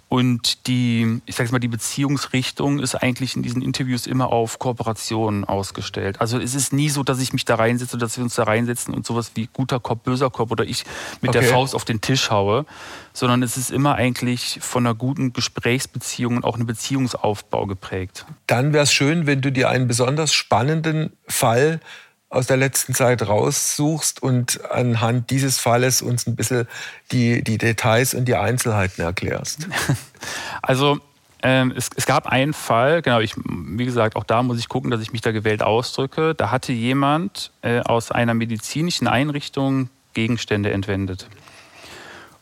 Und 0.09 0.67
die, 0.67 1.21
ich 1.27 1.37
sage 1.37 1.53
mal, 1.53 1.59
die 1.59 1.69
Beziehungsrichtung 1.69 2.79
ist 2.79 2.95
eigentlich 2.95 3.37
in 3.37 3.43
diesen 3.43 3.61
Interviews 3.61 4.07
immer 4.07 4.33
auf 4.33 4.59
Kooperation 4.59 5.45
ausgestellt. 5.45 6.19
Also 6.21 6.39
es 6.39 6.55
ist 6.55 6.73
nie 6.73 6.89
so, 6.89 7.03
dass 7.03 7.21
ich 7.21 7.35
mich 7.35 7.45
da 7.45 7.57
reinsetze, 7.57 7.99
dass 7.99 8.17
wir 8.17 8.25
uns 8.25 8.35
da 8.35 8.45
reinsetzen 8.45 8.95
und 8.95 9.05
sowas 9.05 9.33
wie 9.35 9.49
guter 9.53 9.81
Kopf, 9.81 10.01
böser 10.05 10.31
Kopf 10.31 10.51
oder 10.51 10.65
ich 10.65 10.85
mit 11.21 11.31
okay. 11.31 11.41
der 11.41 11.51
Faust 11.51 11.75
auf 11.75 11.85
den 11.85 12.01
Tisch 12.01 12.31
haue, 12.31 12.65
sondern 13.13 13.43
es 13.43 13.59
ist 13.59 13.71
immer 13.71 13.97
eigentlich 13.97 14.59
von 14.63 14.87
einer 14.87 14.95
guten 14.95 15.35
Gesprächsbeziehung 15.35 16.39
und 16.39 16.45
auch 16.45 16.55
einem 16.55 16.67
Beziehungsaufbau 16.67 17.67
geprägt. 17.67 18.25
Dann 18.47 18.73
wäre 18.73 18.85
es 18.85 18.93
schön, 18.93 19.27
wenn 19.27 19.43
du 19.43 19.53
dir 19.53 19.69
einen 19.69 19.89
besonders 19.89 20.33
spannenden 20.33 21.13
Fall 21.27 21.81
aus 22.31 22.47
der 22.47 22.59
letzten 22.59 22.95
Zeit 22.95 23.27
raussuchst 23.27 24.23
und 24.23 24.71
anhand 24.71 25.31
dieses 25.31 25.59
Falles 25.59 26.03
uns 26.03 26.27
ein 26.27 26.37
bisschen 26.37 26.69
die, 27.11 27.43
die 27.43 27.57
Details 27.57 28.15
und 28.15 28.27
die 28.27 28.35
Einzelheiten 28.35 29.03
erklärst. 29.03 29.69
Also 30.61 30.99
ähm, 31.43 31.73
es, 31.77 31.89
es, 31.95 32.05
gab 32.05 32.27
einen 32.27 32.53
Fall, 32.53 33.01
genau, 33.01 33.21
ich, 33.21 33.35
wie 33.37 33.85
gesagt, 33.85 34.17
auch 34.17 34.25
da 34.25 34.43
muss 34.43 34.59
ich 34.59 34.69
gucken, 34.69 34.91
dass 34.91 35.01
ich 35.01 35.13
mich 35.13 35.21
da 35.21 35.31
gewählt 35.31 35.63
ausdrücke. 35.63 36.35
Da 36.35 36.51
hatte 36.51 36.73
jemand 36.73 37.53
äh, 37.63 37.79
aus 37.81 38.11
einer 38.11 38.35
medizinischen 38.35 39.07
Einrichtung 39.07 39.89
Gegenstände 40.15 40.73
entwendet. 40.73 41.29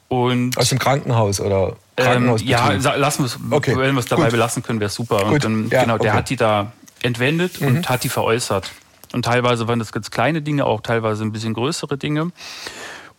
Und, 0.09 0.57
aus 0.57 0.71
dem 0.71 0.79
Krankenhaus 0.79 1.41
oder 1.41 1.77
Krankenhaus? 1.97 2.41
Ähm, 2.41 2.49
ja, 2.49 2.71
lassen 2.73 3.23
wir 3.23 3.27
es, 3.27 3.39
okay. 3.51 3.77
wenn 3.77 3.95
wir 3.95 4.01
es 4.01 4.07
dabei 4.07 4.25
Gut. 4.25 4.33
belassen 4.33 4.63
können, 4.63 4.81
wäre 4.81 4.91
super. 4.91 5.19
Gut. 5.19 5.45
Und 5.45 5.45
dann, 5.45 5.69
ja, 5.69 5.83
genau, 5.83 5.99
der 5.99 6.13
okay. 6.13 6.19
hat 6.19 6.31
die 6.31 6.37
da 6.37 6.73
entwendet 7.03 7.61
mhm. 7.61 7.69
und 7.69 7.89
hat 7.91 8.03
die 8.03 8.09
veräußert. 8.09 8.71
Und 9.13 9.25
teilweise 9.25 9.69
waren 9.69 9.79
das 9.79 9.93
ganz 9.93 10.11
kleine 10.11 10.43
Dinge, 10.43 10.65
auch 10.65 10.81
teilweise 10.81 11.25
ein 11.25 11.33
bisschen 11.33 11.55
größere 11.55 11.97
Dinge. 11.99 12.33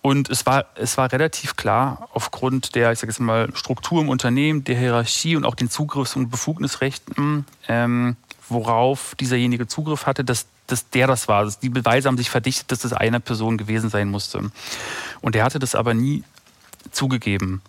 Und 0.02 0.30
es 0.30 0.46
war, 0.46 0.66
es 0.76 0.98
war 0.98 1.12
relativ 1.12 1.56
klar, 1.56 2.08
aufgrund 2.14 2.76
der, 2.76 2.92
ich 2.92 3.00
sage 3.00 3.12
jetzt 3.12 3.20
mal, 3.20 3.50
Struktur 3.56 4.02
im 4.02 4.10
Unternehmen, 4.10 4.64
der 4.64 4.78
Hierarchie 4.78 5.36
und 5.36 5.46
auch 5.46 5.56
den 5.56 5.70
Zugriffs- 5.70 6.16
und 6.16 6.30
Befugnisrechten, 6.30 7.46
ähm, 7.68 8.16
worauf 8.48 9.16
dieserjenige 9.16 9.68
Zugriff 9.68 10.06
hatte, 10.06 10.24
dass 10.24 10.46
dass 10.68 10.90
der 10.90 11.08
das 11.08 11.28
war. 11.28 11.50
Die 11.62 11.70
Beweise 11.70 12.08
haben 12.08 12.18
sich 12.18 12.30
verdichtet, 12.30 12.72
dass 12.72 12.80
das 12.80 12.94
eine 12.94 13.20
Person 13.20 13.58
gewesen 13.58 13.90
sein 13.90 14.10
musste. 14.10 14.52
Und 15.22 15.36
er 15.36 15.44
hatte 15.44 15.60
das 15.60 15.76
aber 15.76 15.94
nie 15.94 16.24
zugegeben. 16.92 17.62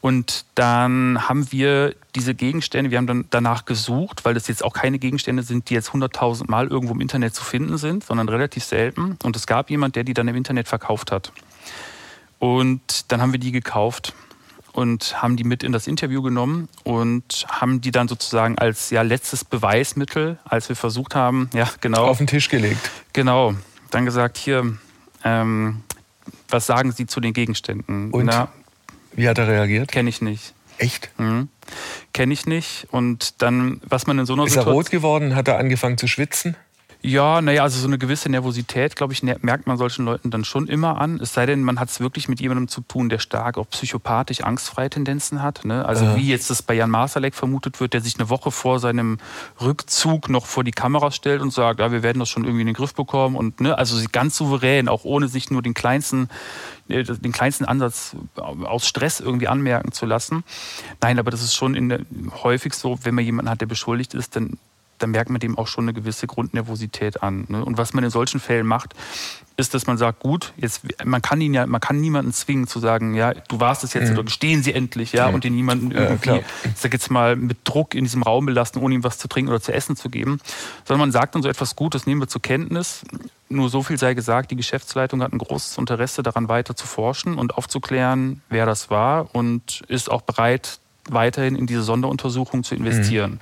Und 0.00 0.44
dann 0.54 1.28
haben 1.28 1.50
wir 1.50 1.94
diese 2.14 2.34
Gegenstände, 2.34 2.90
wir 2.90 2.98
haben 2.98 3.08
dann 3.08 3.24
danach 3.30 3.64
gesucht, 3.64 4.24
weil 4.24 4.34
das 4.34 4.46
jetzt 4.46 4.64
auch 4.64 4.72
keine 4.72 4.98
Gegenstände 4.98 5.42
sind, 5.42 5.70
die 5.70 5.74
jetzt 5.74 5.90
100.000 5.90 6.48
Mal 6.48 6.68
irgendwo 6.68 6.94
im 6.94 7.00
Internet 7.00 7.34
zu 7.34 7.42
finden 7.42 7.78
sind, 7.78 8.04
sondern 8.04 8.28
relativ 8.28 8.62
selten. 8.62 9.16
Und 9.24 9.34
es 9.34 9.46
gab 9.46 9.70
jemand, 9.70 9.96
der 9.96 10.04
die 10.04 10.14
dann 10.14 10.28
im 10.28 10.36
Internet 10.36 10.68
verkauft 10.68 11.10
hat. 11.10 11.32
Und 12.38 13.10
dann 13.10 13.20
haben 13.20 13.32
wir 13.32 13.40
die 13.40 13.50
gekauft 13.50 14.14
und 14.72 15.20
haben 15.20 15.36
die 15.36 15.42
mit 15.42 15.64
in 15.64 15.72
das 15.72 15.88
Interview 15.88 16.22
genommen 16.22 16.68
und 16.84 17.46
haben 17.48 17.80
die 17.80 17.90
dann 17.90 18.06
sozusagen 18.06 18.56
als 18.58 18.90
ja, 18.90 19.02
letztes 19.02 19.44
Beweismittel, 19.44 20.38
als 20.44 20.68
wir 20.68 20.76
versucht 20.76 21.16
haben, 21.16 21.50
ja 21.52 21.68
genau. 21.80 22.06
Auf 22.06 22.18
den 22.18 22.28
Tisch 22.28 22.48
gelegt. 22.48 22.90
Genau. 23.12 23.54
Dann 23.90 24.04
gesagt, 24.04 24.36
hier, 24.36 24.76
ähm, 25.24 25.82
was 26.48 26.66
sagen 26.66 26.92
Sie 26.92 27.06
zu 27.06 27.20
den 27.20 27.32
Gegenständen? 27.32 28.12
Und? 28.12 28.26
Na, 28.26 28.48
wie 29.12 29.28
hat 29.28 29.38
er 29.38 29.48
reagiert? 29.48 29.90
Kenne 29.90 30.10
ich 30.10 30.22
nicht. 30.22 30.54
Echt? 30.78 31.10
Mhm. 31.18 31.48
Kenne 32.12 32.32
ich 32.32 32.46
nicht. 32.46 32.86
Und 32.90 33.42
dann, 33.42 33.80
was 33.84 34.06
man 34.06 34.18
in 34.18 34.26
so 34.26 34.34
einer 34.34 34.44
Ist 34.44 34.52
Situation. 34.52 34.72
Ist 34.72 34.76
er 34.76 34.84
rot 34.84 34.90
geworden? 34.90 35.34
Hat 35.34 35.48
er 35.48 35.58
angefangen 35.58 35.98
zu 35.98 36.06
schwitzen? 36.06 36.56
Ja, 37.00 37.40
naja, 37.40 37.62
also 37.62 37.78
so 37.78 37.86
eine 37.86 37.96
gewisse 37.96 38.28
Nervosität, 38.28 38.96
glaube 38.96 39.12
ich, 39.12 39.22
merkt 39.22 39.68
man 39.68 39.76
solchen 39.76 40.04
Leuten 40.04 40.32
dann 40.32 40.44
schon 40.44 40.66
immer 40.66 41.00
an. 41.00 41.20
Es 41.22 41.32
sei 41.32 41.46
denn, 41.46 41.62
man 41.62 41.78
hat 41.78 41.90
es 41.90 42.00
wirklich 42.00 42.28
mit 42.28 42.40
jemandem 42.40 42.66
zu 42.66 42.80
tun, 42.80 43.08
der 43.08 43.20
stark 43.20 43.56
auch 43.56 43.68
psychopathisch 43.70 44.40
angstfreie 44.40 44.90
Tendenzen 44.90 45.40
hat. 45.40 45.64
Ne? 45.64 45.84
Also 45.86 46.04
äh. 46.04 46.16
wie 46.16 46.28
jetzt 46.28 46.50
das 46.50 46.60
bei 46.60 46.74
Jan 46.74 46.90
Masalek 46.90 47.36
vermutet 47.36 47.78
wird, 47.78 47.92
der 47.94 48.00
sich 48.00 48.18
eine 48.18 48.30
Woche 48.30 48.50
vor 48.50 48.80
seinem 48.80 49.18
Rückzug 49.60 50.28
noch 50.28 50.46
vor 50.46 50.64
die 50.64 50.72
Kameras 50.72 51.14
stellt 51.14 51.40
und 51.40 51.52
sagt, 51.52 51.78
ja, 51.78 51.92
wir 51.92 52.02
werden 52.02 52.18
das 52.18 52.30
schon 52.30 52.42
irgendwie 52.42 52.62
in 52.62 52.66
den 52.66 52.74
Griff 52.74 52.94
bekommen. 52.94 53.36
Und 53.36 53.60
ne, 53.60 53.78
also 53.78 53.96
ganz 54.10 54.36
souverän, 54.36 54.88
auch 54.88 55.04
ohne 55.04 55.28
sich 55.28 55.52
nur 55.52 55.62
den 55.62 55.74
kleinsten, 55.74 56.28
den 56.88 57.32
kleinsten 57.32 57.64
Ansatz 57.64 58.16
aus 58.36 58.86
Stress 58.86 59.20
irgendwie 59.20 59.48
anmerken 59.48 59.92
zu 59.92 60.06
lassen. 60.06 60.44
Nein, 61.00 61.18
aber 61.18 61.30
das 61.30 61.42
ist 61.42 61.54
schon 61.54 61.88
der, 61.88 62.00
häufig 62.42 62.74
so, 62.74 62.98
wenn 63.02 63.14
man 63.14 63.24
jemanden 63.24 63.50
hat, 63.50 63.60
der 63.60 63.66
beschuldigt 63.66 64.14
ist, 64.14 64.36
dann 64.36 64.58
dann 64.98 65.10
merkt 65.10 65.30
man 65.30 65.40
dem 65.40 65.56
auch 65.56 65.66
schon 65.66 65.84
eine 65.84 65.94
gewisse 65.94 66.26
Grundnervosität 66.26 67.22
an. 67.22 67.46
Ne? 67.48 67.64
Und 67.64 67.78
was 67.78 67.94
man 67.94 68.04
in 68.04 68.10
solchen 68.10 68.40
Fällen 68.40 68.66
macht, 68.66 68.94
ist, 69.56 69.74
dass 69.74 69.86
man 69.86 69.98
sagt, 69.98 70.20
gut, 70.20 70.52
jetzt 70.56 70.82
man 71.04 71.20
kann 71.20 71.40
ihn 71.40 71.52
ja, 71.52 71.66
man 71.66 71.80
kann 71.80 72.00
niemanden 72.00 72.32
zwingen 72.32 72.68
zu 72.68 72.78
sagen, 72.78 73.14
ja, 73.14 73.34
du 73.34 73.58
warst 73.58 73.82
es 73.82 73.92
jetzt 73.92 74.10
mhm. 74.10 74.14
oder 74.14 74.24
gestehen 74.24 74.62
Sie 74.62 74.72
endlich, 74.72 75.12
ja, 75.12 75.28
mhm. 75.28 75.34
und 75.34 75.44
den 75.44 75.54
niemanden 75.54 75.90
irgendwie, 75.90 76.30
ja, 76.30 76.40
sag 76.76 76.92
jetzt 76.92 77.10
mal, 77.10 77.34
mit 77.34 77.58
Druck 77.64 77.94
in 77.94 78.04
diesem 78.04 78.22
Raum 78.22 78.46
belasten, 78.46 78.78
ohne 78.78 78.94
ihm 78.94 79.04
was 79.04 79.18
zu 79.18 79.26
trinken 79.26 79.50
oder 79.50 79.60
zu 79.60 79.72
essen 79.72 79.96
zu 79.96 80.10
geben, 80.10 80.40
sondern 80.84 81.00
man 81.00 81.12
sagt 81.12 81.34
dann 81.34 81.42
so 81.42 81.48
etwas 81.48 81.74
gut, 81.74 81.94
das 81.94 82.06
nehmen 82.06 82.20
wir 82.20 82.28
zur 82.28 82.42
Kenntnis. 82.42 83.02
Nur 83.50 83.70
so 83.70 83.82
viel 83.82 83.98
sei 83.98 84.14
gesagt, 84.14 84.50
die 84.50 84.56
Geschäftsleitung 84.56 85.22
hat 85.22 85.32
ein 85.32 85.38
großes 85.38 85.78
Interesse 85.78 86.22
daran, 86.22 86.48
weiter 86.48 86.76
zu 86.76 86.86
forschen 86.86 87.38
und 87.38 87.56
aufzuklären, 87.56 88.42
wer 88.50 88.66
das 88.66 88.90
war 88.90 89.34
und 89.34 89.82
ist 89.88 90.10
auch 90.10 90.22
bereit, 90.22 90.80
weiterhin 91.08 91.56
in 91.56 91.66
diese 91.66 91.82
Sonderuntersuchung 91.82 92.62
zu 92.64 92.74
investieren. 92.74 93.32
Mhm. 93.32 93.40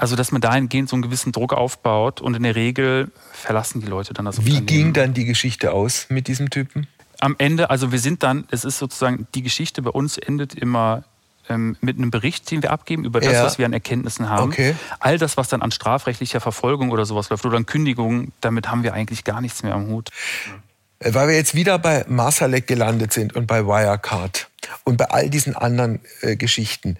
Also, 0.00 0.16
dass 0.16 0.32
man 0.32 0.40
dahingehend 0.40 0.88
so 0.88 0.96
einen 0.96 1.02
gewissen 1.02 1.32
Druck 1.32 1.52
aufbaut 1.52 2.20
und 2.20 2.34
in 2.34 2.42
der 2.42 2.56
Regel 2.56 3.10
verlassen 3.32 3.80
die 3.80 3.86
Leute 3.86 4.14
dann 4.14 4.24
das 4.24 4.44
Wie 4.44 4.60
ging 4.60 4.92
dann 4.92 5.14
die 5.14 5.24
Geschichte 5.24 5.72
aus 5.72 6.06
mit 6.08 6.26
diesem 6.26 6.50
Typen? 6.50 6.88
Am 7.20 7.34
Ende, 7.38 7.70
also 7.70 7.90
wir 7.92 7.98
sind 7.98 8.22
dann, 8.22 8.44
es 8.50 8.64
ist 8.64 8.78
sozusagen, 8.78 9.26
die 9.34 9.42
Geschichte 9.42 9.82
bei 9.82 9.90
uns 9.90 10.18
endet 10.18 10.54
immer 10.54 11.04
ähm, 11.48 11.76
mit 11.80 11.98
einem 11.98 12.10
Bericht, 12.10 12.50
den 12.50 12.62
wir 12.62 12.70
abgeben 12.70 13.04
über 13.04 13.20
das, 13.20 13.32
ja. 13.32 13.44
was 13.44 13.58
wir 13.58 13.66
an 13.66 13.72
Erkenntnissen 13.72 14.28
haben. 14.28 14.50
Okay. 14.50 14.74
All 15.00 15.18
das, 15.18 15.36
was 15.36 15.48
dann 15.48 15.62
an 15.62 15.70
strafrechtlicher 15.70 16.40
Verfolgung 16.40 16.90
oder 16.90 17.04
sowas 17.04 17.30
läuft 17.30 17.44
oder 17.44 17.56
an 17.56 17.66
Kündigungen, 17.66 18.32
damit 18.40 18.70
haben 18.70 18.82
wir 18.82 18.94
eigentlich 18.94 19.24
gar 19.24 19.40
nichts 19.40 19.62
mehr 19.62 19.74
am 19.74 19.88
Hut. 19.88 20.10
Äh, 21.00 21.14
weil 21.14 21.28
wir 21.28 21.36
jetzt 21.36 21.54
wieder 21.54 21.78
bei 21.78 22.04
Marsalek 22.08 22.66
gelandet 22.66 23.12
sind 23.12 23.36
und 23.36 23.46
bei 23.46 23.66
Wirecard 23.66 24.48
und 24.84 24.96
bei 24.96 25.06
all 25.06 25.30
diesen 25.30 25.56
anderen 25.56 26.00
äh, 26.20 26.36
Geschichten, 26.36 26.98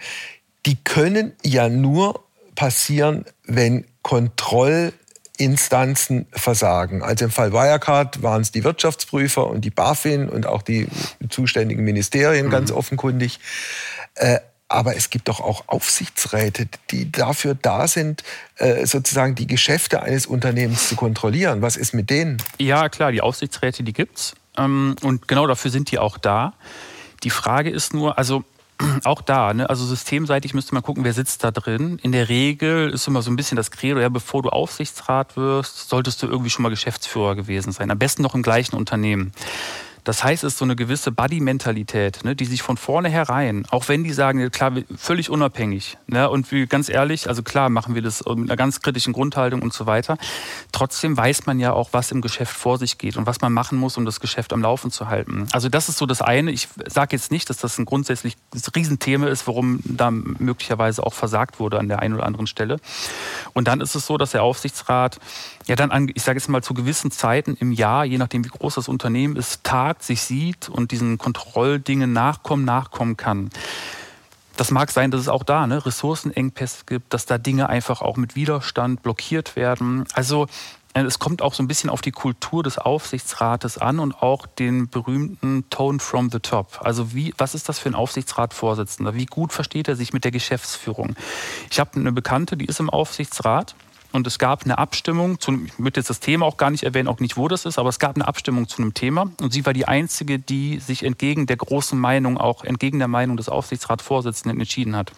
die 0.67 0.77
können 0.77 1.33
ja 1.45 1.69
nur 1.69 2.25
passieren, 2.55 3.25
wenn 3.45 3.85
Kontrollinstanzen 4.03 6.27
versagen. 6.33 7.03
Also 7.03 7.27
im 7.27 7.31
Fall 7.31 7.53
Wirecard 7.53 8.23
waren 8.23 8.41
es 8.43 8.53
die 8.53 8.65
Wirtschaftsprüfer 8.65 9.49
und 9.49 9.65
die 9.65 9.71
BaFin 9.71 10.29
und 10.29 10.47
auch 10.47 10.63
die 10.63 10.89
zuständigen 11.29 11.85
Ministerien 11.85 12.47
mhm. 12.47 12.51
ganz 12.51 12.73
offenkundig. 12.73 13.39
Äh, 14.19 14.41
aber 14.69 14.97
es 14.97 15.09
gibt 15.09 15.29
doch 15.29 15.41
auch 15.41 15.65
Aufsichtsräte, 15.67 16.69
die 16.91 17.11
dafür 17.11 17.55
da 17.55 17.89
sind, 17.89 18.23
äh, 18.57 18.85
sozusagen 18.85 19.35
die 19.35 19.47
Geschäfte 19.47 20.03
eines 20.03 20.27
Unternehmens 20.27 20.89
zu 20.89 20.97
kontrollieren. 20.97 21.63
Was 21.63 21.77
ist 21.77 21.95
mit 21.95 22.11
denen? 22.11 22.37
Ja, 22.59 22.91
klar, 22.91 23.11
die 23.11 23.23
Aufsichtsräte, 23.23 23.83
die 23.83 23.95
gibt's. 23.95 24.35
Ähm, 24.59 24.97
und 25.03 25.27
genau 25.27 25.47
dafür 25.47 25.71
sind 25.71 25.91
die 25.91 25.99
auch 25.99 26.19
da. 26.19 26.53
Die 27.23 27.31
Frage 27.31 27.71
ist 27.71 27.95
nur, 27.95 28.19
also 28.19 28.45
auch 29.05 29.23
da, 29.23 29.55
ne? 29.55 29.71
also 29.71 29.87
systemseitig 29.87 30.53
müsste 30.53 30.75
man 30.75 30.83
gucken, 30.83 31.03
wer 31.03 31.15
sitzt 31.15 31.45
da 31.45 31.51
drin. 31.51 31.99
In 32.03 32.13
der 32.13 32.29
Regel 32.29 32.91
ist 32.91 33.09
immer 33.09 33.23
so 33.23 33.31
ein 33.31 33.37
bisschen 33.37 33.57
das 33.57 33.71
Credo, 33.71 34.01
ja, 34.01 34.11
bevor 34.11 34.43
du 34.43 34.51
Aufsichtsrat 34.51 35.37
wirst, 35.37 35.89
solltest 35.89 36.23
du 36.23 36.27
irgendwie 36.27 36.51
schon 36.51 36.63
mal 36.63 36.69
Geschäftsführer 36.69 37.37
gewesen 37.37 37.73
sein. 37.73 37.91
Am 37.91 37.99
besten 37.99 38.23
noch 38.23 38.35
im 38.35 38.43
gleichen 38.43 38.77
Unternehmen. 38.77 39.33
Das 40.05 40.25
heißt, 40.25 40.45
es 40.45 40.55
ist 40.55 40.59
so 40.59 40.65
eine 40.65 40.77
gewisse 40.77 41.13
Buddy-Mentalität, 41.13 42.25
ne, 42.25 42.35
die 42.35 42.45
sich 42.45 42.63
von 42.63 42.77
vornherein, 42.77 43.67
auch 43.71 43.89
wenn 43.89 44.05
die 44.05 44.13
sagen, 44.13 44.51
klar, 44.51 44.73
völlig 44.97 45.31
unabhängig, 45.31 45.99
ne, 46.07 46.29
und 46.29 46.51
wie, 46.53 46.67
ganz 46.67 46.89
ehrlich, 46.89 47.29
also 47.29 47.43
klar 47.43 47.69
machen 47.69 47.95
wir 47.95 48.03
das 48.03 48.25
mit 48.25 48.49
einer 48.51 48.57
ganz 48.57 48.81
kritischen 48.81 49.13
Grundhaltung 49.13 49.63
und 49.63 49.73
so 49.73 49.87
weiter, 49.87 50.19
trotzdem 50.73 51.17
weiß 51.17 51.47
man 51.47 51.59
ja 51.61 51.73
auch, 51.73 51.91
was 51.93 52.11
im 52.11 52.21
Geschäft 52.21 52.57
vor 52.57 52.79
sich 52.79 52.99
geht 52.99 53.17
und 53.17 53.27
was 53.27 53.41
man 53.41 53.53
machen 53.53 53.79
muss, 53.79 53.97
um 53.97 54.05
das 54.05 54.21
Geschäft 54.21 54.53
am 54.53 54.63
Laufen 54.63 54.91
zu 54.91 55.09
halten. 55.09 55.47
Also 55.53 55.69
das 55.69 55.89
ist 55.89 55.99
so 55.99 56.07
das 56.07 56.23
eine. 56.23 56.51
Ich 56.51 56.69
sage 56.87 57.17
jetzt 57.17 57.31
nicht, 57.31 57.51
dass 57.51 57.59
das 57.59 57.79
ein 57.79 57.85
grundsätzlich 57.85 58.37
Riesenthema 58.75 59.29
ist, 59.29 59.47
warum 59.47 59.81
da 59.85 60.11
möglicherweise 60.11 61.05
auch 61.05 61.15
versagt 61.15 61.61
wurde 61.61 61.79
an 61.79 61.89
der 61.89 62.01
einen 62.01 62.15
oder 62.15 62.27
anderen 62.27 62.47
Stelle. 62.47 62.79
Und 63.53 63.69
dann 63.69 63.81
ist 63.81 63.95
es 63.95 64.07
so, 64.07 64.17
dass 64.17 64.33
der 64.33 64.43
Aufsichtsrat 64.43 65.19
ja 65.67 65.77
dann 65.77 65.91
an, 65.91 66.11
ich 66.15 66.23
sage 66.23 66.39
jetzt 66.39 66.49
mal 66.49 66.63
zu 66.63 66.75
gewissen 66.75 67.11
Zeiten 67.11 67.57
im 67.61 67.73
Jahr, 67.73 68.05
je 68.05 68.19
nachdem 68.19 68.45
wie 68.45 68.49
groß 68.49 68.77
das 68.77 68.89
Unternehmen 68.89 69.37
ist, 69.37 69.65
tagt, 69.65 69.98
sich 70.03 70.23
sieht 70.23 70.69
und 70.69 70.93
diesen 70.93 71.19
Kontrolldingen 71.19 72.13
nachkommen, 72.13 72.65
nachkommen 72.65 73.17
kann. 73.17 73.51
Das 74.57 74.73
mag 74.73 74.91
sein, 74.91 75.13
dass 75.13 75.21
es 75.21 75.29
auch 75.29 75.45
da 75.45 75.67
ne, 75.69 75.87
Ressourcenengpässe 75.87 76.85
gibt, 76.85 77.15
dass 77.15 77.27
da 77.27 77.39
Dinge 77.39 77.69
einfach 77.69 78.03
auch 78.03 78.17
mit 78.17 78.35
Widerstand 78.35 79.03
blockiert 79.03 79.55
werden. 79.55 80.05
Also 80.15 80.49
äh, 80.95 81.03
es 81.03 81.19
kommt 81.21 81.43
auch 81.43 81.55
so 81.55 81.63
ein 81.63 81.69
bisschen 81.69 81.91
auf 81.91 82.01
die 82.01 82.11
Kultur 82.11 82.65
des 82.65 82.77
Aufsichtsrates 82.77 83.79
an 83.79 84.01
und 84.01 84.21
auch 84.21 84.47
den 84.47 84.89
berühmten 84.89 85.69
Tone 85.71 86.01
from 86.01 86.31
the 86.31 86.41
top. 86.41 86.81
Also 86.83 87.15
wie, 87.15 87.33
was 87.39 87.55
ist 87.55 87.69
das 87.69 87.79
für 87.79 87.89
ein 87.89 87.95
Aufsichtsratsvorsitzender? 87.95 89.15
Wie 89.15 89.27
gut 89.27 89.53
versteht 89.53 89.87
er 89.87 89.97
sich 89.97 90.13
mit 90.13 90.25
der 90.25 90.33
Geschäftsführung? 90.33 91.15
Ich 91.71 91.79
habe 91.79 91.93
eine 91.95 92.13
Bekannte, 92.13 92.57
die 92.57 92.67
ist 92.67 92.81
im 92.81 92.91
Aufsichtsrat 92.91 93.77
und 94.13 94.27
es 94.27 94.39
gab 94.39 94.65
eine 94.65 94.79
Abstimmung, 94.79 95.39
zu, 95.39 95.53
ich 95.65 95.79
würde 95.79 96.01
jetzt 96.01 96.11
das 96.11 96.21
Thema 96.21 96.47
auch 96.47 96.57
gar 96.57 96.71
nicht 96.71 96.85
erwähnen, 96.85 97.09
auch 97.09 97.21
nicht, 97.21 97.37
wo 97.37 97.47
das 97.49 97.67
ist, 97.67 97.79
aber 97.79 97.91
es 97.91 97.99
gab 97.99 98.17
eine 98.17 98.27
Abstimmung 98.27 98.67
zu 98.67 98.81
einem 98.81 98.95
Thema 98.95 99.31
und 99.41 99.53
sie 99.53 99.67
war 99.67 99.73
die 99.73 99.87
Einzige, 99.87 100.39
die 100.39 100.79
sich 100.79 101.05
entgegen 101.05 101.47
der 101.47 101.57
großen 101.57 101.99
Meinung, 101.99 102.39
auch 102.39 102.65
entgegen 102.65 102.99
der 102.99 103.09
Meinung 103.09 103.37
des 103.37 103.49
Aufsichtsratsvorsitzenden 103.49 104.59
entschieden 104.59 104.97
hat. 104.97 105.13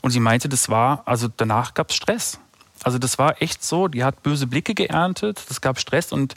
Und 0.00 0.10
sie 0.10 0.20
meinte, 0.20 0.48
das 0.48 0.68
war, 0.68 1.02
also 1.06 1.28
danach 1.36 1.74
gab 1.74 1.90
es 1.90 1.96
Stress. 1.96 2.40
Also 2.82 2.98
das 2.98 3.18
war 3.18 3.42
echt 3.42 3.64
so, 3.64 3.88
die 3.88 4.04
hat 4.04 4.22
böse 4.22 4.46
Blicke 4.46 4.74
geerntet, 4.74 5.40
es 5.50 5.60
gab 5.60 5.78
Stress 5.80 6.12
und 6.12 6.34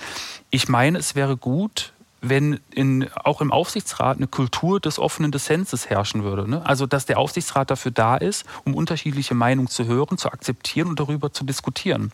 ich 0.50 0.67
meine, 0.67 0.98
es 0.98 1.15
wäre 1.15 1.38
gut, 1.38 1.94
wenn 2.22 2.60
in, 2.70 3.10
auch 3.16 3.42
im 3.42 3.52
Aufsichtsrat 3.52 4.18
eine 4.18 4.28
Kultur 4.28 4.80
des 4.80 5.00
offenen 5.00 5.32
Dissenses 5.32 5.90
herrschen 5.90 6.24
würde. 6.24 6.50
Ne? 6.50 6.66
Also, 6.66 6.86
dass 6.86 7.06
der 7.06 7.18
Aufsichtsrat 7.18 7.72
dafür 7.72 7.92
da 7.92 8.16
ist, 8.16 8.46
um 8.64 8.76
unterschiedliche 8.76 9.34
Meinungen 9.34 9.68
zu 9.68 9.86
hören, 9.86 10.18
zu 10.18 10.32
akzeptieren 10.32 10.88
und 10.88 11.00
darüber 11.00 11.34
zu 11.34 11.44
diskutieren. 11.44 12.12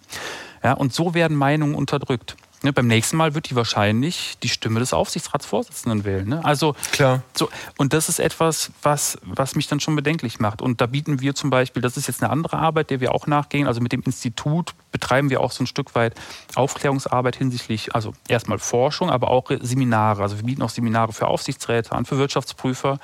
Ja, 0.63 0.73
und 0.73 0.93
so 0.93 1.13
werden 1.13 1.35
Meinungen 1.35 1.75
unterdrückt. 1.75 2.35
Ne, 2.63 2.73
beim 2.73 2.87
nächsten 2.87 3.17
Mal 3.17 3.35
wird 3.35 3.51
die 3.51 3.55
wahrscheinlich 3.55 4.39
die 4.41 4.49
Stimme 4.49 4.79
des 4.79 4.91
Aufsichtsratsvorsitzenden 4.91 6.05
wählen. 6.05 6.27
Ne? 6.27 6.43
Also 6.43 6.75
klar. 6.91 7.21
So, 7.35 7.49
und 7.77 7.93
das 7.93 8.09
ist 8.09 8.19
etwas, 8.19 8.71
was, 8.81 9.19
was 9.21 9.53
mich 9.53 9.67
dann 9.67 9.79
schon 9.79 9.95
bedenklich 9.95 10.39
macht. 10.39 10.63
Und 10.63 10.81
da 10.81 10.87
bieten 10.87 11.21
wir 11.21 11.35
zum 11.35 11.51
Beispiel, 11.51 11.83
das 11.83 11.97
ist 11.97 12.07
jetzt 12.07 12.23
eine 12.23 12.31
andere 12.31 12.57
Arbeit, 12.57 12.89
der 12.89 12.99
wir 12.99 13.13
auch 13.13 13.27
nachgehen. 13.27 13.67
Also 13.67 13.79
mit 13.79 13.91
dem 13.91 14.01
Institut 14.01 14.73
betreiben 14.91 15.29
wir 15.29 15.41
auch 15.41 15.51
so 15.51 15.63
ein 15.63 15.67
Stück 15.67 15.93
weit 15.93 16.15
Aufklärungsarbeit 16.55 17.35
hinsichtlich, 17.35 17.93
also 17.93 18.13
erstmal 18.27 18.57
Forschung, 18.57 19.11
aber 19.11 19.29
auch 19.29 19.51
Seminare. 19.61 20.23
Also 20.23 20.37
wir 20.37 20.43
bieten 20.43 20.63
auch 20.63 20.69
Seminare 20.69 21.13
für 21.13 21.27
Aufsichtsräte 21.27 21.91
an, 21.91 22.05
für 22.05 22.17
Wirtschaftsprüfer. 22.17 22.97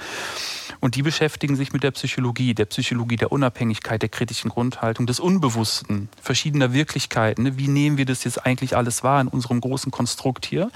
Und 0.84 0.95
die 0.95 1.01
beschäftigen 1.01 1.55
sich 1.55 1.71
mit 1.71 1.81
der 1.81 1.91
Psychologie, 1.91 2.53
der 2.53 2.65
Psychologie 2.65 3.15
der 3.15 3.31
Unabhängigkeit, 3.31 4.01
der 4.01 4.09
kritischen 4.09 4.49
Grundhaltung, 4.49 5.07
des 5.07 5.21
Unbewussten, 5.21 6.09
verschiedener 6.21 6.73
Wirklichkeiten. 6.73 7.43
Ne? 7.43 7.57
Wie 7.57 7.69
nehmen 7.69 7.95
wir 7.95 8.03
das 8.03 8.25
jetzt 8.25 8.45
eigentlich 8.45 8.75
alles 8.75 9.01
wahr 9.01 9.21
in 9.21 9.29
unserem 9.29 9.61
großen 9.61 9.93
Konstrukt 9.93 10.45
hier? 10.45 10.69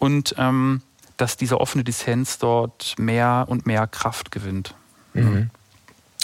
Und 0.00 0.34
ähm, 0.38 0.82
dass 1.18 1.36
dieser 1.36 1.60
offene 1.60 1.84
Dissens 1.84 2.38
dort 2.38 2.96
mehr 2.98 3.44
und 3.46 3.64
mehr 3.64 3.86
Kraft 3.86 4.32
gewinnt. 4.32 4.74
Mhm. 5.12 5.50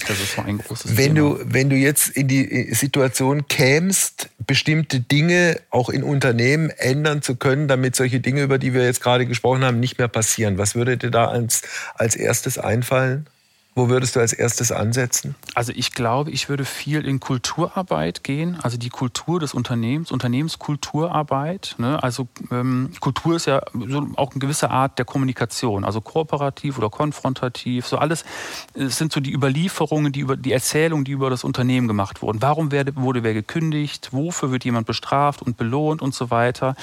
Das 0.07 0.21
ist 0.21 0.35
so 0.35 0.43
ein 0.43 0.59
großes 0.59 0.97
wenn 0.97 1.15
Thema. 1.15 1.37
Du, 1.37 1.45
wenn 1.45 1.71
du 1.71 1.77
jetzt 1.77 2.09
in 2.09 2.29
die 2.29 2.73
Situation 2.75 3.49
kämst, 3.49 4.29
bestimmte 4.47 5.01
Dinge 5.01 5.61
auch 5.71 5.89
in 5.89 6.03
Unternehmen 6.03 6.71
ändern 6.71 7.23
zu 7.23 7.37
können, 7.37 7.69
damit 7.69 7.97
solche 7.97 8.21
Dinge, 8.21 8.43
über 8.43 8.59
die 8.59 8.75
wir 8.75 8.85
jetzt 8.85 9.03
gerade 9.03 9.27
gesprochen 9.27 9.65
haben, 9.65 9.81
nicht 9.81 9.99
mehr 9.99 10.09
passieren, 10.09 10.59
was 10.59 10.75
würde 10.75 10.97
dir 10.97 11.11
da 11.11 11.27
als, 11.27 11.63
als 11.95 12.17
erstes 12.17 12.59
einfallen? 12.59 13.27
Wo 13.75 13.89
würdest 13.89 14.17
du 14.17 14.21
als 14.21 14.33
erstes 14.33 14.73
ansetzen? 14.73 15.37
Also 15.55 15.73
ich 15.75 15.93
glaube, 15.93 16.33
ich 16.33 16.49
würde 16.49 16.65
viel 16.65 17.07
in 17.07 17.21
Kulturarbeit 17.21 18.25
gehen, 18.25 18.59
also 18.61 18.77
die 18.77 18.89
Kultur 18.89 19.39
des 19.39 19.55
Unternehmens, 19.55 20.11
Unternehmenskulturarbeit. 20.11 21.77
Ne? 21.79 22.03
Also 22.03 22.27
ähm, 22.51 22.91
Kultur 22.99 23.37
ist 23.37 23.47
ja 23.47 23.63
so 23.73 24.09
auch 24.17 24.33
eine 24.33 24.41
gewisse 24.41 24.71
Art 24.71 24.99
der 24.99 25.05
Kommunikation, 25.05 25.85
also 25.85 26.01
kooperativ 26.01 26.79
oder 26.79 26.91
konfrontativ. 26.91 27.87
So 27.87 27.99
alles 27.99 28.25
es 28.75 28.99
sind 28.99 29.13
so 29.13 29.21
die 29.21 29.33
Überlieferungen, 29.33 30.11
die 30.11 30.21
über 30.21 30.37
die 30.37 30.53
Erzählungen, 30.53 31.05
die 31.05 31.13
über 31.13 31.31
das 31.31 31.45
Unternehmen 31.45 31.87
gemacht 31.87 32.23
wurden. 32.23 32.43
Warum 32.43 32.73
werde, 32.73 32.97
wurde 32.97 33.23
wer 33.23 33.35
gekündigt? 33.35 34.09
Wofür 34.13 34.51
wird 34.51 34.65
jemand 34.65 34.89
bestraft 34.89 35.43
und 35.43 35.57
belohnt 35.57 36.03
und 36.03 36.13
so 36.13 36.33
weiter? 36.33 36.75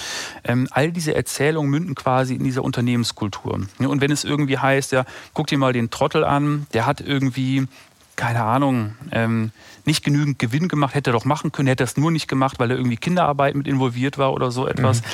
Ähm, 0.45 0.69
all 0.71 0.93
diese 0.93 1.13
Erzählungen 1.13 1.69
münden 1.69 1.95
quasi 1.95 2.35
in 2.35 2.45
dieser 2.45 2.63
Unternehmenskultur. 2.63 3.59
Und 3.79 4.01
wenn 4.01 4.11
es 4.11 4.23
irgendwie 4.23 4.57
heißt, 4.57 4.93
ja, 4.93 5.03
guck 5.33 5.47
dir 5.47 5.57
mal 5.57 5.73
den 5.73 5.89
Trottel 5.89 6.23
an, 6.23 6.65
der 6.77 6.85
hat 6.85 7.01
irgendwie, 7.01 7.65
keine 8.15 8.43
Ahnung, 8.43 8.93
ähm, 9.11 9.49
nicht 9.85 10.03
genügend 10.03 10.37
Gewinn 10.37 10.67
gemacht, 10.67 10.93
hätte 10.93 11.09
er 11.09 11.13
doch 11.13 11.25
machen 11.25 11.51
können, 11.51 11.67
hätte 11.67 11.83
er 11.83 11.87
es 11.87 11.97
nur 11.97 12.11
nicht 12.11 12.27
gemacht, 12.27 12.59
weil 12.59 12.69
er 12.69 12.77
irgendwie 12.77 12.97
Kinderarbeit 12.97 13.55
mit 13.55 13.67
involviert 13.67 14.19
war 14.19 14.31
oder 14.31 14.51
so 14.51 14.67
etwas. 14.67 15.01
Mhm. 15.01 15.05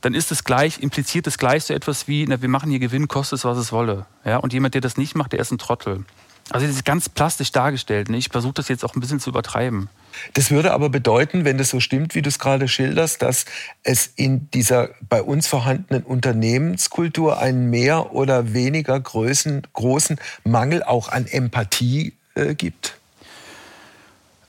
Dann 0.00 0.14
ist 0.14 0.32
es 0.32 0.42
gleich, 0.42 0.78
impliziert 0.78 1.26
es 1.26 1.36
gleich 1.36 1.64
so 1.64 1.74
etwas 1.74 2.08
wie, 2.08 2.24
na, 2.26 2.40
wir 2.40 2.48
machen 2.48 2.70
hier 2.70 2.78
Gewinn, 2.78 3.08
kostet 3.08 3.40
es, 3.40 3.44
was 3.44 3.58
es 3.58 3.72
wolle. 3.72 4.06
Ja? 4.24 4.38
Und 4.38 4.54
jemand, 4.54 4.72
der 4.72 4.80
das 4.80 4.96
nicht 4.96 5.14
macht, 5.16 5.32
der 5.32 5.40
ist 5.40 5.52
ein 5.52 5.58
Trottel. 5.58 6.06
Also 6.48 6.66
das 6.66 6.76
ist 6.76 6.86
ganz 6.86 7.10
plastisch 7.10 7.52
dargestellt. 7.52 8.08
Ne? 8.08 8.16
Ich 8.16 8.30
versuche 8.30 8.54
das 8.54 8.68
jetzt 8.68 8.82
auch 8.82 8.94
ein 8.94 9.00
bisschen 9.00 9.20
zu 9.20 9.28
übertreiben. 9.28 9.90
Das 10.34 10.50
würde 10.50 10.72
aber 10.72 10.88
bedeuten, 10.88 11.44
wenn 11.44 11.58
das 11.58 11.70
so 11.70 11.80
stimmt, 11.80 12.14
wie 12.14 12.22
du 12.22 12.28
es 12.28 12.38
gerade 12.38 12.68
schilderst, 12.68 13.22
dass 13.22 13.44
es 13.82 14.12
in 14.16 14.50
dieser 14.50 14.90
bei 15.08 15.22
uns 15.22 15.46
vorhandenen 15.46 16.02
Unternehmenskultur 16.02 17.38
einen 17.38 17.70
mehr 17.70 18.12
oder 18.12 18.52
weniger 18.52 18.98
großen, 18.98 19.62
großen 19.72 20.18
Mangel 20.44 20.82
auch 20.82 21.08
an 21.08 21.26
Empathie 21.26 22.14
äh, 22.34 22.54
gibt? 22.54 22.98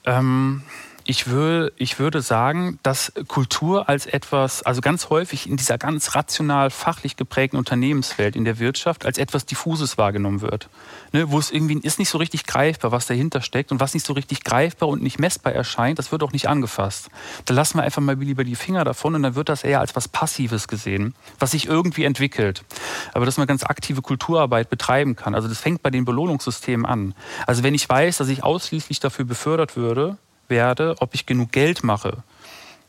Ähm, 0.05 0.63
ich, 1.07 1.29
will, 1.31 1.71
ich 1.77 1.99
würde 1.99 2.21
sagen, 2.21 2.79
dass 2.83 3.13
Kultur 3.27 3.87
als 3.87 4.05
etwas, 4.05 4.61
also 4.63 4.81
ganz 4.81 5.09
häufig 5.09 5.49
in 5.49 5.55
dieser 5.55 5.77
ganz 5.77 6.15
rational, 6.15 6.69
fachlich 6.69 7.15
geprägten 7.15 7.55
Unternehmenswelt 7.55 8.35
in 8.35 8.43
der 8.43 8.59
Wirtschaft, 8.59 9.05
als 9.05 9.17
etwas 9.17 9.45
Diffuses 9.45 9.97
wahrgenommen 9.97 10.41
wird. 10.41 10.67
Ne, 11.13 11.31
wo 11.31 11.39
es 11.39 11.49
irgendwie 11.49 11.79
ist 11.79 11.99
nicht 11.99 12.09
so 12.09 12.17
richtig 12.17 12.45
greifbar, 12.45 12.91
was 12.91 13.05
dahinter 13.05 13.41
steckt 13.41 13.71
und 13.71 13.79
was 13.79 13.93
nicht 13.93 14.05
so 14.05 14.11
richtig 14.11 14.43
greifbar 14.43 14.89
und 14.89 15.01
nicht 15.01 15.17
messbar 15.17 15.53
erscheint, 15.53 15.97
das 15.97 16.11
wird 16.11 16.23
auch 16.23 16.33
nicht 16.33 16.49
angefasst. 16.49 17.09
Da 17.45 17.53
lassen 17.53 17.77
wir 17.77 17.83
einfach 17.83 18.01
mal 18.01 18.17
lieber 18.17 18.43
die 18.43 18.55
Finger 18.55 18.83
davon 18.83 19.15
und 19.15 19.23
dann 19.23 19.35
wird 19.35 19.47
das 19.47 19.63
eher 19.63 19.79
als 19.79 19.95
was 19.95 20.09
Passives 20.09 20.67
gesehen, 20.67 21.15
was 21.39 21.51
sich 21.51 21.67
irgendwie 21.67 22.03
entwickelt. 22.03 22.65
Aber 23.13 23.25
dass 23.25 23.37
man 23.37 23.47
ganz 23.47 23.63
aktive 23.63 24.01
Kulturarbeit 24.01 24.69
betreiben 24.69 25.15
kann, 25.15 25.35
also 25.35 25.47
das 25.47 25.59
fängt 25.59 25.81
bei 25.81 25.89
den 25.89 26.03
Belohnungssystemen 26.03 26.85
an. 26.85 27.15
Also 27.45 27.63
wenn 27.63 27.73
ich 27.73 27.87
weiß, 27.87 28.17
dass 28.17 28.27
ich 28.27 28.43
ausschließlich 28.43 28.99
dafür 28.99 29.23
befördert 29.23 29.77
würde, 29.77 30.17
werde, 30.49 30.95
ob 30.99 31.13
ich 31.13 31.25
genug 31.25 31.51
Geld 31.51 31.83
mache, 31.83 32.23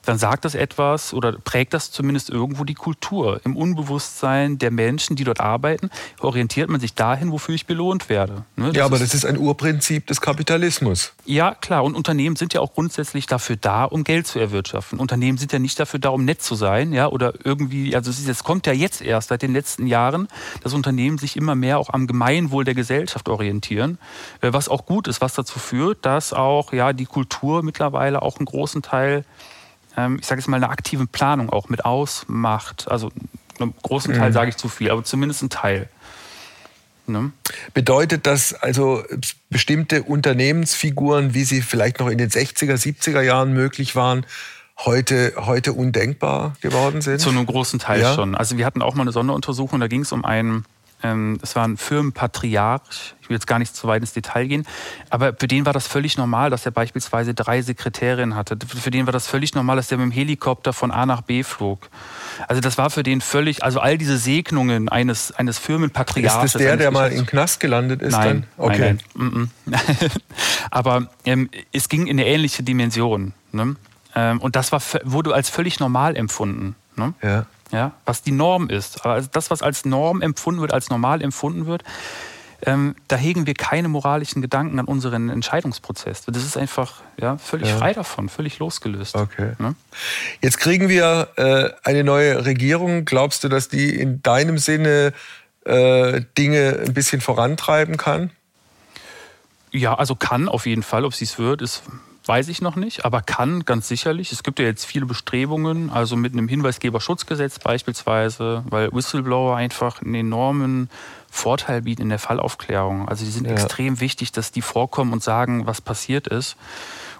dann 0.09 0.19
sagt 0.19 0.47
das 0.47 0.55
etwas 0.55 1.13
oder 1.13 1.33
prägt 1.33 1.75
das 1.75 1.91
zumindest 1.91 2.31
irgendwo 2.31 2.65
die 2.65 2.75
Kultur. 2.75 3.43
Im 3.45 3.57
Unbewusstsein 3.57 4.59
der 4.59 4.71
Menschen, 4.71 5.17
die 5.17 5.25
dort 5.25 5.41
arbeiten, 5.41 5.91
orientiert 6.21 6.71
man 6.71 6.81
sich 6.81 6.95
dahin, 6.95 7.31
wofür 7.31 7.55
ich 7.55 7.67
belohnt 7.67 8.09
werde. 8.09 8.45
Ne? 8.57 8.73
Ja, 8.75 8.87
aber 8.87 8.97
ist, 8.97 9.03
das 9.03 9.15
ist 9.15 9.25
ein 9.27 9.37
Urprinzip 9.37 10.07
des 10.07 10.23
Kapitalismus. 10.23 11.13
Ja, 11.27 11.55
klar. 11.55 11.85
Und 11.85 11.95
Unternehmen 11.95 12.37
sind 12.37 12.55
ja 12.55 12.61
auch 12.63 12.73
grundsätzlich 12.73 13.27
dafür 13.27 13.57
da, 13.57 13.85
um 13.85 14.03
Geld 14.03 14.27
zu 14.27 14.39
erwirtschaften. 14.39 14.99
Unternehmen 14.99 15.37
sind 15.37 15.53
ja 15.53 15.59
nicht 15.59 15.79
dafür 15.79 16.01
da, 16.01 16.09
um 16.09 16.25
nett 16.25 16.41
zu 16.41 16.55
sein, 16.55 16.95
ja, 16.95 17.09
oder 17.09 17.35
irgendwie, 17.45 17.95
also 17.95 18.11
es, 18.11 18.19
ist, 18.19 18.29
es 18.29 18.45
kommt 18.45 18.67
ja 18.67 18.73
jetzt 18.73 19.03
erst 19.03 19.29
seit 19.29 19.43
den 19.43 19.53
letzten 19.53 19.87
Jahren, 19.87 20.29
dass 20.63 20.73
Unternehmen 20.73 21.19
sich 21.19 21.37
immer 21.37 21.55
mehr 21.55 21.79
auch 21.79 21.91
am 21.91 22.07
Gemeinwohl 22.07 22.65
der 22.65 22.75
Gesellschaft 22.75 23.29
orientieren, 23.29 23.99
äh, 24.41 24.55
was 24.55 24.71
auch 24.71 24.87
gut 24.87 25.07
ist, 25.07 25.21
was 25.21 25.35
dazu 25.35 25.59
führt, 25.59 26.07
dass 26.07 26.33
auch 26.33 26.73
ja 26.73 26.95
die 26.95 27.07
Kultur 27.07 27.63
mittlerweile 27.63 28.23
auch 28.23 28.39
einen 28.39 28.47
großen 28.47 28.81
Teil 28.81 29.25
ich 30.19 30.27
sage 30.27 30.41
jetzt 30.41 30.49
mal, 30.49 30.57
eine 30.57 30.69
aktive 30.69 31.07
Planung 31.07 31.51
auch 31.51 31.69
mit 31.69 31.85
ausmacht. 31.85 32.87
Also 32.89 33.11
einen 33.61 33.75
großen 33.83 34.15
Teil 34.15 34.31
mhm. 34.31 34.35
sage 34.35 34.51
ich 34.51 34.57
zu 34.57 34.69
viel, 34.69 34.91
aber 34.91 35.05
zumindest 35.05 35.43
ein 35.43 35.51
Teil. 35.51 35.89
Ne? 37.07 37.33
Bedeutet 37.75 38.27
das 38.27 38.55
also 38.55 39.03
bestimmte 39.51 40.03
Unternehmensfiguren, 40.03 41.35
wie 41.35 41.45
sie 41.45 41.63
vielleicht 41.63 42.01
noch 42.01 42.09
in 42.09 42.19
den 42.19 42.29
60er, 42.31 42.75
70er 42.75 43.23
Jahren 43.23 43.53
möglich 43.53 43.97
waren, 43.97 44.27
heute, 44.85 45.33
heute 45.37 45.73
undenkbar 45.73 46.55
geworden 46.61 47.01
sind? 47.01 47.21
Zu 47.21 47.31
einem 47.31 47.47
großen 47.47 47.79
Teil 47.79 48.03
ja. 48.03 48.15
schon. 48.15 48.35
Also 48.35 48.59
wir 48.59 48.67
hatten 48.67 48.83
auch 48.83 48.95
mal 48.95 49.03
eine 49.03 49.13
Sonderuntersuchung, 49.13 49.81
da 49.81 49.89
ging 49.89 50.03
es 50.03 50.13
um 50.13 50.25
einen 50.25 50.65
ähm, 51.03 51.39
es 51.43 51.55
war 51.55 51.67
ein 51.67 51.77
Firmenpatriarch, 51.77 53.15
ich 53.21 53.29
will 53.29 53.37
jetzt 53.37 53.47
gar 53.47 53.59
nicht 53.59 53.75
zu 53.75 53.87
weit 53.87 54.03
ins 54.03 54.13
Detail 54.13 54.47
gehen, 54.47 54.67
aber 55.11 55.35
für 55.39 55.47
den 55.47 55.65
war 55.65 55.73
das 55.73 55.87
völlig 55.87 56.17
normal, 56.17 56.51
dass 56.51 56.67
er 56.67 56.73
beispielsweise 56.73 57.35
drei 57.35 57.63
Sekretärinnen 57.63 58.35
hatte. 58.35 58.57
Für 58.67 58.91
den 58.91 59.07
war 59.07 59.13
das 59.13 59.29
völlig 59.29 59.55
normal, 59.55 59.77
dass 59.77 59.93
er 59.93 59.99
mit 59.99 60.07
dem 60.07 60.11
Helikopter 60.13 60.73
von 60.73 60.91
A 60.91 61.07
nach 61.07 61.23
B 61.23 61.43
flog. 61.45 61.89
Also 62.49 62.61
das 62.61 62.79
war 62.79 62.91
für 62.91 63.03
den 63.03 63.21
völlig, 63.21 63.63
also 63.63 63.81
all 63.81 63.97
diese 63.97 64.19
Segnungen 64.19 64.89
eines, 64.89 65.33
eines 65.33 65.59
Firmenpatriarches. 65.59 66.45
Ist 66.47 66.55
das 66.55 66.63
der, 66.63 66.77
der 66.77 66.91
mal 66.91 67.13
im 67.13 67.27
Knast 67.27 67.61
gelandet 67.61 68.03
ist? 68.03 68.13
Nein, 68.13 68.47
dann? 68.57 68.67
Okay. 68.67 68.97
Nein, 69.15 69.51
nein. 69.67 69.81
aber 70.71 71.09
ähm, 71.25 71.49
es 71.73 71.89
ging 71.89 72.07
in 72.07 72.19
eine 72.19 72.27
ähnliche 72.27 72.63
Dimension. 72.63 73.35
Ne? 73.53 73.77
Ähm, 74.15 74.41
und 74.41 74.57
das 74.57 74.73
war, 74.73 74.83
wurde 75.05 75.35
als 75.35 75.49
völlig 75.49 75.79
normal 75.79 76.17
empfunden. 76.17 76.75
Ne? 76.97 77.15
Ja 77.23 77.47
ja, 77.71 77.93
was 78.05 78.23
die 78.23 78.33
Norm 78.33 78.71
ist. 78.71 79.05
Aber 79.05 79.21
das, 79.21 79.51
was 79.51 79.63
als 79.63 79.85
Norm 79.85 80.23
empfunden 80.23 80.61
wird, 80.61 80.73
als 80.73 80.91
normal 80.91 81.23
empfunden 81.23 81.67
wird, 81.67 81.85
ähm, 82.67 82.97
da 83.07 83.17
hegen 83.17 83.47
wir 83.47 83.55
keine 83.55 83.89
moralischen 83.89 84.43
Gedanken 84.43 84.81
an 84.81 84.87
unseren 84.87 85.29
Entscheidungsprozess. 85.29 86.23
Das 86.27 86.43
ist 86.43 86.57
einfach 86.57 87.03
ja, 87.21 87.39
völlig 87.39 87.69
ja. 87.69 87.77
frei 87.77 87.93
davon, 87.93 88.29
völlig 88.29 88.59
losgelöst. 88.59 89.15
Okay. 89.15 89.53
Ne? 89.59 89.77
Jetzt 90.41 90.59
kriegen 90.59 90.89
wir 90.89 91.29
äh, 91.37 91.71
eine 91.85 92.03
neue 92.03 92.45
Regierung. 92.45 93.05
Glaubst 93.05 93.45
du, 93.45 93.49
dass 93.49 93.69
die 93.69 93.95
in 93.95 94.23
deinem 94.23 94.59
Sinne 94.59 95.13
äh, 95.65 96.23
Dinge 96.37 96.83
ein 96.85 96.95
bisschen 96.95 97.21
vorantreiben 97.21 97.97
kann? 97.97 98.31
Ja, 99.71 99.95
also 99.95 100.17
kann 100.17 100.49
auf 100.49 100.67
jeden 100.67 100.83
Fall. 100.83 101.05
Ob 101.05 101.15
sie 101.15 101.27
es 101.27 101.39
wird, 101.39 101.63
ist 101.63 101.83
weiß 102.29 102.49
ich 102.49 102.61
noch 102.61 102.77
nicht, 102.77 103.05
aber 103.07 103.23
kann 103.23 103.65
ganz 103.65 103.89
sicherlich. 103.89 104.33
Es 104.33 104.43
gibt 104.43 104.59
ja 104.59 104.67
jetzt 104.67 104.85
viele 104.85 105.07
Bestrebungen, 105.07 105.91
also 105.91 106.15
mit 106.15 106.35
einem 106.35 106.47
Hinweisgeberschutzgesetz 106.47 107.59
beispielsweise, 107.59 108.65
weil 108.69 108.93
Whistleblower 108.93 109.57
einfach 109.57 110.03
einen 110.03 110.15
enormen 110.15 110.91
Vorteil 111.31 111.83
bieten 111.83 112.03
in 112.03 112.09
der 112.11 112.19
Fallaufklärung. 112.19 113.09
Also 113.09 113.25
die 113.25 113.31
sind 113.31 113.47
ja. 113.47 113.53
extrem 113.53 114.01
wichtig, 114.01 114.33
dass 114.33 114.53
die 114.53 114.63
vorkommen 114.63 115.13
und 115.13 115.23
sagen, 115.23 115.67
was 115.67 115.81
passiert 115.81 116.27
ist. 116.29 116.57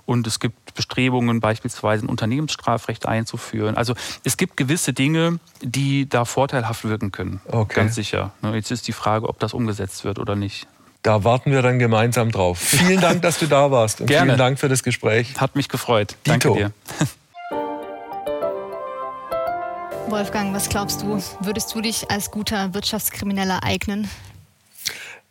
Und 0.05 0.27
es 0.27 0.41
gibt 0.41 0.75
Bestrebungen, 0.75 1.41
beispielsweise 1.41 2.07
ein 2.07 2.09
Unternehmensstrafrecht 2.09 3.07
einzuführen. 3.07 3.77
Also 3.77 3.95
es 4.25 4.39
gibt 4.39 4.57
gewisse 4.57 4.95
Dinge, 4.95 5.39
die 5.61 6.09
da 6.09 6.25
vorteilhaft 6.25 6.85
wirken 6.85 7.13
können. 7.13 7.43
Okay. 7.47 7.75
Ganz 7.75 7.95
sicher. 7.95 8.33
Jetzt 8.43 8.71
ist 8.71 8.89
die 8.89 8.93
Frage, 8.93 9.29
ob 9.29 9.39
das 9.39 9.53
umgesetzt 9.53 10.05
wird 10.05 10.19
oder 10.19 10.35
nicht. 10.35 10.67
Da 11.03 11.23
warten 11.25 11.53
wir 11.53 11.63
dann 11.63 11.79
gemeinsam 11.79 12.33
drauf. 12.33 12.59
Vielen 12.59 13.01
Dank, 13.01 13.23
dass 13.23 13.39
du 13.39 13.47
da 13.47 13.71
warst 13.71 14.01
und 14.01 14.09
Gerne. 14.09 14.27
vielen 14.27 14.39
Dank 14.39 14.59
für 14.59 14.69
das 14.69 14.83
Gespräch. 14.83 15.41
Hat 15.41 15.55
mich 15.55 15.69
gefreut. 15.69 16.17
Dito. 16.27 16.55
Danke 16.55 16.55
dir. 16.55 16.73
Wolfgang, 20.09 20.55
was 20.55 20.69
glaubst 20.69 21.03
du? 21.03 21.23
Würdest 21.41 21.75
du 21.75 21.81
dich 21.81 22.11
als 22.11 22.31
guter 22.31 22.75
Wirtschaftskrimineller 22.75 23.63
eignen? 23.63 24.11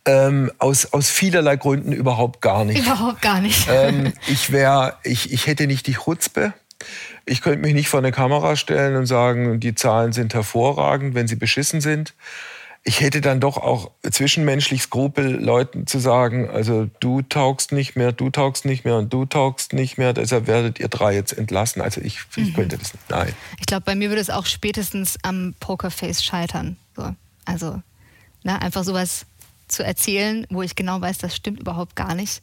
Ähm, 0.04 0.50
aus, 0.58 0.92
aus 0.92 1.10
vielerlei 1.10 1.56
Gründen 1.56 1.92
überhaupt 1.92 2.40
gar 2.40 2.64
nicht. 2.64 2.78
Überhaupt 2.78 3.20
gar 3.20 3.40
nicht. 3.40 3.68
Ähm, 3.70 4.14
ich, 4.26 4.52
wär, 4.52 4.96
ich, 5.02 5.32
ich 5.32 5.46
hätte 5.46 5.66
nicht 5.66 5.86
die 5.86 5.94
Chutzpe. 5.94 6.54
Ich 7.26 7.42
könnte 7.42 7.58
mich 7.58 7.74
nicht 7.74 7.88
vor 7.88 7.98
eine 7.98 8.12
Kamera 8.12 8.56
stellen 8.56 8.96
und 8.96 9.06
sagen, 9.06 9.60
die 9.60 9.74
Zahlen 9.74 10.12
sind 10.12 10.32
hervorragend, 10.32 11.14
wenn 11.14 11.28
sie 11.28 11.36
beschissen 11.36 11.80
sind 11.82 12.14
ich 12.88 13.02
hätte 13.02 13.20
dann 13.20 13.38
doch 13.38 13.58
auch 13.58 13.90
zwischenmenschlich 14.10 14.80
Skrupel, 14.80 15.44
Leuten 15.44 15.86
zu 15.86 15.98
sagen, 15.98 16.48
also 16.48 16.88
du 17.00 17.20
taugst 17.20 17.70
nicht 17.70 17.96
mehr, 17.96 18.12
du 18.12 18.30
taugst 18.30 18.64
nicht 18.64 18.86
mehr 18.86 18.96
und 18.96 19.12
du 19.12 19.26
taugst 19.26 19.74
nicht 19.74 19.98
mehr, 19.98 20.14
deshalb 20.14 20.46
werdet 20.46 20.80
ihr 20.80 20.88
drei 20.88 21.14
jetzt 21.14 21.36
entlassen. 21.36 21.82
Also 21.82 22.00
ich, 22.00 22.20
ich 22.36 22.48
mhm. 22.48 22.54
könnte 22.54 22.78
das 22.78 22.94
nicht. 22.94 23.10
Nein. 23.10 23.34
Ich 23.60 23.66
glaube, 23.66 23.82
bei 23.84 23.94
mir 23.94 24.08
würde 24.08 24.22
es 24.22 24.30
auch 24.30 24.46
spätestens 24.46 25.18
am 25.22 25.54
Pokerface 25.60 26.24
scheitern. 26.24 26.78
So. 26.96 27.14
Also 27.44 27.82
ne, 28.42 28.58
einfach 28.62 28.84
sowas 28.84 29.26
zu 29.68 29.84
erzählen, 29.84 30.46
wo 30.50 30.62
ich 30.62 30.74
genau 30.74 31.00
weiß, 31.00 31.18
das 31.18 31.34
stimmt 31.36 31.60
überhaupt 31.60 31.96
gar 31.96 32.14
nicht. 32.14 32.42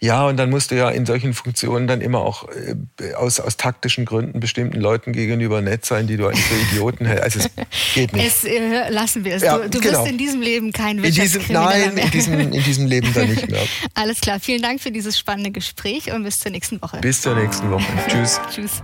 Ja, 0.00 0.26
und 0.26 0.36
dann 0.36 0.50
musst 0.50 0.70
du 0.70 0.76
ja 0.76 0.90
in 0.90 1.06
solchen 1.06 1.32
Funktionen 1.32 1.86
dann 1.86 2.00
immer 2.00 2.20
auch 2.20 2.48
äh, 2.48 3.14
aus, 3.14 3.38
aus 3.38 3.56
taktischen 3.56 4.04
Gründen 4.04 4.40
bestimmten 4.40 4.80
Leuten 4.80 5.12
gegenüber 5.12 5.62
nett 5.62 5.84
sein, 5.84 6.06
die 6.06 6.16
du 6.16 6.26
eigentlich 6.26 6.44
für 6.44 6.74
Idioten 6.74 7.06
hältst. 7.06 7.22
Also 7.24 7.38
es 7.40 7.94
geht 7.94 8.12
nicht. 8.12 8.26
Es, 8.26 8.44
äh, 8.44 8.88
lassen 8.90 9.24
wir 9.24 9.36
es. 9.36 9.42
Ja, 9.42 9.58
du, 9.58 9.70
du 9.70 9.80
genau. 9.80 10.00
wirst 10.00 10.10
in 10.10 10.18
diesem 10.18 10.40
Leben 10.40 10.72
kein 10.72 11.02
Wirtschaftskrimineller 11.02 11.66
Nein, 11.66 11.94
mehr. 11.94 12.04
In 12.04 12.10
diesem, 12.10 12.40
in 12.40 12.62
diesem 12.64 12.86
Leben 12.86 13.12
dann 13.14 13.28
nicht 13.28 13.48
mehr. 13.48 13.62
Alles 13.94 14.20
klar. 14.20 14.40
Vielen 14.40 14.62
Dank 14.62 14.80
für 14.80 14.90
dieses 14.90 15.18
spannende 15.18 15.52
Gespräch 15.52 16.12
und 16.12 16.24
bis 16.24 16.40
zur 16.40 16.50
nächsten 16.50 16.82
Woche. 16.82 16.98
Bis 17.00 17.22
zur 17.22 17.36
nächsten 17.36 17.70
Woche. 17.70 17.84
Tschüss. 18.08 18.40
Tschüss. 18.52 18.82